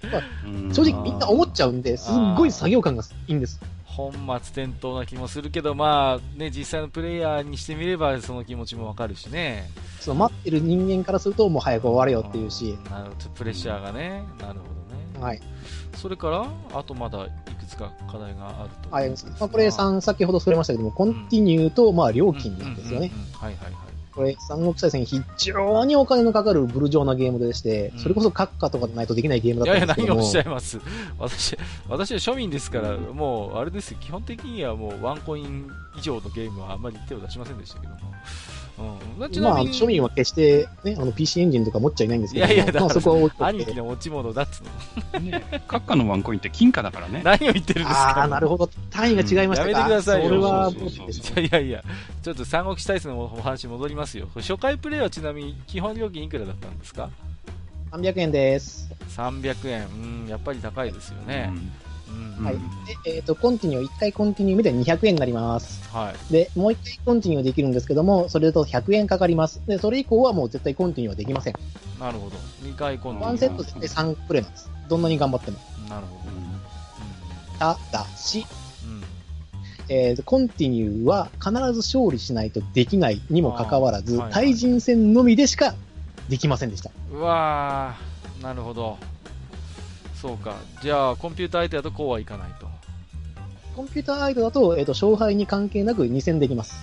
[0.00, 0.22] で、まあ、
[0.72, 3.60] 正直みんな思っちゃうんで、すっごい作業感がいいんです。
[3.84, 9.68] 本末転倒な気もするけど、まあ、ね、実際のプレイヤーにしてみれば、その気持ちもわかるしね。
[10.00, 14.22] その待ってる人間からすると、もう早く終われよっていうし、なるほど、プレッシャーがね。
[14.40, 14.66] なるほ
[15.18, 15.24] どね。
[15.24, 15.40] はい。
[15.96, 17.28] それから、あとまだい
[17.60, 19.04] くつか課題があるとはい。
[19.04, 19.40] いうことですが。
[19.40, 23.12] まあ、これ3、先ほど触れましたけども、コンティニューと、まあ、料金なんですよね。
[23.14, 23.91] うんうんうんうんはいはいはい。
[24.14, 30.20] これ、三国志大戦非常にお金のかかるブルジョーなゲームでして、うんそれこそ閣下とかでないとできないゲームだいやいや、ったんですけども。
[30.20, 30.80] 何をおっしゃいます。
[31.18, 31.58] 私、
[31.88, 37.98] 私は庶民ですから、もう、あれですよ、基本的にはもう、ワンコイン以上のゲームはあんまり手を出しませんでしたけども。
[38.78, 39.30] うん。
[39.30, 44.64] ちまあ、庶民は決して、ね、あの、PC エンジンとか持っちゃいないんですけども、いやいやまあ、そこは置いといて兄貴の持ち物だっつう
[45.14, 45.20] の。
[45.20, 47.20] ね、閣下のワンコインって金貨だからね。
[47.24, 48.18] 何を言ってるんですか？
[48.20, 48.68] ああ、なるほど。
[48.90, 49.70] 単位が違いましたか。
[49.70, 51.82] やめてくださいよそれは、そうそうそういやいや、
[52.22, 54.28] ちょっと三国志大戦のお話戻りますよ。
[54.36, 57.10] 初回プレイはちなみに基本料金いくらだったんですか
[57.92, 58.90] ？300円です。
[59.16, 59.86] 300円。
[60.24, 61.50] うん、やっぱり高いですよね。
[61.52, 61.72] うん。
[62.42, 62.60] はいうん。
[63.04, 65.88] で、えっ、と、コンティニュー、1回コンティニュー目で200円になります。
[65.92, 66.32] はい。
[66.32, 69.60] で、もう1回コンティニューできるんですけども、それだと100円かかります。
[69.66, 71.54] で、それ以降はもう絶対コンティニューはできません。
[71.98, 72.36] なるほど。
[72.62, 73.24] 2回今度。
[73.24, 74.70] ワンセットで3プレイなんです。
[74.88, 75.58] どんなに頑張っても。
[75.88, 76.22] なるほど。
[77.58, 78.46] ただし、
[78.84, 78.96] うん。
[78.96, 79.02] うん
[79.88, 85.74] えーと、コンティニューは必ず勝利しないとできないにもかかわらず、はいはい対人戦のみでしか
[86.28, 86.90] できませんでした。
[87.12, 88.96] うわー、なるほど。
[90.22, 90.54] そうか。
[90.80, 92.68] じゃあ、コンピューター相手だとこうはいかないと。
[93.74, 96.76] コンピューターアイドだと、えーと、勝敗に関係なく2戦できます。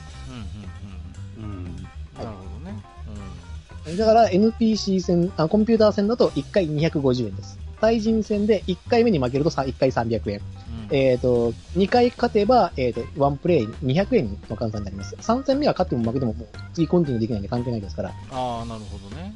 [1.39, 1.65] うん、うん、うん。
[1.65, 1.75] うん。
[1.75, 3.97] なるほどね。
[3.97, 7.57] だから NPC 戦、あコンピューター戦だと1回250円です。
[7.79, 10.41] 対人戦で1回目に負けると1回300円。
[10.71, 10.83] うん。
[10.83, 15.15] うんえっ、と、2回勝てば、えっ、と、1プレイ200円の換算になります。
[15.15, 18.09] 3戦目は勝っても負けてももう次コンティニューできないんで関係ないですから。
[18.31, 19.35] ああ、なるほどね。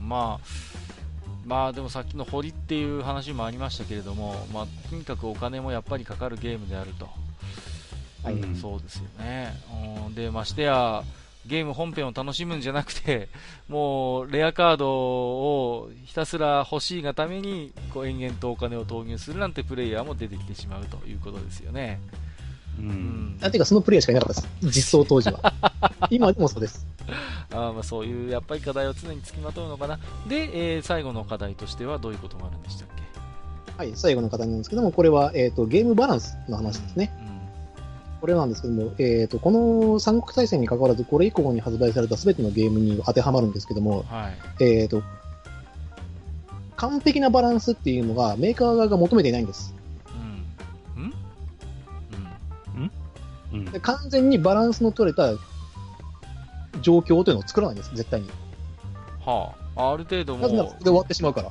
[0.00, 0.46] うん、まあ、
[1.48, 7.08] まあでもさっきの堀っていう話もありましたけれども、まあ、とにかくお金もやっぱりかかるゲームであると。
[8.22, 9.54] はいうんそうですよね。
[10.06, 11.04] うん、で、ましてや、
[11.46, 13.28] ゲーム本編を楽しむんじゃなくて、
[13.68, 22.00] もう、レアカードをひたすら欲しいがために、こう、延々とお金を投入するなんてプレイヤーも出てきてしまうということですよね。
[22.78, 22.82] う。
[22.82, 23.38] うんん。
[23.40, 24.54] なんていうかそのプレイヤーしかいなかったです。
[24.62, 25.52] 実装当時は。
[26.10, 26.86] 今でもそうです。
[27.50, 29.98] あーまあそういう、やっぱり課題を常につきまとうのかな。
[30.28, 33.02] で、えー最後の課題としてはどういうことがあるんでしたっけ？
[33.76, 37.12] はい、最後の方なんですけども、これは、えっ、と、ゲームバランスの話ですね。
[37.22, 37.38] うん
[38.20, 44.64] これなんですけども、えっ、と、この三国大戦に関わらず、これ以降に発売された全てのゲームに当てはまるんですけども、はい。
[44.64, 45.04] えっ、と、
[46.74, 49.72] 完璧なバランスっていうのがメーカー側が求めていないんです。
[53.78, 55.32] で完全にバランスの取れた
[56.82, 58.28] 状況というのを作らないんです、絶対に。
[59.24, 59.92] はあ。
[59.92, 61.48] ある程度なぜなで終わってしまうから。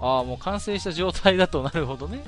[0.00, 2.22] ああ、もう完成した状態だとなるほどね。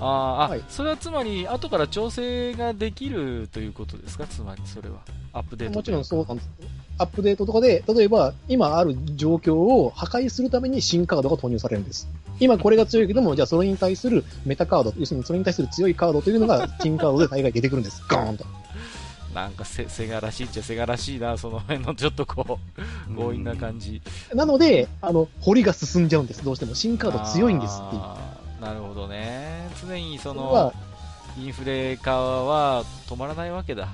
[0.00, 4.26] あーあ、はいそれはつまり、後から調整ができるということですか？
[4.26, 4.98] つまり、それは。
[5.32, 6.50] アップデートもちろんそううなんです。
[6.98, 12.08] アップデートとかで、例えば今ある状況を破壊するために新カードが投入されるんです。
[12.40, 18.02] 今これが強いけども、じゃあそれに対するメタカード、要するにそれに対する強いカードというのが新カードで大概出てくるんです。
[18.08, 18.44] ガーンと。
[19.34, 22.58] なんかせ、セガらしいっちゃセガらしいな、その辺のちょっとこ
[23.08, 24.00] う、強引な感じ。
[24.34, 26.44] なので、あの、掘りが進んじゃうんです。
[26.44, 26.74] どうしても。
[26.74, 28.02] 新カード強いんですっていう。
[28.60, 29.70] なるほどね。
[29.80, 30.72] 常にその
[31.36, 33.88] そインフレ化は止まらないわけだ。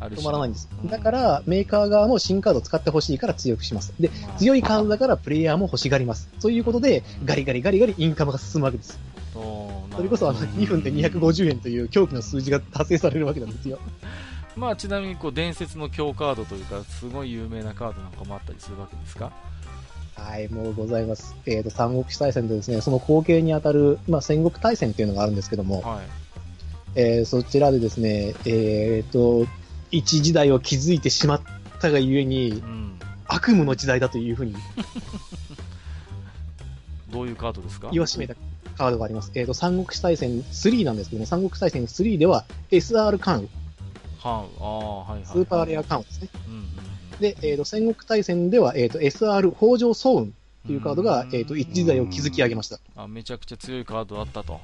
[0.00, 0.88] ある種止まらないんですう。
[0.88, 3.94] だから、メーカー側も新カードを使ってほしいから強くします。
[4.00, 6.28] で、まあ強いカードだからプレイヤーも欲しがります。
[6.40, 8.98] そういうことで、ガリガリガリガリインカムが進むわけです。
[9.34, 13.78] それこそあのなるほど2分で250円という狂気の数字が達成されるわけなんですよ。
[14.56, 19.32] まあちなみにこう伝説の強カードというかすごい有名なカードなんかもあったりするわけですか？
[20.16, 21.34] はい、もうございます。
[21.44, 26.00] えっ、と、三国志大戦でですね、その後継にあたる、まあ、戦国大戦っていうのがあるんですけども、はい。
[26.94, 29.46] えーそちらでですね、えっ、と、
[29.90, 31.40] 一時代を築いてしまっ
[31.80, 34.54] たがゆえにう、ん悪夢の時代だというふうに
[37.10, 37.88] どういうカードですか？
[37.90, 38.34] 言わしめた
[38.78, 39.32] カードがあります。
[39.34, 43.48] えっ、と、三国志大戦3なんですけども、三国志大戦3では SR 関
[44.24, 45.26] 羽、ハンああはいはい。
[45.26, 46.28] スーパーレア関羽ですね。
[46.48, 50.32] うんうんで、えっ、と、戦国大戦では、えっ、と、SR 北条早雲
[50.66, 52.78] というカードが、えっ、と、一時代を築き上げました。
[52.96, 54.60] あめちゃくちゃ強いカードあったと。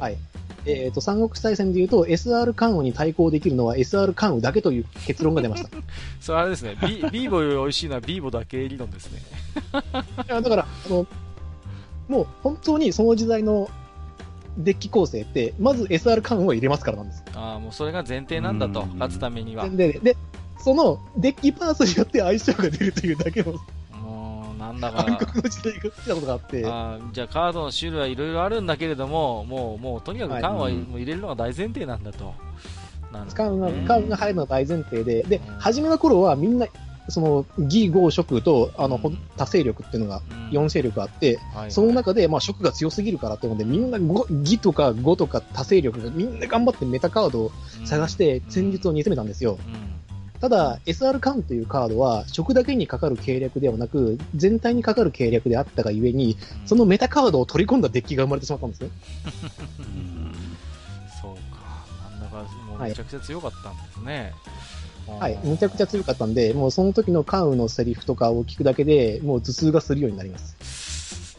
[0.00, 0.16] はい。
[0.64, 5.76] えっ、と、三国志大戦で言うと、SR 関羽に対抗できるのは SR 関羽だけという結論が出ました。
[5.76, 5.82] い
[6.20, 6.76] それあれですね。
[6.80, 9.22] ビビーボより美味しいのはビーボだけ理論ですね。
[10.28, 11.06] やだから、あの、
[12.08, 13.68] もう本当にその時代の
[14.58, 17.24] デッキ構成って、まず SR 関羽を入れますからなんです。
[17.34, 18.98] ああもうそれが前提なんだとうん。
[18.98, 19.68] 勝つためには。
[19.68, 20.16] で、で、
[20.58, 23.54] そのデッキパーツによって相性が出るというだけの
[23.92, 30.42] もうなんだか暗黒の時代が来たことがあって、あーじゃあカードの種類はいろいろあるんだけれどももうもうとにかくはい。
[30.42, 32.34] 缶は入れるのが大前提なんだと、
[33.12, 36.66] なるほ関羽どねが、関羽が入るのが大前提で、でうん、初めの頃はみんな、
[37.08, 47.52] その、義、豪、職と、あの、うんほ多勢力っていうのがうん4勢力あって、はいはいその中で、まあ、職が強すぎるからっていうので、みんなご、義とか語とか多勢力がみんな頑張ってメタカードを
[47.84, 49.58] 探して戦術を煮詰めたんですよ。
[49.66, 49.88] うん
[50.40, 58.90] ただ、SR カンというカードは、食だけにかかる計略ではなく、全体にかかる計略であったがゆえに、そのメタカードを取り込んだデッキが生まれてしまったんですね。
[61.20, 61.40] そうか。
[62.12, 64.14] なんだか、もうめちゃくちゃ強かったんですね。
[64.14, 64.32] はい、
[65.44, 71.36] めちゃくちゃ強かったんで、もうその時のカウのセリフとかを聞くだけで、もう頭痛がするようになります。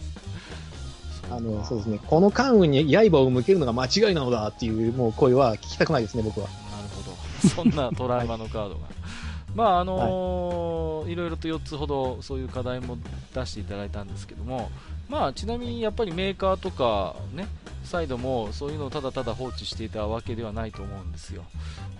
[1.31, 6.47] あの、そうですね、この関羽に刃を向けるのが間違いなのだっていう、もう声は聞きたくないですね、僕は。
[6.47, 7.17] なるほど。
[7.47, 8.81] そんなトラウマのカードが。
[9.55, 12.97] まああのーいろいろと4つほどそういう課題も
[13.33, 14.69] 出していただいたんですけども、
[15.09, 17.47] まあ、ちなみにやっぱりメーカーとか、ね、
[17.83, 21.43] サイドもそういうのをただただ放置していたわけではないと思うんですよ。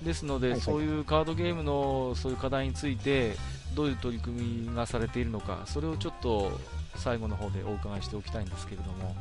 [0.03, 3.35] ですので、はいはいそういうカードゲームのそういう課題について
[3.75, 6.51] どういう取り組みがされているのか、それをちょっと
[6.95, 9.15] 最後の方でお伺いしておきたいんですけれども。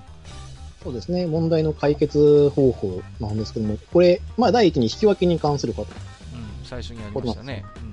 [0.82, 5.90] そうですね、問題の解決方法なんですけども、これ、まあ、第一に引き分けに関すること。
[6.34, 7.64] うん、最初にありましたね。
[7.82, 7.87] うん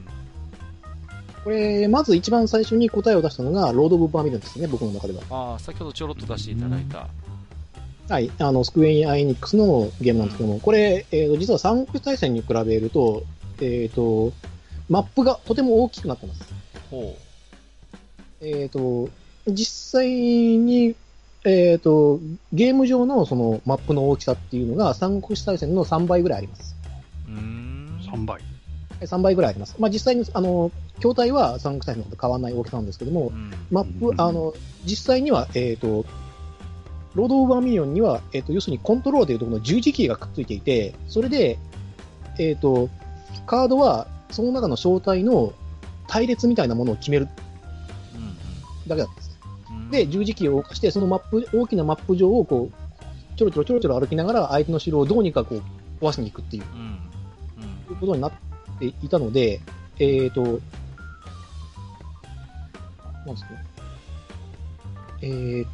[1.46, 5.22] これ、まず一番最初に答えを出したのが、ロード・オブ・バーミリオンですね、僕の中では。
[5.30, 7.08] ああ、先ほどちょろっと出していただいた。
[8.10, 13.24] はい、あの、スクウェア・エニックスのゲームなんですけども、これ、えーと実は三国志大戦に比べると、
[13.62, 14.34] えっ、と、
[14.90, 16.52] マップがとても大きくなってます。
[16.90, 17.16] ほ
[18.42, 19.10] えっ、と、
[19.48, 20.96] 実際に、
[21.44, 22.20] えっ、と、
[22.54, 26.76] ゲーム上のそのマップの大きさっていうのが三国志大戦の3倍ぐらいあります。
[27.30, 27.32] う。
[27.32, 28.00] うーん。
[28.12, 28.42] 3倍。
[29.02, 29.76] 3倍ぐらいあります。
[29.80, 33.52] まあ実際に、あの、筐体は三国志大戦のと変わらない大きさなんですけどもう、ん。
[33.72, 34.54] マップ、あの、
[34.86, 36.06] 実際には、えっ、と、
[37.16, 41.58] ロード・オブ・バーミリオンには、えっ、と、要するにコントローラーというところの十字キーがくっついていて、それで、
[42.40, 42.90] えっ、と、
[43.46, 45.54] カードは、その中の正体の
[46.08, 47.28] 隊列みたいなものを決める
[48.16, 49.40] うんだけだったんです。
[49.70, 55.62] うんで、十字キーを動かして、そのマップ、大きなマップ上をこう、ちょろちょろちょろちょろ歩きながら、相手の城をどうにかこう、
[56.04, 56.80] 壊しに行くっていう、うん。
[56.80, 57.94] うん。
[57.94, 59.62] いうことになっていたので、
[60.00, 60.42] えっ、と、
[63.26, 63.66] なんですかね。
[65.22, 65.68] えーっ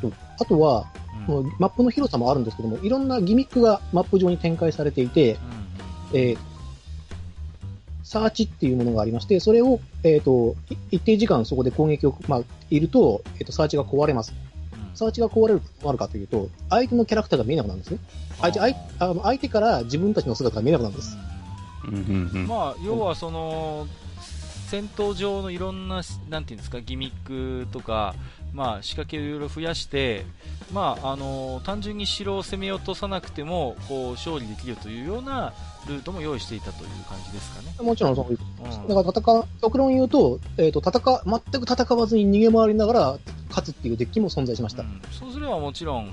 [0.00, 0.86] と、あとは、
[1.28, 1.52] うん。
[1.58, 5.38] マップの広さもあるんですけども、いろんなギミックがマップ上に展開されていて、
[6.12, 6.38] うんえー
[8.04, 14.34] サーチっていうものがありまして、それを、えーっと、い一定時間そこで攻撃を、まあ、いると、えーっと、サーチが壊れます。
[14.46, 14.52] うん
[14.94, 17.98] サーチが壊れるとどうなるかというと、相手のキャラクターが見えなくなるんですね。
[18.38, 21.16] 相手相あの相手から自分たちの姿が見えなくなるんです。
[21.16, 21.31] うん
[22.46, 23.86] まあ、要はその、
[24.68, 28.14] 戦闘上のいろんな、なんていうんですか、ギミックとか、
[28.54, 30.24] まあ、仕掛けをいろいろ増やして、
[30.72, 35.52] まあ、あの単純に城を攻め落とさなくても、こう、勝利できるというような
[35.86, 37.74] ルートも用意していたという感じですかね。
[37.80, 43.18] もちろんそういううんだから戦う、極論言うと、えっ、と、戦う、全く戦わずに逃げ回りながら
[43.48, 44.82] 勝つっていうデッキも存在しました。
[44.82, 46.10] うんそうすればもちろん、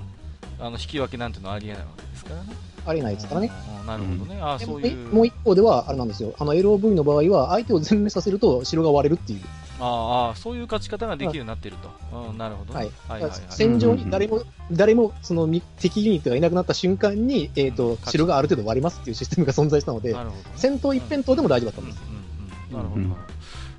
[0.60, 2.54] あの引き分けなんていうのはありえないわけですからね。
[2.86, 3.52] ありえないですからね。
[3.86, 4.40] なるほどね。
[4.42, 5.14] あでもそういう。
[5.14, 6.34] もう一方では、あれなんですよ。
[6.38, 9.42] あの、LOV の場合は、相手を全滅させると城が割れるっていう。
[9.80, 11.78] ああああ、そういう勝ち方ができるようになってる
[12.12, 12.30] と。
[12.32, 12.80] うん、なるほどね。
[12.80, 12.92] はい。
[13.08, 13.42] はいはいはい。
[13.50, 20.52] 戦場に誰も、誰も、そのみ敵ユニットがいなくなった瞬間に、えっ、うんと、城がある程度割りますっていうシステムが存在したのでな、るほどね。
[20.56, 22.04] 戦闘一辺倒でも大丈夫だったんです。
[22.08, 22.20] うんうんうん
[22.70, 23.30] なるほど。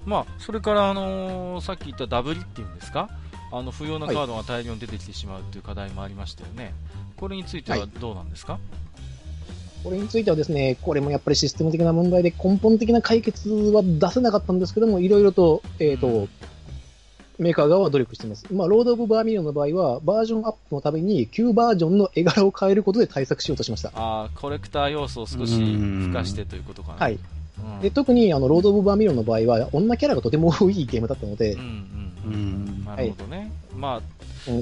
[0.04, 3.10] まあ、それから、あのーさっき言ったダブリっていうんですか、
[3.52, 6.74] あの不要なカードが大量に出てきてしまうという課題もありましたよね。
[7.16, 8.58] これについてはどうなんですか、
[9.82, 16.28] これについてはですね、これもやっぱりシステム的な問題で根本的な解決は出せなかったんですけども、いろいろと、えっ、と、うん
[17.40, 18.44] メーカー側は努力しています。
[18.52, 23.90] まあ、ロード・オブ・バーミリオンの場合は、バージョンアップのために旧バージョンの絵柄を変えることで対策しようとしました。
[23.94, 26.96] あーコレクター要素を少し付加してということかな。
[26.98, 27.14] はい。
[27.14, 33.50] うんで、特に、あの、ロード・オブ・バーミリオンの場合は、女キャラがとても多いゲームだったのでうん、うんううんんなるほどね。
[33.74, 34.02] まあ、うん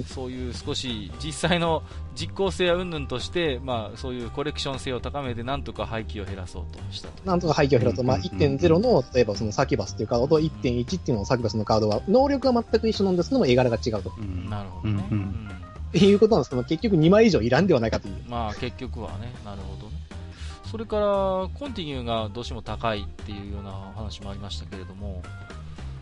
[0.06, 1.82] そういう少し実際の
[2.14, 7.24] 実効性や云々として、まあ、そういうコレクション性を高めて、なんとか廃棄を減らそうとしたと。
[7.24, 14.12] なんとか廃棄を減らすと、まあ、うん1.0の、例えばそのサキュバスっていうカードと1.1っていうののサキュバスのカードは、能力は全く一緒なんですけども、絵柄が違うと。
[14.18, 15.08] うんなるほどね。
[15.10, 15.48] うんうん
[15.94, 18.14] いうことなんですけども、結局2枚以上いらんではないかという。
[18.28, 19.96] まあ結局はね、なるほどね。
[20.70, 21.06] それから、
[21.58, 25.22] コンティニューがどうしても高いっていうような話もありましたけれども、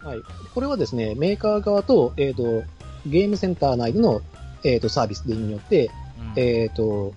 [0.03, 0.19] はい。
[0.55, 2.65] これはですね、メーカー側と、えっ、と、
[3.07, 4.21] ゲームセンター内での、
[4.65, 5.91] えっ、と、サービスによって、
[6.37, 7.15] うんえっ、と、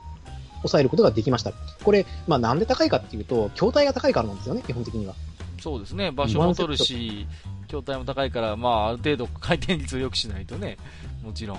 [0.60, 1.54] 抑えることができました。
[1.84, 5.16] これ、まあ、なんで高いかっていうと、筐体が高いからなんですよね、基本的には。
[5.62, 7.28] そうですね、場所も取るし、
[7.68, 10.78] 筐体も高いから、まあ、ある程度回転率を良くしないとね、
[11.24, 11.58] もちろん。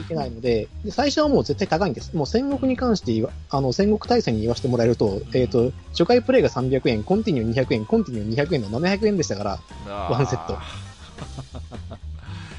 [0.00, 2.14] いけないので、で最初はもう絶対高いんです。
[2.14, 10.58] もう戦国に関して言わ、あの、戦国大戦に言わせてもらえると、えっ、と、初回プレイが300円、コンティニュー200円、コンティニュー200円の700円でしたから、ワンセット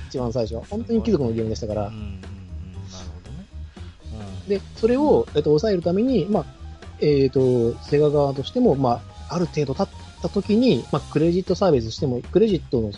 [0.10, 0.55] 一番最初。
[0.55, 0.64] は。
[0.70, 1.88] 本当に貴族のゲームでしたから。
[1.88, 2.34] うん、うんうん、なる
[3.14, 3.45] ほどね。
[4.43, 4.49] うん。
[4.49, 6.45] で、それを、えっと、抑えるために、まあ、
[6.99, 12.93] えっ、と、セガ側としても、まあ、ある程度経っった時に、まあ、クレジットサービスしても、クレジットのうん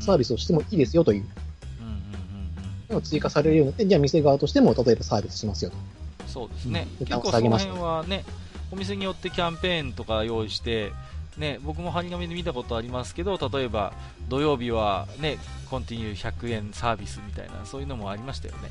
[0.00, 1.20] サービスをしてもいいですよという。
[1.20, 5.76] うんうん追加されるようになって、じゃあ店側としても、例えばサービスしますよと。
[5.76, 7.06] うんそうですね、うん。
[7.06, 8.24] 結構その辺はね、
[8.72, 10.92] お店によってキャンペーンとか用意して、
[11.36, 13.92] ね、僕も張り紙で見たことありますけど、例えば
[14.28, 15.38] 土曜日は、ね、
[15.70, 18.70] コンティニュー100円サービスみたいな、そういうのもありましたよね、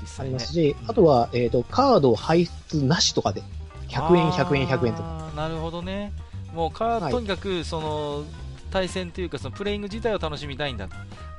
[0.00, 0.28] 実あ際ね。
[0.30, 3.42] りますし、うんあとは、えっ、と、カード排出なしとかで、
[3.88, 5.28] 100円、100円、100円とか。
[5.28, 6.12] あーなるほどね、
[6.54, 8.24] もうカーはいとにかくその
[8.70, 10.88] 対戦というか、そのプレイング自体を楽しみたいんだ、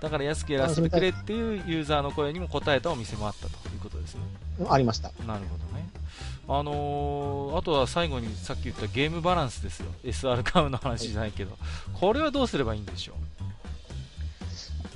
[0.02, 4.22] だから安くやらせてくれっていうユーザーの声にも応えたお店もあったということですね。
[4.70, 5.12] ありました。
[5.28, 5.75] なるほどね。
[6.48, 9.88] あのーあとは最後にさっき言ったゲームバランスですよ。
[10.04, 11.58] SR カウの話じゃないけど。
[11.94, 13.16] これはどうすればいいんでしょう？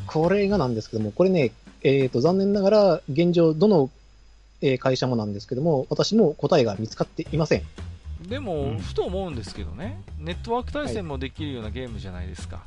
[0.05, 3.89] これがなんですけども、これね、えー、と、残念ながら、現状、どの、
[4.79, 7.63] 会社もなんですけども、私も答えが見つかっていません。
[8.29, 8.31] う。
[8.31, 10.01] でも、うんふと思うんですけどね。
[10.17, 12.61] ネットワーク対戦もできるようなゲームじゃないですか。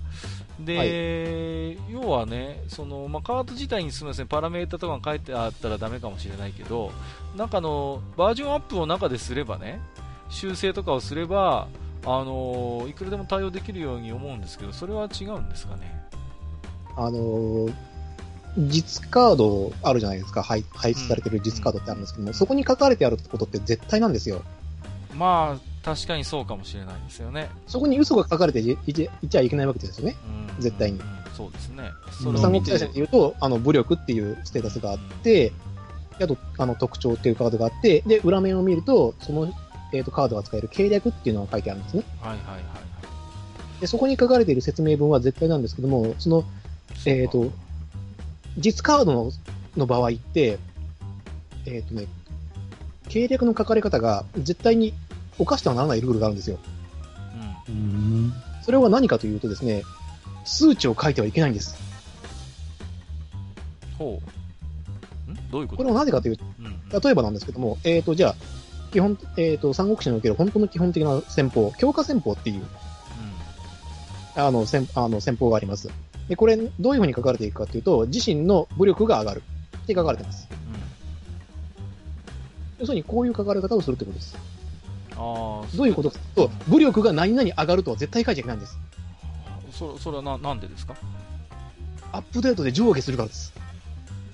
[0.61, 6.93] で、要はね、その、まあ、カード自体にすみません、パラメータとかが書いてあったらダメかもしれないけど、
[7.37, 9.81] なんかあの、バージョンアップを中ですればね、
[10.29, 11.69] 修正とかをすれば、
[12.05, 16.03] あのいくらでも対応できるように思うんですけど、それは違うんですかね？
[16.97, 17.75] あのー
[18.59, 24.43] 実カードあるじゃないですか、配配出されてる実カードってあるんですけども、そこに書かれてあることって絶対なんですよ。
[25.15, 27.51] まあ、確かにそうかもしれないですよね。
[27.67, 28.77] そこに嘘が書かれていい
[29.23, 30.17] いちゃいけないわけですよね。
[30.57, 31.91] うん絶対にうんそうですね。
[32.07, 35.53] うんそれを見て三国大戦で言うと、あの、武力っていうステータスがあって、
[36.21, 39.53] あと、あの、特徴っていうカードがあって、で、裏面を見ると、その、
[39.93, 42.05] えっ、と、カードが使える計略っていうのが書いてあるんですね。
[42.21, 43.81] はいはいはいはい。
[43.81, 46.45] で、そこに書かれている説明文は絶対なんですけども、その、
[47.07, 47.51] えっ、と、
[48.59, 49.33] 実カードの
[49.77, 50.59] の場合って、
[51.67, 52.07] えっ、とね、
[53.09, 54.95] 計略の書かれ方が絶対に
[55.39, 56.59] 犯してはならないルールがあるんですよ。
[57.69, 57.79] うんう
[58.29, 58.33] ん。
[58.63, 59.83] それは何かというとですね、
[60.45, 61.77] 数値を書いてはいけないんです。
[63.99, 64.21] ほ
[65.29, 65.31] う。
[65.31, 65.51] ん？
[65.51, 65.77] どういうこと？
[65.79, 68.35] これはなぜかというと、うんうん例えばなんですけども、えっ、と、じゃあ、
[68.93, 72.67] 基本、えっ、と、三国志における本当の基本的な戦法、強化戦法っていう、
[74.37, 75.89] あの、戦、あの、戦法があります。
[76.29, 79.43] で、これ、どういうふうに書かれていくかというと、自身の武力が上がる
[79.79, 80.47] って書かれてます。
[82.83, 84.37] 要するに、こういう書かれ方をするってことです。
[85.13, 88.77] うん、ああ、どういうことかと武力が何々上がるとは絶対書いちゃいけないんです。
[89.71, 90.95] そそれはななんでですか？
[92.13, 93.55] アップデートで上下するからです。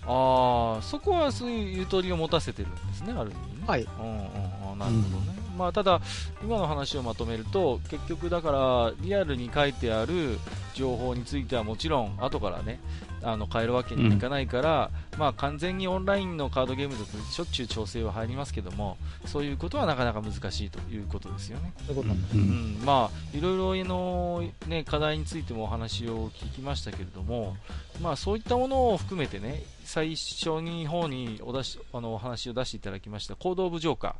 [0.04, 3.64] ああ、そこはそういうゆとりを持たせてるんですね、ある意味ね。
[3.66, 3.82] はい。
[3.82, 5.38] うんうんうん、なるほどね。
[5.58, 6.00] まあ、ただ、
[6.42, 10.38] 今の話をまとめると、結局だから、リアルに書いてある
[10.72, 12.80] 情報についてはもちろん、後からね、
[13.22, 18.96] あの変えるわけにはいかないから、まあ、完全にオンラインのカードゲームだとしょっちゅう調整は入りますけども、
[19.26, 21.72] そういうことはなかなか難しいということですよね。
[21.86, 22.36] そういうことなんです。
[22.36, 27.56] ううんん、まあ、いろいろの、ね、課題についてもお話を聞きましたけれども、
[28.00, 34.14] まあ、そういったものを含めてね、最初に方にお出しあのお話を出していただきました、行動部ジョーカー。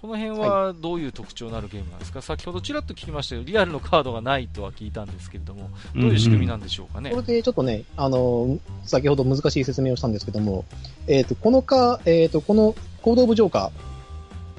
[0.00, 7.10] この辺はどういう特徴のあるゲームなんですか、先ほどちらっと聞きましたけど、リアルのカードがないとは聞いたんですけれども、どういう仕組みなんでしょうかね？
[7.10, 10.64] これでちょっとね、あの、先ほど難しい説明をしたんですけども、
[11.06, 13.72] えっ、と、このか、えっ、と、この行動部ジョーカ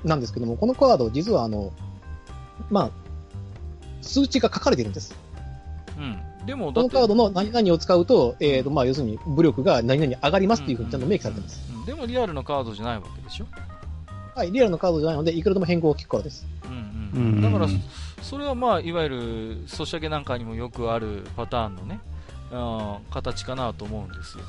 [0.06, 1.74] ーなんですけども、このカード、実はあの、
[2.70, 2.92] まあ、
[4.04, 5.16] 数値が書かれているんです。
[5.98, 11.60] うん、でも、このカードの何々を使うと、えっ、と、まあ、要するに武力が何々上がりますっていうふうにちゃんと明記されてます。
[11.74, 13.48] うんでもリアルのカードじゃないわけでしょ？
[14.36, 16.46] はい、リアルのカードじゃないので、いくらでも変更が効くからです。
[16.66, 17.68] うんうんうんだから、
[18.22, 22.00] それはまあいわゆるソシャゲなんかにもよくあるパターンのね、
[22.52, 24.44] うん、形かなと思うんですよ。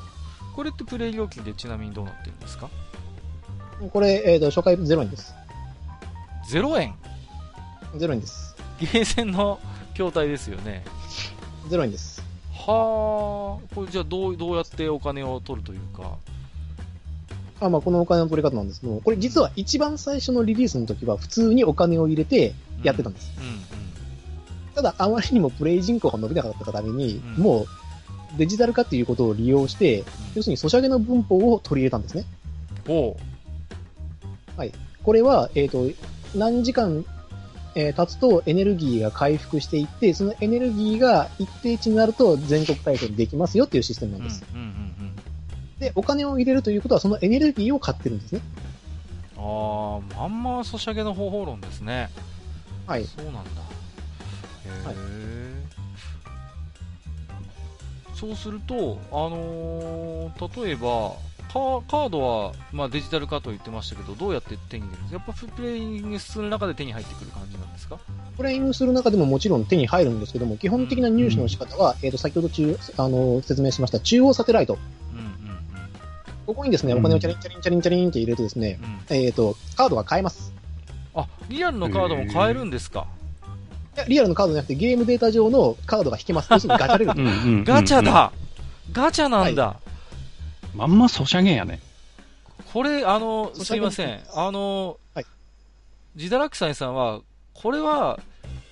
[0.55, 2.69] これってプレイ料金でちなみにどうなってるんですか？
[3.91, 5.33] これ、えっ、と、初回0円です。
[6.49, 6.95] ?0 円
[7.95, 8.55] ？0円です。
[8.79, 9.59] ゲーセンの
[9.93, 10.85] 筐体ですよね。
[11.69, 12.21] 0円です。
[12.53, 16.17] はあ、これじゃあどうどうやってお金を取るというか。
[17.65, 22.53] あまあ、このお金の取り方なんですけども、これ実は一番最初のリリースの時は普通にお金を入れて
[22.83, 23.31] やってたんです。
[23.37, 23.83] うんうん
[24.75, 27.67] ただ、あまりにもプレイ人口が伸びなかったために、うんもう
[28.35, 30.03] デジタル化っていうことを利用して、
[30.33, 32.25] 要するにソシャゲの文法を取り入れたんですね。
[32.87, 33.15] ほ
[35.03, 35.87] これは、えっ、と、
[36.33, 37.05] 何時間、
[37.75, 44.17] えー経つとエネルギーが回復していって、そのエネルギーが一定値になると全国対戦できますよっていうシステムう。
[44.17, 44.43] うんです。
[44.51, 44.82] うんうんうん
[45.83, 48.41] で、お金を入れるということはそのエネルギーを買ってるんですね。
[49.37, 52.09] ああ、まんまソシャゲの方法論ですね。
[52.87, 53.05] はい。
[53.05, 53.39] そうなんだ。
[53.41, 53.45] へ
[54.65, 54.95] え、はい
[58.15, 61.11] そうすると、あのー例えば、
[61.51, 65.17] カーカードは、まあ、デジタル化と言ってましたけど、どうやって手に入れるんですか？
[65.17, 67.99] やっぱプレイングする中で手に入ってくる感じなんですか？
[68.37, 74.77] プレイングする中でももちろん手に入るんですけども、基本的な入手の仕方は、えっ、と、先ほど中、あの、説明しました中央サテライト。
[76.45, 80.53] ここにですね、うんお金をチャリンチャリンチャリンチャリンって入れるとですね、うんうんえっ、と、カードが買えます。
[81.15, 83.07] あリアルのカードも買えるんですか、
[83.95, 86.47] いや、リアルのカードじゃなくて、ゲームデータ上のカードが引けます。
[86.51, 87.11] 要するにガチャレル。
[87.11, 88.31] うんうんうんうんガチャだ、
[88.91, 89.79] ガチャなんだ、
[90.75, 91.79] まんまソシャゲやね。
[92.73, 94.19] これ、あの、すいません。
[94.33, 95.25] あの、はい
[96.15, 97.21] ジダラクサイさんは、
[97.53, 98.19] これは、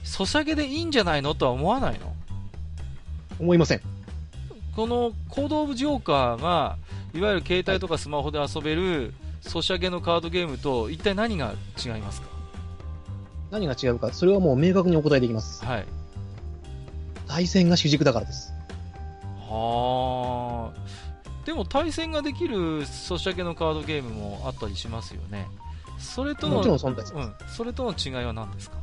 [0.04, 2.14] ソシャゲでいいんじゃないのとは思わないの？
[3.40, 3.82] 思いません。
[4.76, 6.78] このコードオブジョーカーが、
[7.14, 11.54] いわゆる携帯とかスマホで遊べるソシャゲのカードゲームと、一体何が
[11.84, 12.28] 違いますか？
[13.52, 15.66] 何が違うか、それはもう明確にお答えできます。
[15.66, 15.86] はい。
[17.28, 18.54] 対戦が主軸だからです。
[19.50, 20.82] はあ。
[21.46, 25.48] でも対戦ができるソシャゲのカードゲームもあったりしますよね。
[25.98, 27.34] それとの、もちろん存在しうん。
[27.50, 28.78] それとの違いは何ですか？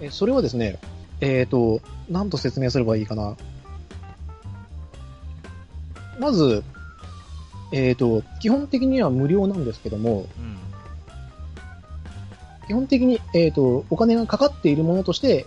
[0.00, 0.78] えそれはですね、
[1.20, 3.36] えっ、と、何と説明すればいいかな。
[6.20, 6.62] まず、
[7.76, 10.56] えっ、と、基本的には無料なんですけども、うん。
[12.68, 15.46] 基本的に、えっ、と、お金がかかっているものとして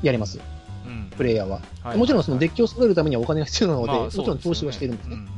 [0.00, 0.06] うん。
[0.06, 0.38] やれます、
[0.86, 1.10] うん。
[1.16, 1.60] プレイヤーは。
[1.82, 5.16] はいもちろんそのデッキを揃えるためにはお金が必要なので、まあもちろん投資はしているんですね。
[5.16, 5.30] そうよ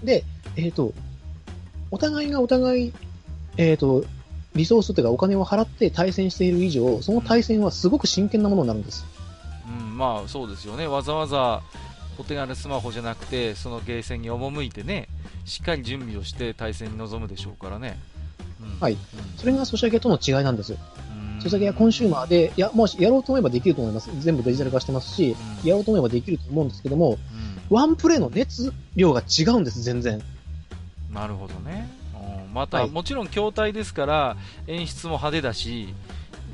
[0.00, 0.24] うんで、
[0.56, 0.94] えっ、と、
[1.90, 2.92] お互いがお互い、
[3.58, 4.04] えっ、と、
[4.54, 9.04] リソースというかお金を払って対戦している以上、その対戦はすごく真剣なものになるんです。
[9.68, 10.86] うんうん、うんまあそうですよね。
[10.86, 11.62] わざわざ
[12.18, 15.08] お手軽スマホじゃなくて、そのゲーセンに赴いてね、
[15.44, 17.98] しっかり準備をして対戦に臨むでしょうからね。
[18.60, 18.96] うんはい。
[19.36, 20.78] それがソシャゲとの違いなんですよ。
[21.38, 24.10] うんソシャゲはコンシューマーで、いや、もしやろうと思えばできると思います。
[24.20, 27.18] 全部デジタル化してますし、うんやろうと思えばできると思うんですけども、うん
[27.68, 30.22] ワンプレイの熱量が違うんです、全然。
[31.12, 31.88] なるほどね。
[32.48, 34.36] うんまた、はいもちろん筐体ですから、
[34.66, 35.94] 演出も派手だし、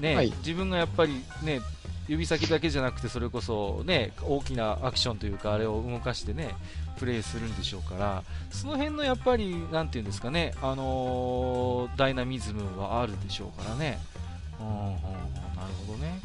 [0.01, 1.61] ね、はい自分がやっぱりね、
[2.09, 6.55] 指先だけじゃなくて、それこそね、大きなアクションというか、あれを動かしてね、
[6.99, 13.99] プレイするんでしょうから、その辺のやっぱり、なんていうんですかね、あのーダイナミズムはあるでしょうからね。
[14.61, 16.21] うんうんうんなるほどね。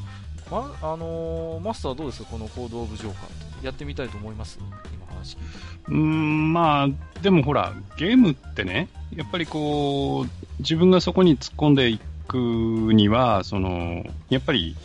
[0.50, 2.30] ま、あのーマスターはどうですか？
[2.32, 3.66] このコードオブジョーカーって。
[3.66, 4.60] やってみたいと思います？
[4.94, 5.48] 今話聞いて。
[5.88, 6.90] うーん、まあ、
[7.22, 14.76] でもほら、ゲームってね、やっぱりこう、自分がそこに突っ込んでいくには、その、やっぱり、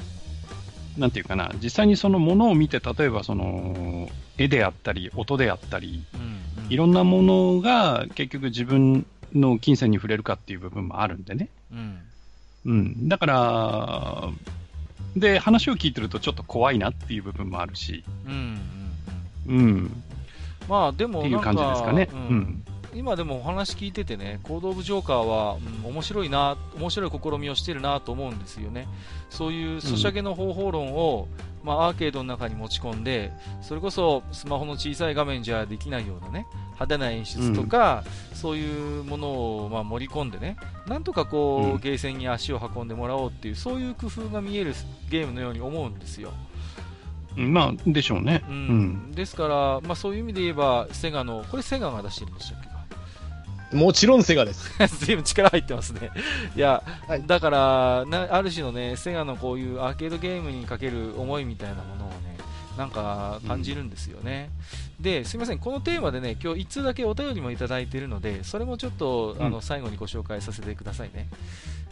[0.96, 6.72] なんていうかな、実際にそのものを見て、例えばその、絵であったり、音であったり、うん、うん。
[6.72, 11.48] いろんなものが結局自分の金銭に触れるかっていう部分もあるんでね。
[11.72, 11.98] うん。
[12.64, 13.08] うん。
[13.08, 14.28] だから、
[15.16, 18.32] で、話を聞いてるとちょっと怖いなっていう部分もあるし、うん
[19.48, 19.64] うんうん。
[19.64, 20.02] うん。
[20.68, 22.08] まあでもっていう感じですかね。
[22.12, 22.64] ううんん。
[22.94, 28.86] 今でもお話聞いててね、コードオブジョーカーは、うん、面白いな、面白い試みをしてるなと思うんですよね。
[29.30, 31.26] そういうソシャゲの方法論を、
[31.64, 33.32] まあアーケードの中に持ち込んで、
[33.62, 44.74] それこそスマホの小さい画面じゃできないようなね、派手な演出とか、そういうものをまあ盛り込んでね、なんとかこう、うんゲーセンに足を運んでもらおうっていう、そういう工夫が見える
[45.10, 46.30] ゲームのように思うんですよ。
[47.34, 48.44] まあ、でしょうね。
[48.46, 49.12] ううんん。
[49.12, 52.68] ですから、まあ、そういう意味で言えば、セガの、これセガが出してるんでしたっけ？
[52.68, 52.71] か
[53.72, 54.70] もちろんセガです。
[55.04, 56.10] 随分力入ってますね。
[56.56, 62.36] いや、はいだからな、ある種のね、セガのこういうアーケードゲームにかける思いみたいなものをね、
[62.76, 64.50] なんか感じるんですよね。
[65.00, 71.28] で、すみません、このテーマでね、今日1通だけお便りもいただいているので、それもちょっと、うんあの、最後にご紹介させてくださいね。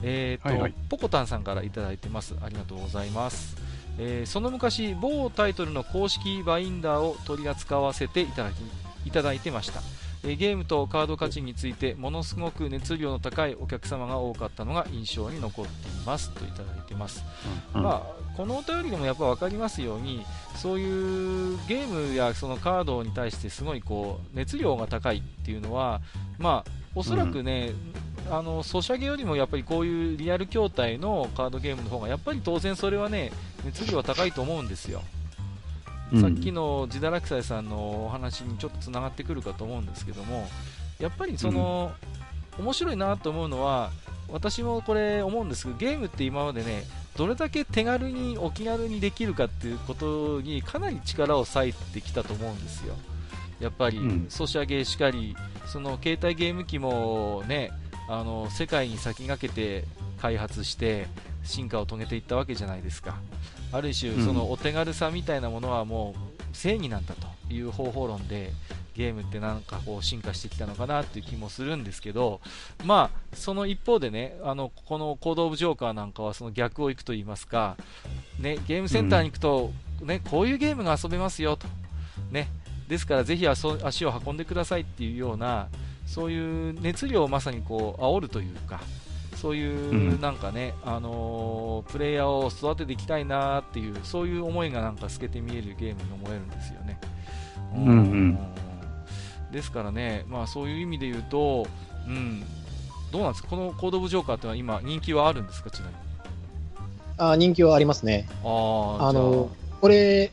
[0.03, 2.35] えっ、と、はいはいポコタンさんからいただいてます。
[2.43, 3.57] ありがとうございます。
[3.99, 8.55] えーその昔、某タイトルの公式バインダーを取り扱わせていただき、
[9.07, 9.83] いただいてました。
[10.23, 16.31] えーゲームとカード価値についてものすごく熱量の高いお客様が多かったのが印象に残っています。
[16.31, 17.25] といただいてます、
[17.75, 17.83] うん。
[17.83, 20.25] まあ、このお便りでもやっぱ分かりますように
[20.57, 26.01] そういうゲームやそのカードに対してすごいこう熱量が高いっていうのは、
[26.39, 27.73] まあ、おそらくね、
[28.31, 33.33] あのソシャゲよりもやっぱりこういうリアル筐体のカードゲームの方がやっぱり当然それはね
[33.65, 35.03] 熱量は高いと思うんですよ。
[36.13, 40.49] うんさっきのジダラクサイさんのお話にちょっとつながってくるかと思うんですけども、
[40.99, 41.93] やっぱりその、
[42.59, 43.91] 面白いなと思うのは、
[44.29, 46.85] 私もこれ思うんですけど、ゲームって今までね、
[47.17, 52.95] どれだけ手軽にお気軽にできるかっていうことにかなり力を割いてきたと思うんですよ。
[53.61, 57.71] やっぱり、うんソシャゲしかり、その携帯ゲーム機もね、
[58.09, 59.85] あの世界に先駆けて
[60.21, 61.07] 開発して
[61.45, 63.19] 進化を遂げていったわけじゃないですか。
[63.73, 64.25] ある種、うん。
[64.25, 68.53] そのお手軽さみたいなものはもう正義なんだという方法論で
[68.95, 72.41] ゲームってなんかこう進化してきたのかなっていう気もするんですけど、
[72.85, 77.77] まあ、その一方でね、あの、このコードオブジョーカーなんかはその逆をいくと言いますか、
[78.39, 79.73] ね、ゲームセンターに行くと、
[80.03, 81.67] ね、こういうゲームが遊べますよと。
[82.31, 82.49] ね、
[82.89, 83.65] ですからぜひ足
[84.05, 85.69] を運んでくださいっていうような、
[86.07, 88.81] そういう熱量をまさにこう煽るというか、
[89.41, 97.01] そういうなんかね、うん、あのー、プレイヤーを育てていきたいなっていう、そういう思いがなんか透けて見えるゲームに思えるんですよね。
[97.75, 98.39] うん、うん、
[99.51, 101.67] ですからね、まあそういう意味で言うと、
[102.07, 102.45] うん、
[103.11, 105.99] どうなんですか、このコード・オブ・ジョーカーってのは今、人気はあるんですか、ちなみに。
[107.17, 108.29] あ人気はありますね。
[108.45, 109.51] ああの、
[109.81, 110.33] これ、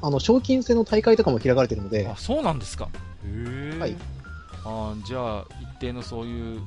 [0.00, 2.08] あの、賞金制の大会とかも開かれてるので。
[2.08, 2.88] あ、そうなんですか。
[3.26, 3.78] へえ。
[3.78, 3.96] はい。
[4.64, 6.60] あじゃあ、一定のそういう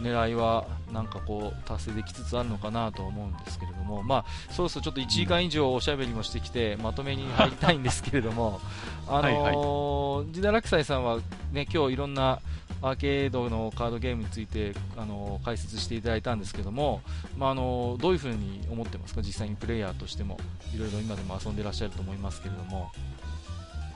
[0.00, 8.60] 狙いはなんかこう達成できつつあるのかなと思うんですけれども、まあ、そうするとちょっと1時間以上おしゃべりもしてきて、まとめに入りたいんですけれども、
[9.06, 11.18] あのーはいはい、ジダラクサイさんは、
[11.52, 12.40] ね、今日いろんな
[12.82, 17.00] アーケードのカードゲームについて、あのー、解説していただいたんですけども、
[17.38, 20.36] まあ、あのー、どういうふうに思ってますか、実際にプレイヤーとしても、
[20.74, 22.90] いろいろ今でも遊んでらっしゃると思いますけれども。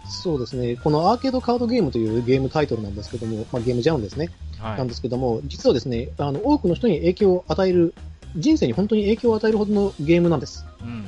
[0.08, 0.76] そうですね。
[0.76, 4.30] このアーケードカードゲームというゲームタイトルなんですけども、まあ、ゲームジャンルですね。
[4.58, 7.94] はい、なんですけども、実はですね、あの、多くの人に影響を与える、
[8.36, 10.64] 人生に本当に影響を与えるほどのゲームなんです。
[10.80, 11.04] うんうんうん、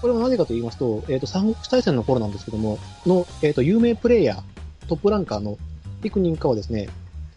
[0.00, 5.58] これはなぜかと言いますと、えっ、ー、と、三国志大戦の頃なんですけども、の、えっ、ー、と、有名プレイヤー、トップランカーの
[6.02, 6.88] ピクニンカはですね、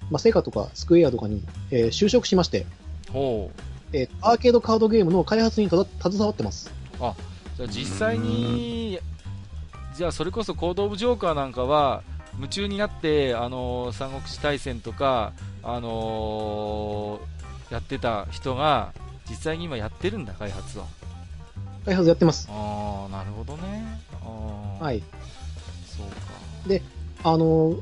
[0.09, 2.65] まあ、セガとかスクエアとかに、えー、就職しまして、
[3.11, 3.61] ほう。
[3.93, 5.87] えー、アーケードカードゲームの開発に携
[6.19, 6.71] わってます。
[6.99, 7.15] あ、
[7.57, 8.99] じゃあ実際に、
[9.95, 12.03] じゃあそれこそコード・オブ・ジョーカーなんかは
[12.37, 15.33] 夢中になって、あの三国志大戦とか、
[15.63, 18.93] あのー、やってた人が
[19.29, 20.85] 実際に今やってるんだ、開発を。
[21.85, 22.47] 開発やってます。
[22.51, 23.85] ああ、なるほどね。
[24.79, 25.01] はい。
[25.85, 26.67] そうか。
[26.67, 26.81] で、
[27.23, 27.81] あのー、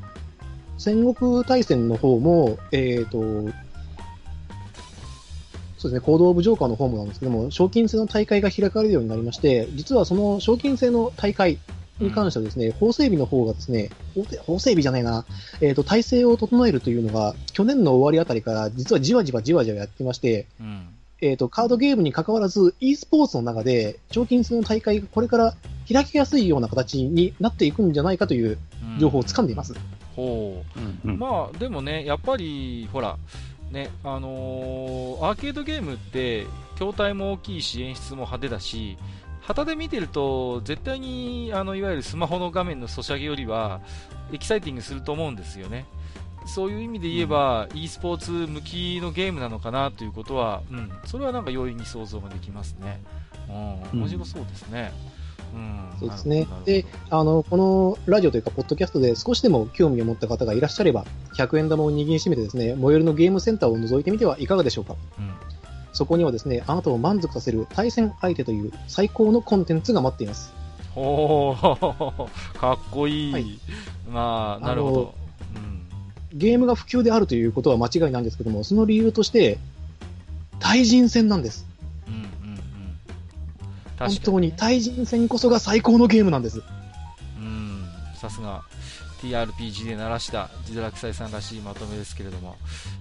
[0.78, 3.52] 戦国大戦の方も、えっ、ー、と、
[5.78, 11.58] そうですね、コード・オブ・ジョーカーの方もなんですけども、賞金制の大会が開かれるようになりまして、実はその賞金制の大会
[12.00, 13.90] に関してはですね、法整備の方がですね、
[14.46, 15.24] 法整備じゃないな、
[15.60, 20.88] えっ、ー、と、体制を整えるというのが、去年の終わりあたりから実はじわじわじわじわやってまして、うん、
[21.20, 25.54] えっ、と、カードゲームに関わらず、e スポーツの中で、賞金制の大会がこれから
[25.90, 28.58] 開きやすいような形になっていくんじゃないかという
[28.98, 29.72] 情報をつかんでいます。
[29.72, 29.76] う。
[29.76, 29.78] ん、
[30.16, 30.64] ほ
[31.04, 33.16] う、うん、まあ、でもね、やっぱり、ほら、
[33.70, 38.98] ね、あのー、アーケードゲームって、筐体も大きいし、演出も派手だし、
[39.46, 43.80] 旗で見てると絶対にあのいわゆるスマホの画面のソシャゲよりは
[44.32, 45.86] エキサイティングすると思うんですよね。
[46.46, 53.00] そういう意味で言えば、うん、e スポーツ向きのゲームなのかなということは、うん、それはなんか容易に想像ができますね。
[53.92, 54.92] うん、面白そうですね。
[55.54, 56.46] うん、そうですね。
[56.66, 61.06] で、あの、このラジオというか、ポッドキャストで少しでも興味を持った方がいらっしゃれば、
[61.36, 64.96] 100円玉を握りしめてですね、最寄りのゲームセンターを覗いてみてはいかがでしょうか？
[65.18, 65.30] うん
[65.94, 70.52] そこにはですね、あなたを満足させる対戦相手という最高のコンテンツが待っています。
[70.96, 73.32] おー、 かっこいい。
[73.32, 73.58] はい、
[74.10, 75.14] まあ、なるほど、
[75.54, 75.58] う
[76.34, 76.38] ん。
[76.38, 79.58] ゲームが普及であるということは間違いなんですけども、その理由として、
[80.58, 81.64] 対人戦なんです。
[82.08, 82.58] うんうんうん。
[83.96, 86.60] 本当に対人戦こそが最高のゲームなんです。
[87.38, 87.84] うん、
[88.16, 88.64] さすが。
[89.24, 92.56] TRPG で鳴らした自堕落斎さんらしいまとめですけれども、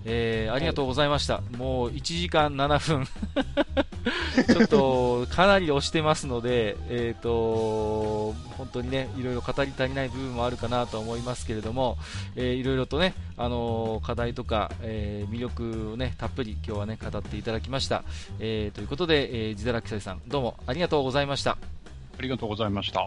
[0.06, 1.42] えー、ありがとうございました。
[1.58, 3.06] もう1時間7分
[4.48, 11.98] ちょっとかなり押してますので、えーと、本当にね、いろいろ語り足りない部分もあるかなと思いますけれども、
[12.36, 18.04] えー、いろいろとね、あのー、課題とか、えー、魅力をね、たっぷり今日はね、語っていただきました。
[18.40, 21.52] えー、ということで、えー、自堕落斎さん、どうもありがとうございました。
[21.52, 23.02] ありがとうございました。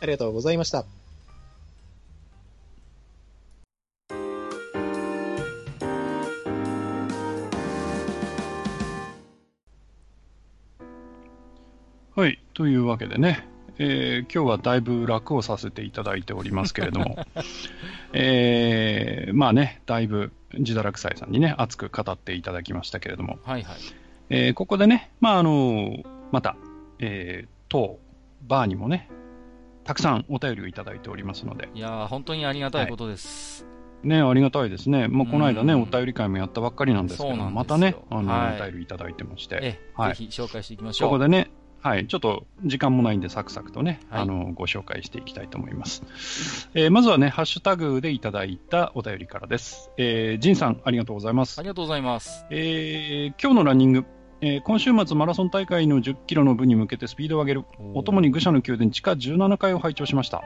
[0.00, 0.97] ありがとうございました。
[12.58, 13.46] というわけでね、
[13.78, 17.16] えー、今日はだいぶ楽をさせていただいておりますけれども、
[18.12, 23.76] えー、まあね、だいぶ自堕落斎さんにね、熱く語っていただきましたけれども、はいはい。
[24.30, 26.02] えー、ここでね、まああの
[26.32, 26.56] また、
[26.98, 28.00] えー、当
[28.48, 29.08] バーにもね、
[29.84, 31.68] たくさんお便りをいただいておりますので。
[31.74, 33.64] いや本当にありがたいことです。
[34.02, 35.06] はい、ね、ありがたいですね。
[35.06, 39.78] もうこの間ね、お便り会もやったばっかりなんですけど、またね、あの、はい、お便りいただいてまして。
[39.94, 41.10] はい、ぜひ紹介していきましょう。
[41.10, 46.68] ここでね、はい、ちょっと時間もないんで、サクサクとね、はい、あのご紹介していきたいと思います。
[46.74, 49.90] えー、まずはね、ハッシュタグでいただいたお便りからです。
[49.96, 51.58] えー、ジンさん、ありがとうございます。
[51.58, 52.44] ありがとうございます。
[52.50, 54.04] えー、今日のランニング、
[54.40, 57.64] えー、今週末マラソン大会の10キロの部に向けてスピードを上げる、
[57.94, 60.42] お供に愚者の宮殿地下17階を拝聴しました。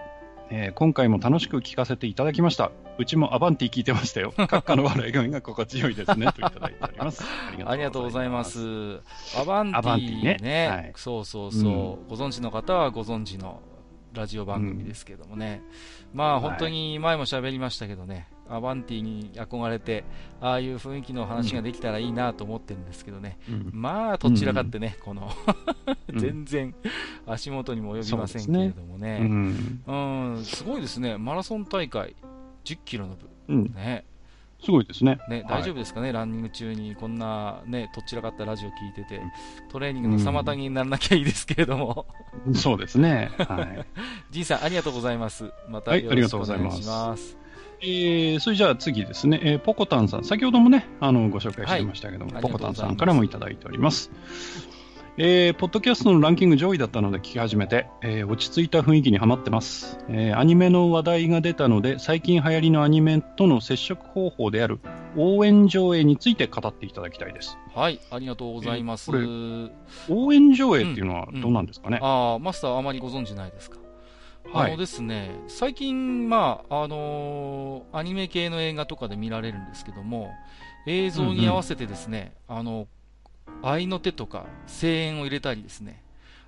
[0.50, 2.70] えー今回も楽しく聞かせていただきました。
[2.98, 4.32] うちもアバンティ聞いてましたよ。
[4.36, 6.26] 閣下の笑い声が心地よいですね。
[6.32, 7.24] といただいております。
[7.64, 8.44] ありがとうございま。
[8.44, 9.00] す。
[9.38, 13.60] アバンテアバンティィねねはいそうそうそう、ご存知の方はご存知の
[14.12, 15.62] ラジオ番組ですけどもね。
[16.12, 20.04] まあはい本当に前も喋りましたけどね、アバンティに憧れて、
[20.40, 23.38] ああいう雰囲気の話ができたらいいなと思ってるんですけどね。
[23.48, 25.30] うんまあ、どちらかってね、この、
[25.86, 26.74] うん全然
[27.26, 29.20] 足元にも及びませんけれどもうね。
[29.20, 29.82] ん。
[29.86, 29.94] う
[30.40, 31.16] ん、すごいですね。
[31.16, 32.14] マラソン大会、
[32.64, 33.28] 10キロの部。
[33.48, 33.72] うん。
[33.74, 34.04] ね。
[34.64, 35.18] すごいですね。
[35.28, 39.20] ね、大丈夫夫ですかね、ランニング中にこんなね、とっちらかったラジオ聞いてて、
[39.70, 42.06] トレーニングの妨げにならなきゃいいですけれども、
[42.54, 43.32] そうですね。
[43.38, 43.86] はい。
[44.30, 45.52] ジンさん、ありがとうございます。
[45.68, 47.08] またはいよろしくお願いしありがとうございま。
[47.08, 47.41] ます
[47.84, 54.10] えー、それじゃあ次ですね、えーポコタンさん、先ほどもね、あの、ご紹介してましたけども、はいポコタンさんからもいただいております。
[55.18, 64.78] えー、ポッドキャストのランキング上位だったので聞き始めて、えー落ち着いた雰囲気にはまってます、えーアニメの話題が出たので、最近流行りのアニメとの接触方法である
[65.16, 67.58] 応援上映について語っていただきたいです。
[67.74, 69.10] はい、ありがとうございます。
[69.10, 69.70] えー
[70.08, 73.81] 応援上映っていうのはどうなんですかね、ああ、マスターあまりご存知ないですか？
[74.50, 80.30] はいあのですね、最近、まあ、あのーアニメ系の映画とかで見られるんですけども、
[80.86, 82.86] 映像に合わせてですね、あの、
[83.62, 86.02] 愛の手とか声援を入れたりですね、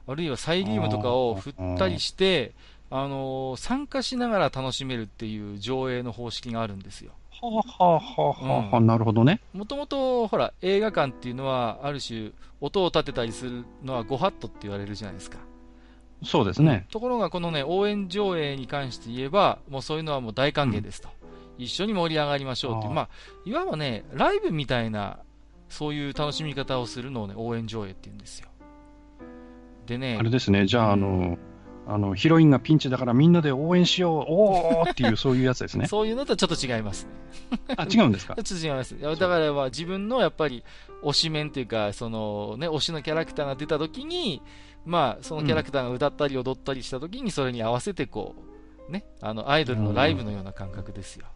[0.06, 2.52] あるいはサイリウムとかを振ったりして、
[2.90, 7.12] あのー参加しながら楽しめるっていう上映の方式があるんですよ。
[7.40, 9.40] はあ、はあはあはあはあ、なるほどね。
[9.52, 12.30] もともと、ほら、映画館っていうのは、ある種、
[12.60, 15.38] 音を立てたりするのはご法度って言われるじゃないですか。
[16.24, 16.86] そうですね。
[16.90, 21.08] ところが、このね、応援上映に関して言えば、もうそういうのはもう大歓迎ですと。
[21.58, 23.08] 一緒に盛り上がりましょうっていう、まあ、
[23.44, 25.18] いわばね、ライブみたいな、
[25.68, 28.48] そういう楽しみ方をするのをね、応援上映って言うんですよ。
[29.86, 31.38] でねあ、れですね、じゃあ、あの、
[31.86, 35.86] あの、ヒロインがピンチだからみんなで応援しよう、おーっていう、そういうやつですね。
[35.86, 37.60] そういうのとはちょっと違いますね。
[37.76, 38.34] あ、違うんですか？
[38.42, 38.98] ちょっと違います。
[38.98, 40.64] だからは自分のやっぱり
[41.02, 44.40] 推し面っていうか、そのね、推しのキャラクターが出た時に、
[44.84, 48.34] まあ、そのキャラクターが歌ったり踊ったりした時に、それに合わせてこ
[48.88, 51.26] う、ね、あの、アイドルのライブのような感覚ですよ。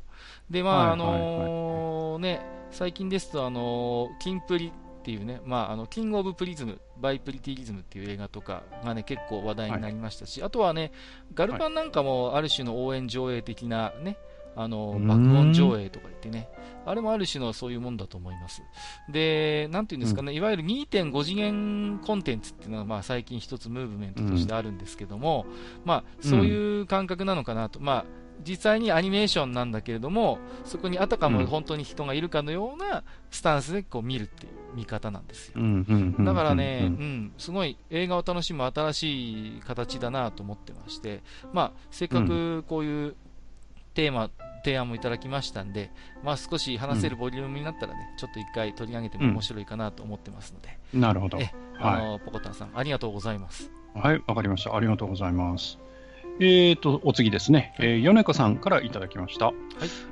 [0.51, 10.93] で、まあ、あはいはいのーね、最近ですと、あのーキンプリっていうね、まあ、あの、キングオブプリズム、バイプリティリズムっていう映画とかがね、結構話題になりましたし、あとはね、
[11.35, 14.19] ガルパンなんかもある種の応援上映的なね、
[14.59, 16.49] あの、爆音上映とか言ってね、
[16.85, 18.63] あれもある種のそういうもんだと思います。
[19.09, 25.47] で、なんていうんですかね、いわゆる2.5次元コンテンツっていうのが、まあ最近一つムーブメントとしてあるんですけども、
[25.85, 28.05] まあそういう感覚なのかなと、まあ
[28.45, 35.55] 実際にアニメーションなんだけれども、そこにあたかも本当に人がいるかのようなスタンスでこう見るっていう見方なんですよ。
[35.57, 41.23] うんうんうんだからね、ううんん、すごい映画を楽しむ新しい形だなと思ってまして、
[41.53, 43.17] まあ、せっかくこういう
[43.99, 44.31] テーマ、
[44.65, 45.91] 提案もいただきましたんで、
[46.23, 51.37] まあ少し話せるボリュームになったらね、ちょっと一回取り上げても面白いかなと思ってますので、なるほど。
[51.41, 53.73] えあはの、ポコタンさん、ありがとうございます。
[53.97, 53.99] い。
[53.99, 54.77] はい、わかりました。
[54.77, 55.81] ありがとうございます。
[56.39, 57.75] えーと、お次ですね。
[57.81, 59.53] えー、米子さんからいただきました。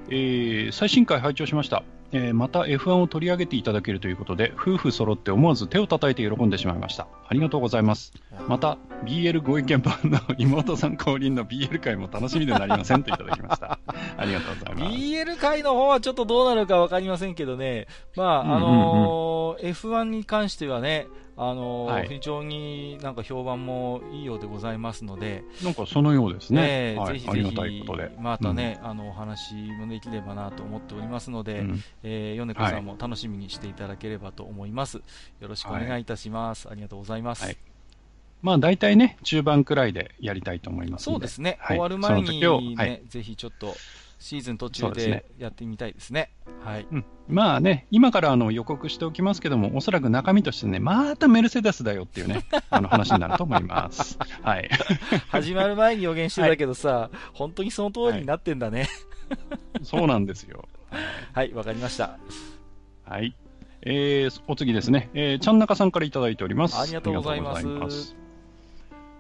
[0.08, 1.84] えー最新回拝聴しました。
[2.12, 7.08] えーまた F1 を取り上げていただけるということで、夫婦揃って思わず手を叩いて喜んでしまいました。
[7.28, 8.12] ありがとうございます。
[8.48, 13.78] また、BL ご意見番の妹さん降臨の BL 会も楽しみでなりませんといただきました。
[14.16, 14.96] ありがとうございます。
[14.96, 21.06] BL 界の方はちょっとどうなるかわかりませんけどね、まあ、あのー F1 に関してはね、
[21.38, 26.62] あのーはい非常になんか評判もいいようでございますので、なんかそのようですね。
[26.62, 27.42] ねえはい、ぜひぜ。
[27.42, 27.84] ひ、
[28.18, 34.98] またね、あの、お話もできればなと思っておりますので、うん、うんえー、米子さんも楽しみにしていただければと思います。
[35.40, 36.68] よろしくお願いいたします。
[36.70, 37.44] ありがとうございます。
[37.44, 37.56] はい
[38.42, 41.04] まあ大体ね、中盤くらいでやりたいと思います。
[41.04, 42.46] そうですね、はい終わる前にね、
[42.76, 43.74] はいぜひちょっと、
[44.18, 46.32] シーズン途中でやってみたいですね。
[46.64, 46.86] はい。
[46.90, 54.16] うんまあね、今からあの予告しておきますけども、おそらく中身としてね、またメルセデスだよっていうね、 あの話になると思います。
[54.42, 54.70] はい。
[55.28, 58.88] 始まる前に予言してたけどさ、本当にその通りになってんだね。
[59.82, 60.68] そうなんですよ。
[61.32, 62.18] はい、わ、かりました。
[63.04, 63.34] はい。
[63.82, 65.10] えー、お次ですね。
[65.14, 66.78] えー、ちゃんなかさんからいただいております。
[66.80, 67.56] ありがとうございま
[67.90, 68.25] す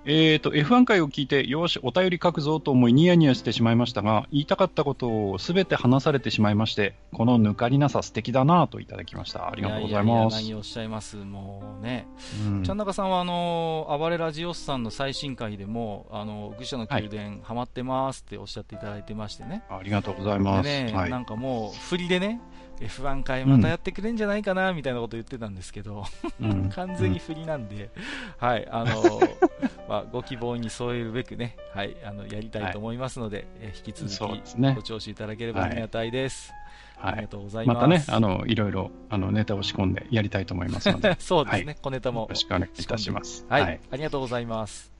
[0.08, 9.48] えーと、F1 回を聞いて、よし、お便り書くぞと思いニヤニヤしてしまいましたが、言いたかったことをすべて話されてしまいまして、この抜かりなさ素敵だなといただきました。
[9.50, 10.34] ありがとうございます。
[10.34, 11.16] ややや何をおっしゃいます。
[11.16, 12.06] もうね。
[12.46, 19.64] うんちゃんなかさんは、あの、暴れラジオスさんの最新回でも、あの、愚者の宮殿、ハマってますっておっしゃっていただいてましてね。
[19.68, 20.68] ありがとうございます。
[20.68, 22.40] でね、はいなんかもう、振りでね、
[22.80, 26.04] F1 回またやってくれんじゃないかな、みたいなこと言ってたんですけど、
[26.40, 27.90] うん 完全に振りなんで、
[28.38, 29.02] はい、あの、
[29.88, 36.52] まあ、ご希望に添えるべくね、はい、あのやりたいと思いますので、はい、え引き続きご聴取いただければありがたいです。
[36.96, 37.76] はい、ありがとうございます。
[37.76, 41.16] またね、あの、いろいろ、あの、ネタを仕込んでやりたいと思いますので。
[41.20, 42.22] そうですね、はい、小ネタも。
[42.22, 43.44] よろしくお願いいたします。
[43.48, 44.92] はい、はい、ありがとうございます。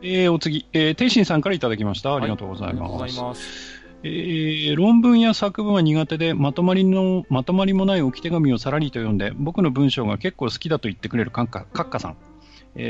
[0.00, 2.14] えー、お次、えー、天心さんからいただきました。
[2.14, 3.77] ありがとうございます。
[4.04, 12.16] えー、論文や作文は苦手でまとまりのまとまりもない置き手紙をさらりと読んで僕の文章が結構好きだと言ってくれるカッカカッカさん。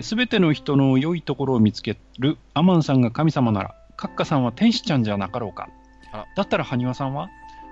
[0.03, 5.69] すべ、えー、ての人の良いところを見つけるアマンさんが神様ならカッカさんは天使ちゃんじゃなかろうか。
[6.37, 7.29] だったら埴輪さんは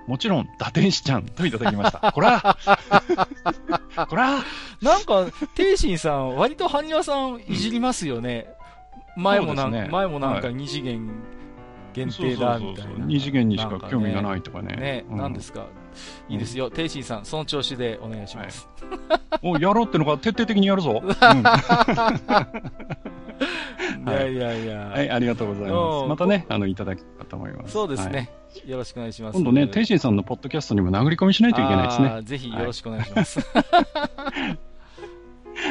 [0.06, 2.12] もちろん、打天使ちゃんといただきました。
[2.12, 2.40] こら
[4.08, 4.38] こら
[4.80, 8.46] なんか、天心さん、割と埴輪さんいじりますよね。
[9.16, 11.10] うん、前もなん、ね、前もなんか二次元
[11.96, 13.06] 限定だみたいな。
[13.06, 14.76] 二次元にしか興味がないとかね。
[14.76, 15.66] ね、うん、なんですか？
[16.28, 16.70] いいですよ。
[16.70, 18.68] 天心さん、その調子でお願いします。
[19.10, 20.18] はい、お、やろうってのか？
[20.18, 21.00] 徹底的にやるぞ。
[21.02, 21.08] うん、
[24.12, 24.78] いやいやいや。
[24.88, 26.08] はい、ありがとうございます。
[26.08, 27.72] またね、あの、いただきたと思います。
[27.72, 28.18] そうですね。
[28.18, 28.28] はい
[28.64, 29.36] よろしくお願いします。
[29.36, 32.22] 今度ね、天心さんのポッドキャストにも殴り込みしないといけないですね。
[32.22, 33.46] ぜひよろしくお願いします。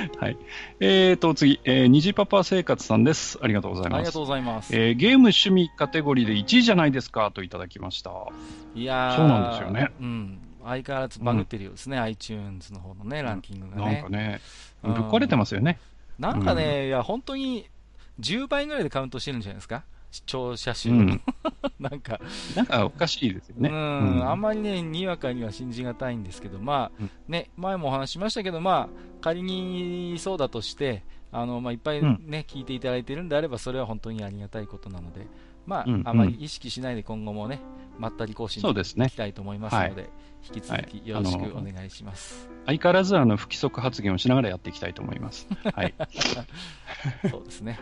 [0.19, 0.37] はい。
[0.79, 3.39] えーと、次、えー、虹パパ生活さんです。
[3.41, 3.97] ありがとうございます。
[3.97, 4.75] ありがとうございます。
[4.75, 8.11] えー、ゲーム趣味カテゴリーで1位じゃないですかといただきました。
[8.75, 9.91] いやそうなんですよね。
[9.99, 10.39] うん。
[10.63, 13.93] 相変わらずバグってるようですね、うん、iTunes の方のね、ランキングがね。
[13.93, 14.41] なんかね、
[14.81, 15.79] ぶっ壊れてますよね。
[16.17, 17.69] なんかね、うん、いや、本当に
[18.19, 19.83] 10倍ぐらいでカウントしてるんじゃないですか
[20.21, 21.21] 聴者数、うん、
[21.79, 22.19] なんか、
[22.55, 23.69] なんかおかしいですよね。
[23.69, 35.27] うん、うん、あんまりね、にわかには信じがたいんですけど、まあ、うん、ね、前もお話しましたけど、まあ、仮にそうだとして、あの、まあ、いっぱいね、聞いていただいてるんであれば、それは本当にありがたいことなので、
[35.65, 37.59] まあ、あまり意識しないで今後もね、
[37.97, 40.09] まったり更新していきたいと思いますので、でねはい、
[40.55, 42.47] 引き続きよろしくお願いします。
[42.65, 45.47] はい、相変わらずあの不規則発言をしながらやっていきたいと思います。
[45.73, 45.93] はい。
[47.29, 47.79] そうですね。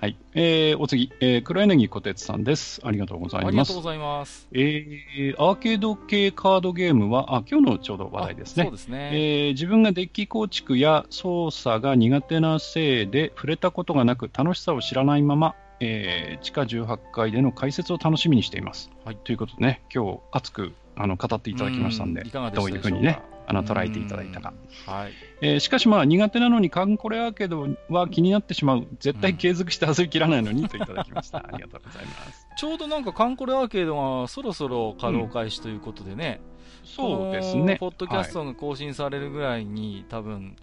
[0.00, 0.16] はい。
[0.34, 2.80] えー、お次、えー、黒柳小鉄さんです。
[2.84, 3.48] ありがとうございます。
[3.48, 4.48] ありがとうございます。
[4.52, 8.64] えー、アーケード系カードゲームは、あ、今日のちょうど話題ですね。
[8.64, 9.10] そうですね。
[9.12, 18.90] えー、自分がデッキ構築や操作が苦手なせいで触れたことがなく、楽しさを知らないまま、えー、地下18階での解説を楽しみにしています。
[19.04, 19.16] はい。
[19.16, 24.52] ということでね、今日熱くあの語っていただきましたんで、んどういうふうにね、あの捉えていただいたか。
[24.86, 28.86] はいえー、しかしまあ苦手なのにカンコレアーケードは気になってしまう。
[29.00, 31.38] 絶対継続して遊びきらないのにといただきました。
[31.38, 32.46] ありがとうございます。
[32.56, 36.53] ちょうどなんかカンコレアーケードがそろそろ稼働開始ということでね、うん
[36.84, 37.76] そうですね。
[37.78, 40.56] ポッドキャストが更新されるぐらいに、はい、多分、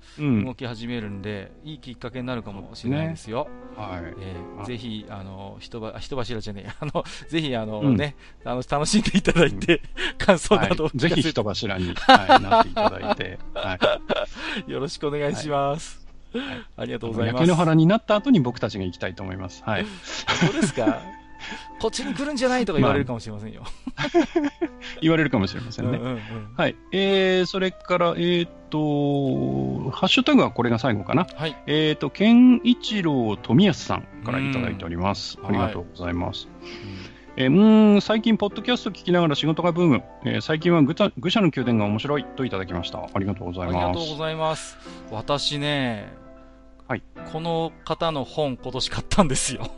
[0.46, 3.48] 動き始めるんで、いいきっかけになるかもしれないですよ。
[3.76, 4.14] はい。
[4.20, 8.16] えー、ぜひ、あの、人ば、人柱じゃねえ、 あの、ぜひ、あの、うん、ね、
[8.46, 9.82] あの、楽しんでいただいて、うん、
[10.18, 13.80] 感想などぜひ人柱に、はい、 なっていただいて、は
[14.68, 14.72] い。
[14.72, 16.02] よろしくお願いします。
[16.34, 16.44] はい、
[16.78, 17.42] ありがとうございます。
[17.42, 19.64] 焼け野原になった後に僕たちが行きたいと思います。
[19.66, 19.86] はい。
[20.04, 21.02] そうですか？
[21.80, 23.64] こっちに来るんじゃないとか言われるかもしれませんよ。
[25.02, 25.98] 言われるかもしれませんね。
[25.98, 26.20] うんうんうん、
[26.56, 26.76] はい。
[26.92, 31.28] えー、それから、えっ、ー、と、ハッシュタグはこれが最後かな。
[31.36, 31.56] はい。
[31.68, 35.38] えっ、ー、と、健一郎富安さんからいただいております。
[35.44, 36.48] ありがとうございます。
[36.62, 43.00] はいえー、うん最近、ポッドキャスト聞きながら仕事がブーム、えー、最近は愚愚者の宮殿が面白いといただきました。
[43.14, 43.78] ありがとうございます。
[43.78, 44.78] ありがとうございます。
[45.12, 46.12] 私ね、
[46.90, 49.72] はい、この方の本、今年買ったんですよ。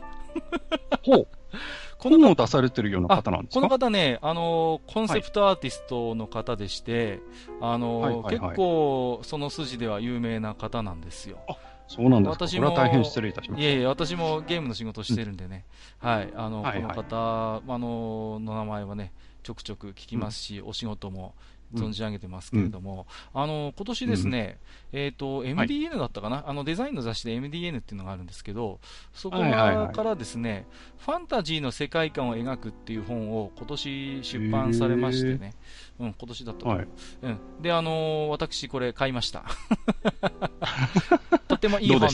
[1.04, 1.28] ほう。
[1.98, 3.60] この本を出されてるような方なんですか？
[3.60, 7.20] この方ね、あの、コンセプトアーティストの方でして、
[7.60, 11.38] はい、あの、はいはいはい、結構、その筋では有名な方なんですよ。
[11.86, 12.46] そうなんですか。
[12.46, 13.62] 私も、大変失礼いたします。
[13.62, 15.64] いえいえ、私もゲームの仕事をしてるんでね、
[16.02, 19.12] うん、はい、あの、はいはい、この方、あの、の名前はね、
[19.42, 21.34] ちょくちょく聞きますし、うん、お仕事も
[21.74, 24.58] 存じ上げてますけれども、うん、あの今年ですね、
[24.92, 28.80] うん、えっ、ー、と MDN だったかな、はい、あのデザインの雑誌で MDN っていうのがあるんですけど、
[29.12, 35.54] そこからですね、はいはいはい、ファンタジーの世界観を描くっていう本を今年出版されましてね、
[35.98, 36.88] うん、今年だったはい、
[37.22, 39.44] うん、で、あのー、私これ買いました。
[41.48, 42.08] とてもいい本、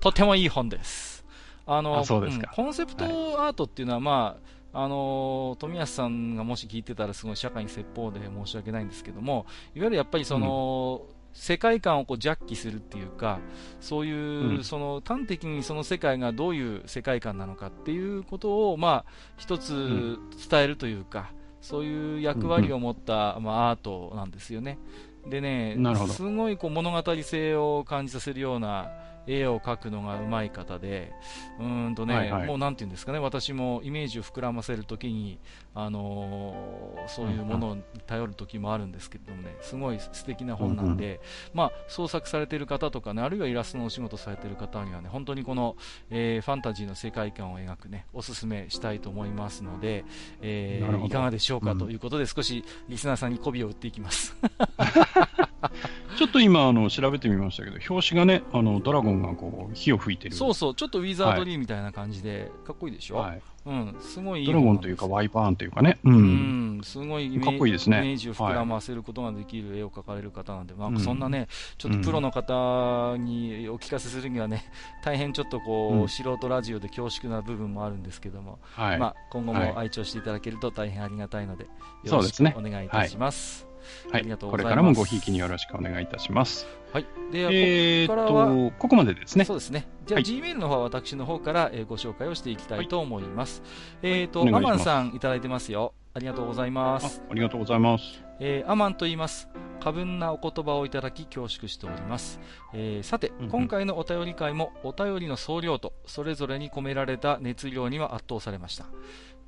[0.00, 1.16] とてもいい本です。
[1.66, 13.40] あの、あうん、コンセプトアートっていうのは、まあ、あの富安さんがもし聞いてたらすごい社会に説法で申し訳ないんですけどもいわゆるやっぱりその、うん、世界観をこうジャッキするっていうか
[13.80, 19.04] そういう、うん、その端的にその世界がどういう世界観なのかっていうことを、まあ、
[19.38, 20.18] 一つ
[20.50, 21.32] 伝えるというか、
[21.62, 24.78] そういう役割を持った、まあ、アートなんですよね。
[25.26, 25.76] でね、
[26.08, 28.90] すごいこう物語性を感じさせるような
[29.26, 31.12] 絵を描くのが上手い方で、
[31.58, 32.46] うーんとね、はいはい。
[32.46, 35.38] もうなんていうんですかね、私もイメージを膨らませるときに、
[35.76, 41.20] あのーそういうものに頼る時もあるんですけれどもね、すごい素敵な本なんで、
[41.54, 45.76] まあ、創作されている方とかね、あるいはイラストのお仕事されている方にはね、本当にこの、
[46.10, 50.04] えーファンタジーの世界観を描くね、おすすめしたいと思いますので、
[50.40, 54.34] えーいかがでしょうかうんということで、少しリスナーさんに媚びを打っていきます。
[56.16, 60.34] ちょっと今、あの、調べてみましたけど、表紙がね、あの、ドラゴンがこう、火を吹いてる。
[60.34, 63.42] そうそう、ちょっとウィザードリーみたいな感じで、かっこいいでしょ、はい。
[63.66, 65.98] うん、すごいいいドラゴンというか、本ワイパーンというかね。
[66.04, 66.08] う。
[66.08, 66.78] なん。
[66.78, 67.98] ですごいイメかっこいいですね。
[67.98, 70.92] イメージを膨らませることができる絵を描かれる方なんで、なん。
[70.92, 74.64] かうんそんなね、ちょっとプロの方にお聞かせするにはね、
[75.04, 76.08] 大変ちょっとこう、うん。
[76.08, 78.98] 素人ラジオで恐縮な部分もあるんですけども、はい。
[78.98, 79.72] まあ、今後はい。
[79.72, 82.54] も愛聴していただけると大変ありがたいので、よろしくそうですね。
[82.56, 83.66] お願いいたします。
[84.10, 84.20] はい。
[84.20, 84.76] ありがとうこございます。
[84.76, 86.66] れからもごひいきによろしくお願いいたします。
[86.96, 87.06] はい。
[87.30, 89.44] でここからはここまでですね。
[89.44, 89.86] そうですね。
[90.06, 93.62] じゃあ、はい Gmail の方は私の方から、えーご紹介をしていきたいと思います。
[94.02, 95.92] えっ、と、アマンさんいただいてますよ。
[96.14, 97.22] ありがとうございまあす。
[97.30, 98.24] ありがとうございます。
[98.40, 99.46] えーアマンと言います。
[99.78, 102.40] 過分なお言葉をいただき恐縮しております。
[102.72, 108.86] えーさてうんうん、今回のお便り会もお便りの総量とそれぞれに込められた熱量には圧倒されました。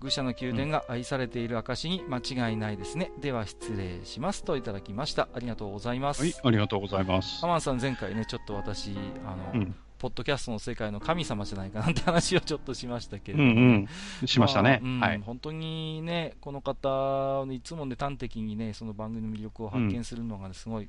[0.00, 3.10] 愚者の宮殿が愛されている証に間違いないですね。
[3.20, 5.28] では失礼しますといただきました。
[5.34, 6.22] ありがとうございます。
[6.22, 7.48] はい、ありがとうございますア。
[7.48, 8.94] マンさん前回ね、ちょっと私、
[9.24, 9.74] あの、うん。
[9.98, 14.28] ポッドキャストの世界の神様じゃないかなって話をちょっとしましたけれうんども、うん。
[14.28, 14.80] しましたね。
[14.80, 15.18] あうんはい。
[15.18, 20.88] 本当にね、この方、いつもね、端的にね、その番組の魅力を発見するのが、ねすごい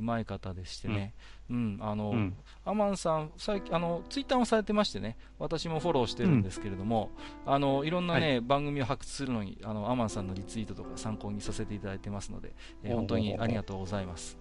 [0.00, 1.14] 上手い方でしてね、
[1.50, 2.36] うん、あの、うん。
[2.64, 7.10] アマンさん、最近、あの、ツイッターもされてましてね、私もフォローしてるんですけれども、
[7.46, 14.38] あの、いろんなね、番組を発掘するのに、あの、アマンさんのリツイートとか参考にさせていただいてますので、えー本当にありがとうございます。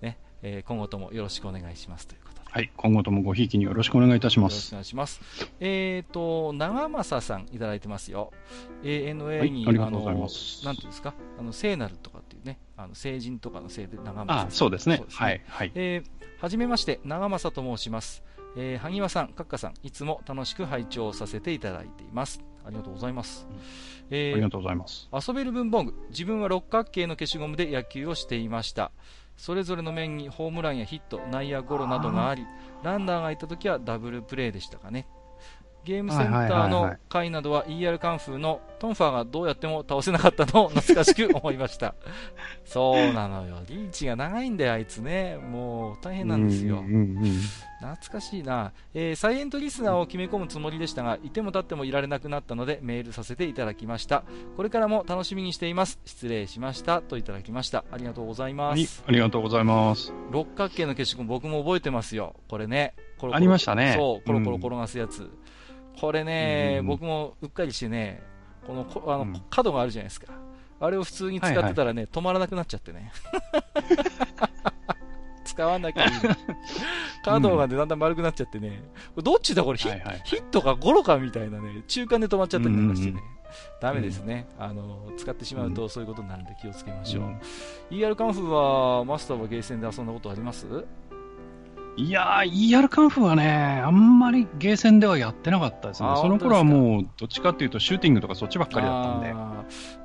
[0.00, 2.50] ね、えー今後ともよろしくお願いしますということで。
[2.50, 2.70] はい。
[2.76, 4.52] 今後ともごひいきによろしくお願いいたします。
[4.52, 5.20] よろしくお願いします。
[5.60, 8.32] えっ、と、長政さんいただいてますよ。
[8.82, 12.22] ANA はいに、ありがとうございますの、なんていうんですか、あの、聖なるとか
[12.76, 15.02] あの、聖人とかの聖で長政そうですね。
[15.10, 15.42] はい。
[15.46, 15.72] はい。
[15.74, 18.22] えーはじめまして、長政と申します。
[18.58, 22.42] えー、萩和さん、閣下さん、いつも楽しく拝聴させていただいています。
[22.66, 23.46] ありがとうございます。
[24.10, 25.08] えーありがとうございます。
[25.12, 28.92] 遊べる文房具自分は六角形の消しゴムで野球をしていました
[29.36, 32.46] それぞれの面にホームランやヒット内野ゴロなどがあり
[32.82, 35.06] ランナーがいた時はダブルプレーでしたかね
[35.86, 41.94] ゲームセンターのはい回などは ER カンフーのトンファーがどうやっても倒せなかったのを懐かしく思いました。
[42.66, 43.56] そうなのよ。
[43.68, 45.36] リーチが長いんだよあいつね。
[45.36, 46.80] もう大変なんですよ。
[46.80, 47.40] うんうんうん。
[47.80, 54.24] 懐かしいな、えーサイエントリスナーを決め込むつもりでしたがいても立ってもいられなくなったのでメールさせていただきました。
[54.56, 56.00] これからも楽しみにしています。
[56.04, 57.02] 失礼しました。
[57.02, 57.84] といただきました。
[57.92, 59.04] ありがとうございまはいす、。
[59.06, 60.12] ありがとうございます。
[60.30, 62.34] 六角形の消しゴム僕も覚えてますよ。
[62.48, 62.94] これね。
[63.18, 63.36] コロコロ。
[63.36, 63.94] ありましたね。
[63.96, 64.60] そうコロコロうん。
[64.60, 65.30] 転がすやつ、
[66.00, 68.22] これね、うん僕もうっかりしてね
[68.66, 69.42] このこあの、うん。
[69.50, 70.32] 角があるじゃないですか。
[70.78, 73.10] あれを普通に使ってたらね、止まらなくなっちゃってね。
[75.44, 76.20] 使わなきゃいいの。
[77.24, 78.82] 角がね、だんだん丸くなっちゃってね、
[79.22, 79.78] どっちだこれ？
[79.78, 83.16] ヒ,、はいはいヒットかゴロかみたいなね、中間で止まっちゃったりなんかしてね、うん。
[83.16, 83.22] うん
[83.80, 87.24] ダメですね、あの、使ってしまうとそういうことになるんで気をつけましょう。
[87.24, 87.40] うん。
[87.90, 90.66] ER カンフーは、マスターはゲーセンで遊んだことあります？
[91.98, 96.08] いやー、ER カンフーはね、あんまりゲーセンではやってなかったですね。
[96.10, 96.16] あ。
[96.18, 99.34] その頃はもう、どっちかっていうと、シューティングとかそっちばっかりだったんで。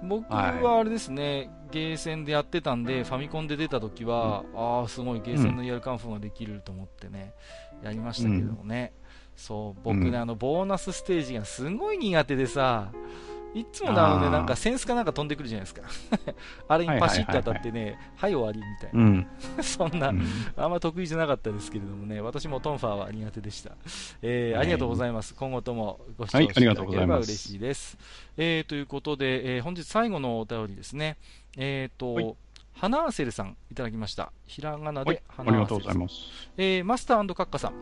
[0.07, 7.33] 僕はあれですね、ゲーセンでやってたんで、ファミコンで出た時は、ああ、すごいゲーセンの ER カンフーができると思ってね、
[7.83, 8.93] やりましたけどもね。
[9.35, 10.15] そう、僕ね、うん。
[10.15, 12.91] あの、ボーナスステージがすごい苦手でさ、
[13.53, 15.81] いつもね、あのね、あーなんかセンスかなんか飛んでくるじゃないですか。
[16.69, 18.99] あれにパシッと当たってね、はい終わりみたいな。
[18.99, 19.27] うん。
[19.61, 23.71] そんな、うんあんま得意じゃなかったですけれどもね、私もトンファーは苦手でした。
[24.21, 25.35] えーはいありがとうございます。
[25.35, 27.97] 今後ともご視聴してはいありがいただければとうございます嬉しいです。
[28.37, 31.17] えーということで、えー本日最後のお便りですね。
[31.57, 32.37] えっ、はいと、
[32.73, 34.31] 花アーセルさんいただきました。
[34.45, 35.77] ひらがなはいで、ありがとう花アーセルさん。
[35.79, 36.15] ございます。
[36.57, 37.73] えーマスターカッカさん。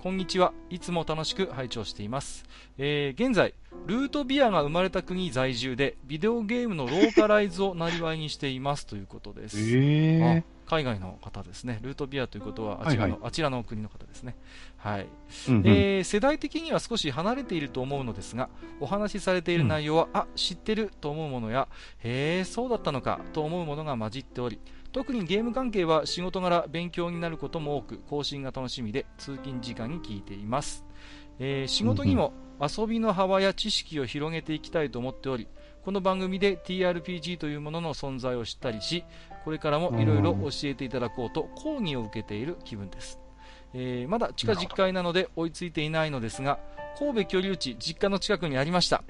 [0.00, 0.52] こんにちは。
[0.70, 2.44] いつも楽しく拝聴しています。
[2.78, 3.52] えー現在、
[3.86, 9.58] ルートビアが生まれた国在住で、ビデオゲームのローカライズをなりわいにしていますということです。
[9.60, 11.80] えあ海外の方ですね。
[11.82, 14.36] ルートビアということはあちらの、はいあちらの国の方ですね。
[14.76, 15.06] はい。
[15.30, 15.50] ー。
[15.50, 21.66] うんうんえー世代的には少し離れていると思うのですが、お話しされている内容は、あ、知ってると思うものや、
[22.04, 24.60] へえ、そうだったのかと思うものが混じっており、
[24.98, 30.84] 特にゲーム関係は仕事柄勉強になることも多く、更新が楽しみで通勤時間に聞いています。
[31.38, 35.46] えー仕事にも遊びの幅や知識を広げていきたいと思っており、
[35.84, 39.04] この番組で TRPG というものの存在を知ったりし、
[39.44, 43.20] これからもいろいろ教えていただこうと講義を受けている気分です。
[43.74, 46.58] えーまだ地下実家なので追いついていないのですが、
[46.98, 49.04] 神戸居留地、実家の近くにありました。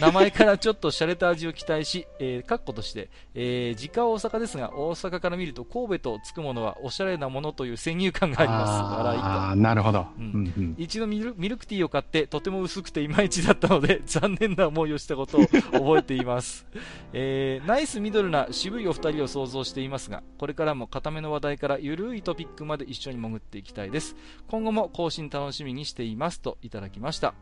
[0.00, 8.70] 名前からちょっと洒落た味を期待し、えー、カッコとして、えー実家は大阪ですが、大阪から見ると神戸とつくものはおしゃれなものという先入観があります。
[8.70, 10.06] ああ、なるほど。
[10.18, 16.66] ううんんうん一度ミルミルクティーを買ってとても薄くていまいちだったので 残念な思いをしたことを覚えています、
[17.12, 24.16] えーナイスミドルな渋いお二人を想像していますがこれからも固めの話題からゆるいトピックまで一緒に潜っていきたいです
[24.48, 27.34] 今後も更新楽しみにしていますといただきました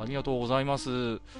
[0.00, 0.90] ありがとうございます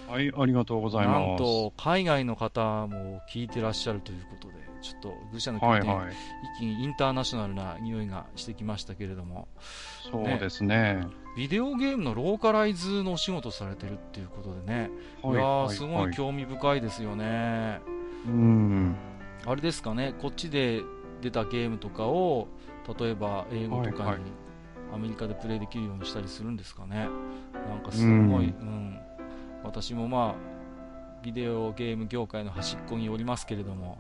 [0.09, 1.29] はい、ありがとうございます。
[1.29, 6.13] なんと海外の方も聞いてらっしゃるということでちょっと愚者のはい拠点、はい。
[6.57, 9.49] 一気にインターナショナルな匂いがしてきましたけれども
[10.11, 11.07] そうですね。
[11.37, 14.91] ビデオゲームのローカライズのお仕事されてるっていうことでね、
[15.23, 17.81] い、やー、はすごい興味深いですよね。
[18.27, 18.97] うん。
[19.47, 20.83] あれですかね、こっちで
[21.23, 22.49] 出たゲームとかを、
[22.99, 24.33] 例えば英語とかはいはいに
[24.93, 27.09] アメリカでプレイできるようにしたりするんですかね。
[27.69, 28.91] なんかすごい、ううん。
[28.91, 29.01] ん、
[29.65, 30.59] 私もまあ、
[31.23, 33.99] ビデオゲーム業界の端っこにおりますけれども、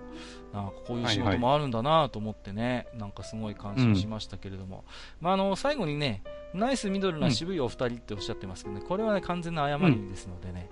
[0.52, 4.85] なんかこういう仕事もあるんだなと思ってね、なんかすごい感心しましたけれども、
[5.20, 6.23] まあ、あの最後にね、
[6.55, 10.70] ナイスミドルな渋いお二人っておっしゃってますけどね、これはね、完全な誤りですのでね、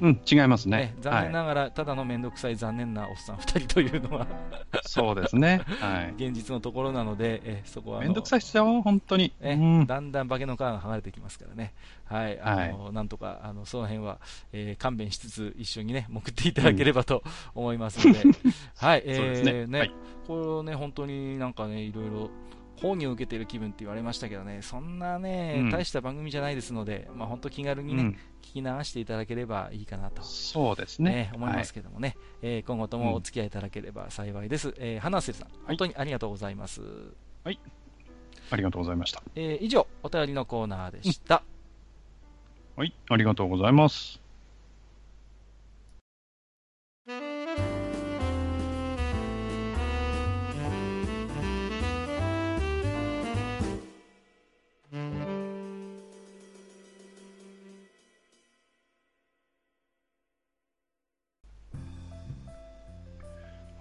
[0.00, 0.94] うん、違いますねね。
[1.00, 4.28] 残念はながら、ただの面倒くさい残念なおっさん二人というのは、い。
[4.82, 5.62] そうですね。
[5.80, 6.14] はい。
[6.22, 9.32] 現実のところなので、えそこはあのめんどくさいっすよ、本当に。
[9.40, 9.86] えうん。
[9.86, 11.72] だんだん化けの皮が剥がれてきますからね、
[12.04, 14.18] はい、あのなんとかあのその辺は、
[14.52, 17.22] えー勘弁しつつ、一緒にね、潜っていただければと
[17.54, 18.20] 思いますので、
[18.76, 19.92] はい、えねはい
[20.26, 22.30] これをね、本当になんかね、いろいろ、
[22.80, 30.22] 講義を受けている気分って言われましたけどね、そんなね、うん大した番組じゃないですので、まあ、本当気軽にね、うん聞き流していただければいいかなと。
[30.22, 31.32] そうですねね。
[31.34, 34.72] 思いますけどもね、えー今後ともお付き合いいただければ幸いです。
[34.78, 36.80] えー花瀬さん、本当にありがとうございます。
[37.44, 37.58] はい。
[38.50, 39.22] ありがとうございました。
[39.34, 41.42] えー以上、お便りのコーナーでした。
[42.76, 42.94] はい。
[43.08, 44.25] ありがとうございます。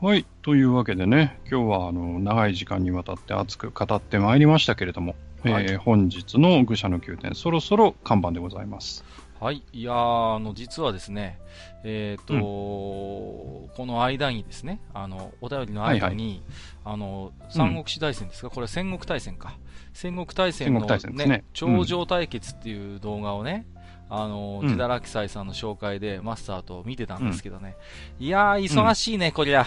[0.02, 0.26] はい。
[0.42, 5.66] というわけでね、今日はあの長い時間にわたって熱く語ってまいりましたけれども、はい。
[5.70, 9.06] えー本日の愚者の宮殿、そろそろ看板でございます。
[9.40, 11.40] はい、いやーあの実はですね、
[11.84, 12.42] えっ、と、うん。
[12.42, 16.44] この間にですね、あのお便りの間に、
[16.84, 19.58] あの三国志大戦ですか、これ戦国大戦か、
[19.94, 21.46] 戦国大戦の、戦国大戦ね。
[21.54, 23.66] 頂上対決っていう動画をね、
[24.10, 24.70] あのうん。
[24.70, 27.76] ジダラキサイさんの紹介でマスターと見てたんですけどね、
[28.20, 29.66] いやー、忙しいね、こりゃ、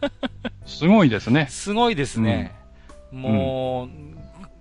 [0.64, 1.46] すごいですね。
[1.50, 2.54] すごいですね、
[3.12, 3.88] も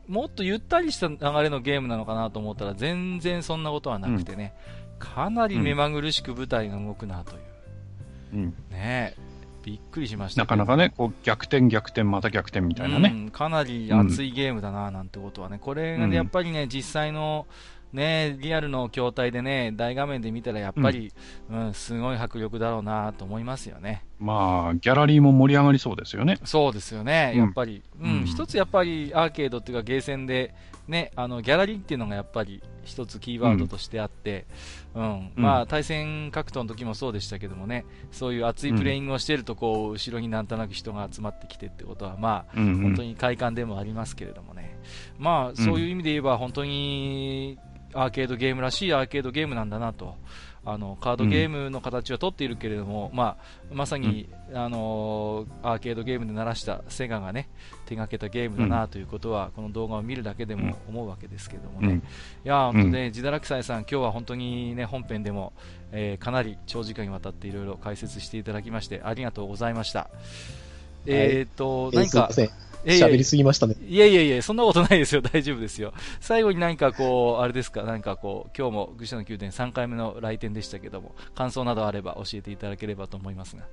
[0.08, 4.54] う、もっとゆったりした流れのゲームなのかなと思ったら、全然そんなことはなくてね、
[5.00, 7.40] かなり目まぐるしく舞台が動くなという、
[8.34, 9.36] うん、ねえ
[9.66, 10.42] びっくりしました。
[10.44, 13.10] なかなかね、こう逆転、逆転、また逆転みたいなうね。
[13.10, 16.12] んかなり熱いゲームだななんてことはね、これがうん。
[16.12, 17.48] ね、やっぱりね、実際の、
[17.94, 21.14] ね、リアルの筐体でね、大画面で見たらやっぱり、
[21.50, 24.04] うんすごい迫力だろうなと思いますよね。
[24.20, 26.38] まあ、ギャラリーも盛り上がりそうですよね。
[26.44, 27.40] そうですよね、うん。
[27.40, 28.26] やっぱり、うんうん。
[28.26, 30.54] 一つやっぱりアーケードっていうか、ゲーセンで、
[30.88, 34.46] ね、あのギャラリーっていうのがやっぱり一つキーワードとしてあって、
[34.94, 35.32] うん。
[35.36, 42.82] まあ、対戦格闘の時もそうでしたけどもね、そういう熱いプレイングをしていると、こう後ろになんとなく人が集まってきてってことは、まあ、うんうん。
[42.82, 44.78] 本当に快感でもありますけれどもね、
[45.18, 47.58] まあ、そういう意味で言えば、本当に
[47.96, 50.16] アーケードゲームらしいアーケードゲームなんだなと。
[50.68, 57.48] あのカードゲームの形は取っているけれども、まあ、まさに、あのアーケードゲームで鳴らしたセガがね
[57.86, 61.98] 手掛けたゲームだなということは、この動画を見るだけでも思うわけですけどもね、うん。
[61.98, 62.02] い
[62.44, 65.54] やー本当ね、ジダラクサイさん、今日は本当にね本編でも、
[65.92, 70.10] えーかなり長時間にわたっていろいろ解説していただきましてありがとうございました。
[71.06, 72.30] えっ、と、何か
[72.86, 73.76] 喋りすぎましたね。
[73.88, 75.22] いやいやいや、そんなことないですよ。
[75.26, 75.94] 大丈夫ですよ。
[76.20, 83.64] 最後に何かこう、あれですか、何かこう、今日も愚者の宮殿3回目の来店でしたけども、感想などあれば教えていただければと思いますが。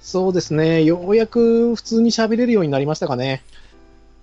[0.00, 0.84] そうですね。
[0.84, 3.42] ようやく普通に喋れるようになりましたかね。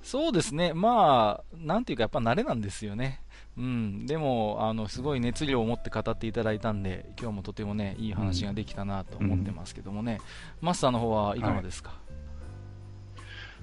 [0.03, 0.73] そうですね。
[0.73, 3.21] まあ、なんていうか、やっぱ慣れなんですよね。
[3.57, 4.05] うん。
[4.05, 10.19] でも、あの、すごい熱量を持って語っていただいたんで、今日もとてもね、いい話ができたなと思ってますけどもね。
[10.61, 11.93] マスターの方はいかがですか、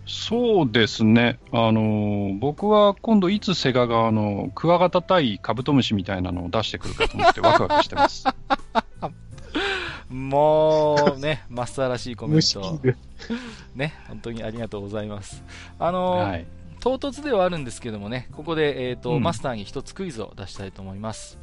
[0.06, 1.38] そうですね。
[1.52, 8.24] あのー僕は今度いつセガがあの、クワガタ対カブトムシみたいなのを出してくるかと思ってワクワクしてます。
[10.12, 12.80] もうね、マスターらしいコメント。
[13.74, 15.42] ね、本当にありがとうございます。
[15.78, 16.46] あの、はい。
[16.80, 21.38] 唐突ではあるんですけどもね、ここで、えっ、と、うんマスターに一つクイズを出したいと思います。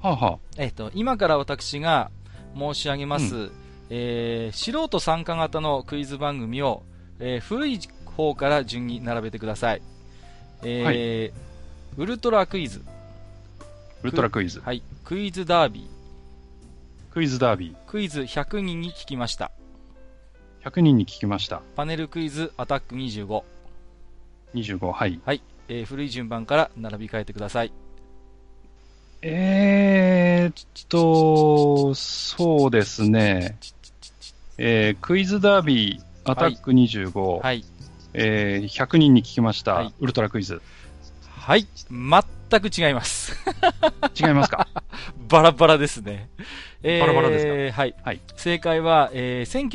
[0.00, 2.10] はあ、はえっ、と、今から私が
[2.56, 3.50] 申し上げます、
[3.90, 6.84] えー素人参加型のクイズ番組を、
[7.18, 7.80] えー古い
[8.16, 9.82] 方から順に並べてください。
[10.62, 11.46] えー
[11.98, 12.82] ウルトラクイズ、
[14.02, 14.60] ウルトラクイズ。
[14.60, 19.50] はい、クイズダービー、クイズダービクイズ100人に聞きました。
[20.62, 20.70] ー。
[20.70, 21.62] 100人に聞きました。
[21.74, 23.42] パネルクイズアタック25。
[24.54, 25.20] 25、はい。
[25.24, 27.72] はい、えー古い順番から並び替えてください。
[29.22, 33.56] えーっと、そうですね。
[34.58, 37.64] えークイズダービー、アタック25、はい、
[38.14, 40.60] えー100人に聞きました、はいウルトラクイズ。
[41.28, 43.36] はい、全く違います。
[44.20, 44.66] 違いますか？
[45.28, 46.28] バラバラですね。
[46.82, 47.94] えーバラバラですはい。
[48.02, 49.68] はい正解は、えー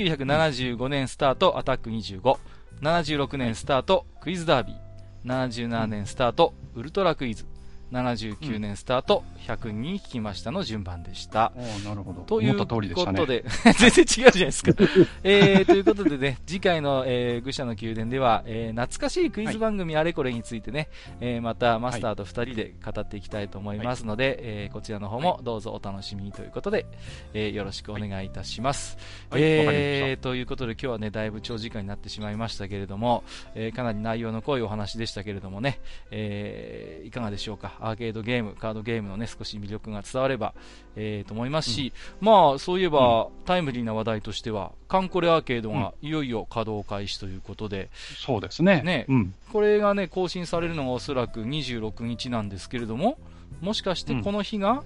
[0.75, 2.37] 1975年スタート、アタック25。
[2.81, 4.77] 76年スタート、クイズダービー。
[5.25, 7.45] 77年スタート、ウルトラクイズ。
[7.91, 11.51] 79年スタート、100人に聞きましたの順番でした。
[11.85, 12.21] なるほど。
[12.21, 13.19] という思った通りでしたね。
[13.19, 13.43] ことで、
[13.77, 14.71] 全然違うじゃないですか。
[15.23, 20.89] えー、ということでね、次回の、えー、愚者の宮殿では、えー、懐かしいクイズ番組あれこれについてね、
[21.19, 26.85] えー、またマスターと二人で語っていきたいと思いますので、えー、こちらの方もどうぞお楽しみにということで、
[27.33, 28.97] えー、よろしくお願いいたします。
[29.29, 33.23] はいえー、しということで今日はね、だいぶ長時間になってしまいましたけれども、
[33.53, 35.79] えー、かなり内容の濃いお話でしたけれどもね、
[36.11, 37.80] えー、いかがでしょうか？
[37.81, 40.53] アーケードゲーム、カードゲームのね、少し魅力が伝われば、
[40.95, 48.81] えー、と思いますし、まあ、そういえば、タイムリーな話題としては、カンコレアーケードがいよいよ稼働開始ということで、そうですね。
[48.83, 49.33] ねうん。
[49.51, 53.17] これがね、更新されるのがおそらく26日なんですけれども、
[53.61, 54.83] もしかしてこの日が、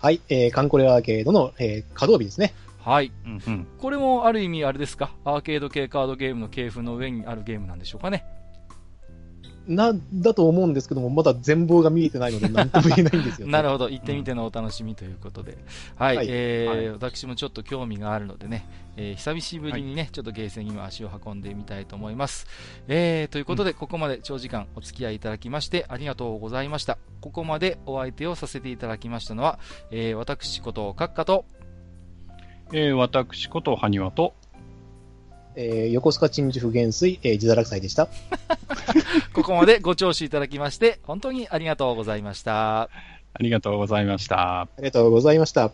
[0.00, 2.54] はい、えー、カンコレアーケードの、えー、稼働日ですね。
[2.84, 3.12] はい。
[3.24, 3.66] うんうん。
[3.80, 8.24] これもある意味あれですか、アーケード系カードゲームの系譜の上にあるゲームなんでしょうかね。
[9.66, 13.52] な、だと思うんですけども、まだ全貌が見えてないので、 なんとも言えないんですよ、ね。
[13.52, 15.58] なるほど、行ってみてのお楽しみということで、
[15.96, 16.26] はい、はい。
[16.28, 16.90] えーはい。
[16.90, 18.66] 私もちょっと興味があるのでね、
[18.96, 22.46] えー久しぶりにね、ちょっとゲーセンにも足を運んでみたいと思います。
[22.88, 26.98] えーということで、ここまで長時間お付き合いいただきましてありがとうございました。
[27.20, 29.58] ここまでお相手をさせていただきましたのは、
[29.90, 31.44] えー私こと閣下と、
[32.72, 34.34] えー私こと、埴輪と、
[35.56, 38.08] えー、横須賀鎮守府元帥、えー、自堕落祭でした。
[39.32, 42.82] ここまでご聴取いただきまして、本当にありがとうございました。
[42.82, 42.88] あ
[43.40, 44.62] りがとうございました。
[44.62, 45.72] ありがとうございました。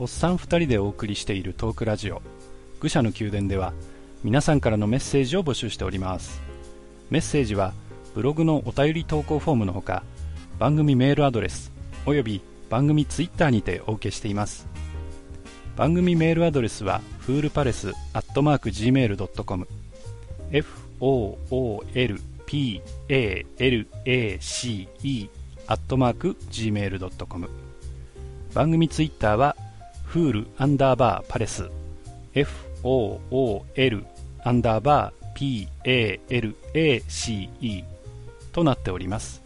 [0.00, 2.22] おっさん2人でお送りしているトークラジオ
[2.78, 3.72] 愚者の宮殿では
[4.22, 6.40] 皆さんからのメッセージを募集しております
[7.10, 7.72] メッセージは
[8.14, 10.04] ブログのお便り投稿フォームのほか
[10.60, 11.72] 番組メールアドレス
[12.06, 14.68] および番組ツイッターにてお受けしています。
[15.76, 19.68] 番組メールアドレスはフールパレスアットマーク Gmail.com
[22.48, 24.88] foolpalace
[25.66, 27.48] アットマーク Gmail.com
[28.54, 29.56] 番組ツイッターは
[30.04, 31.70] フールアンダーバーパレス。
[32.34, 34.04] FOOL
[34.42, 35.68] アンダーバー
[36.72, 37.84] PALACE
[38.52, 39.42] となっております。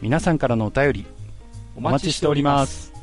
[0.00, 1.06] 皆さんからのお便り
[1.78, 2.97] お待ちしております。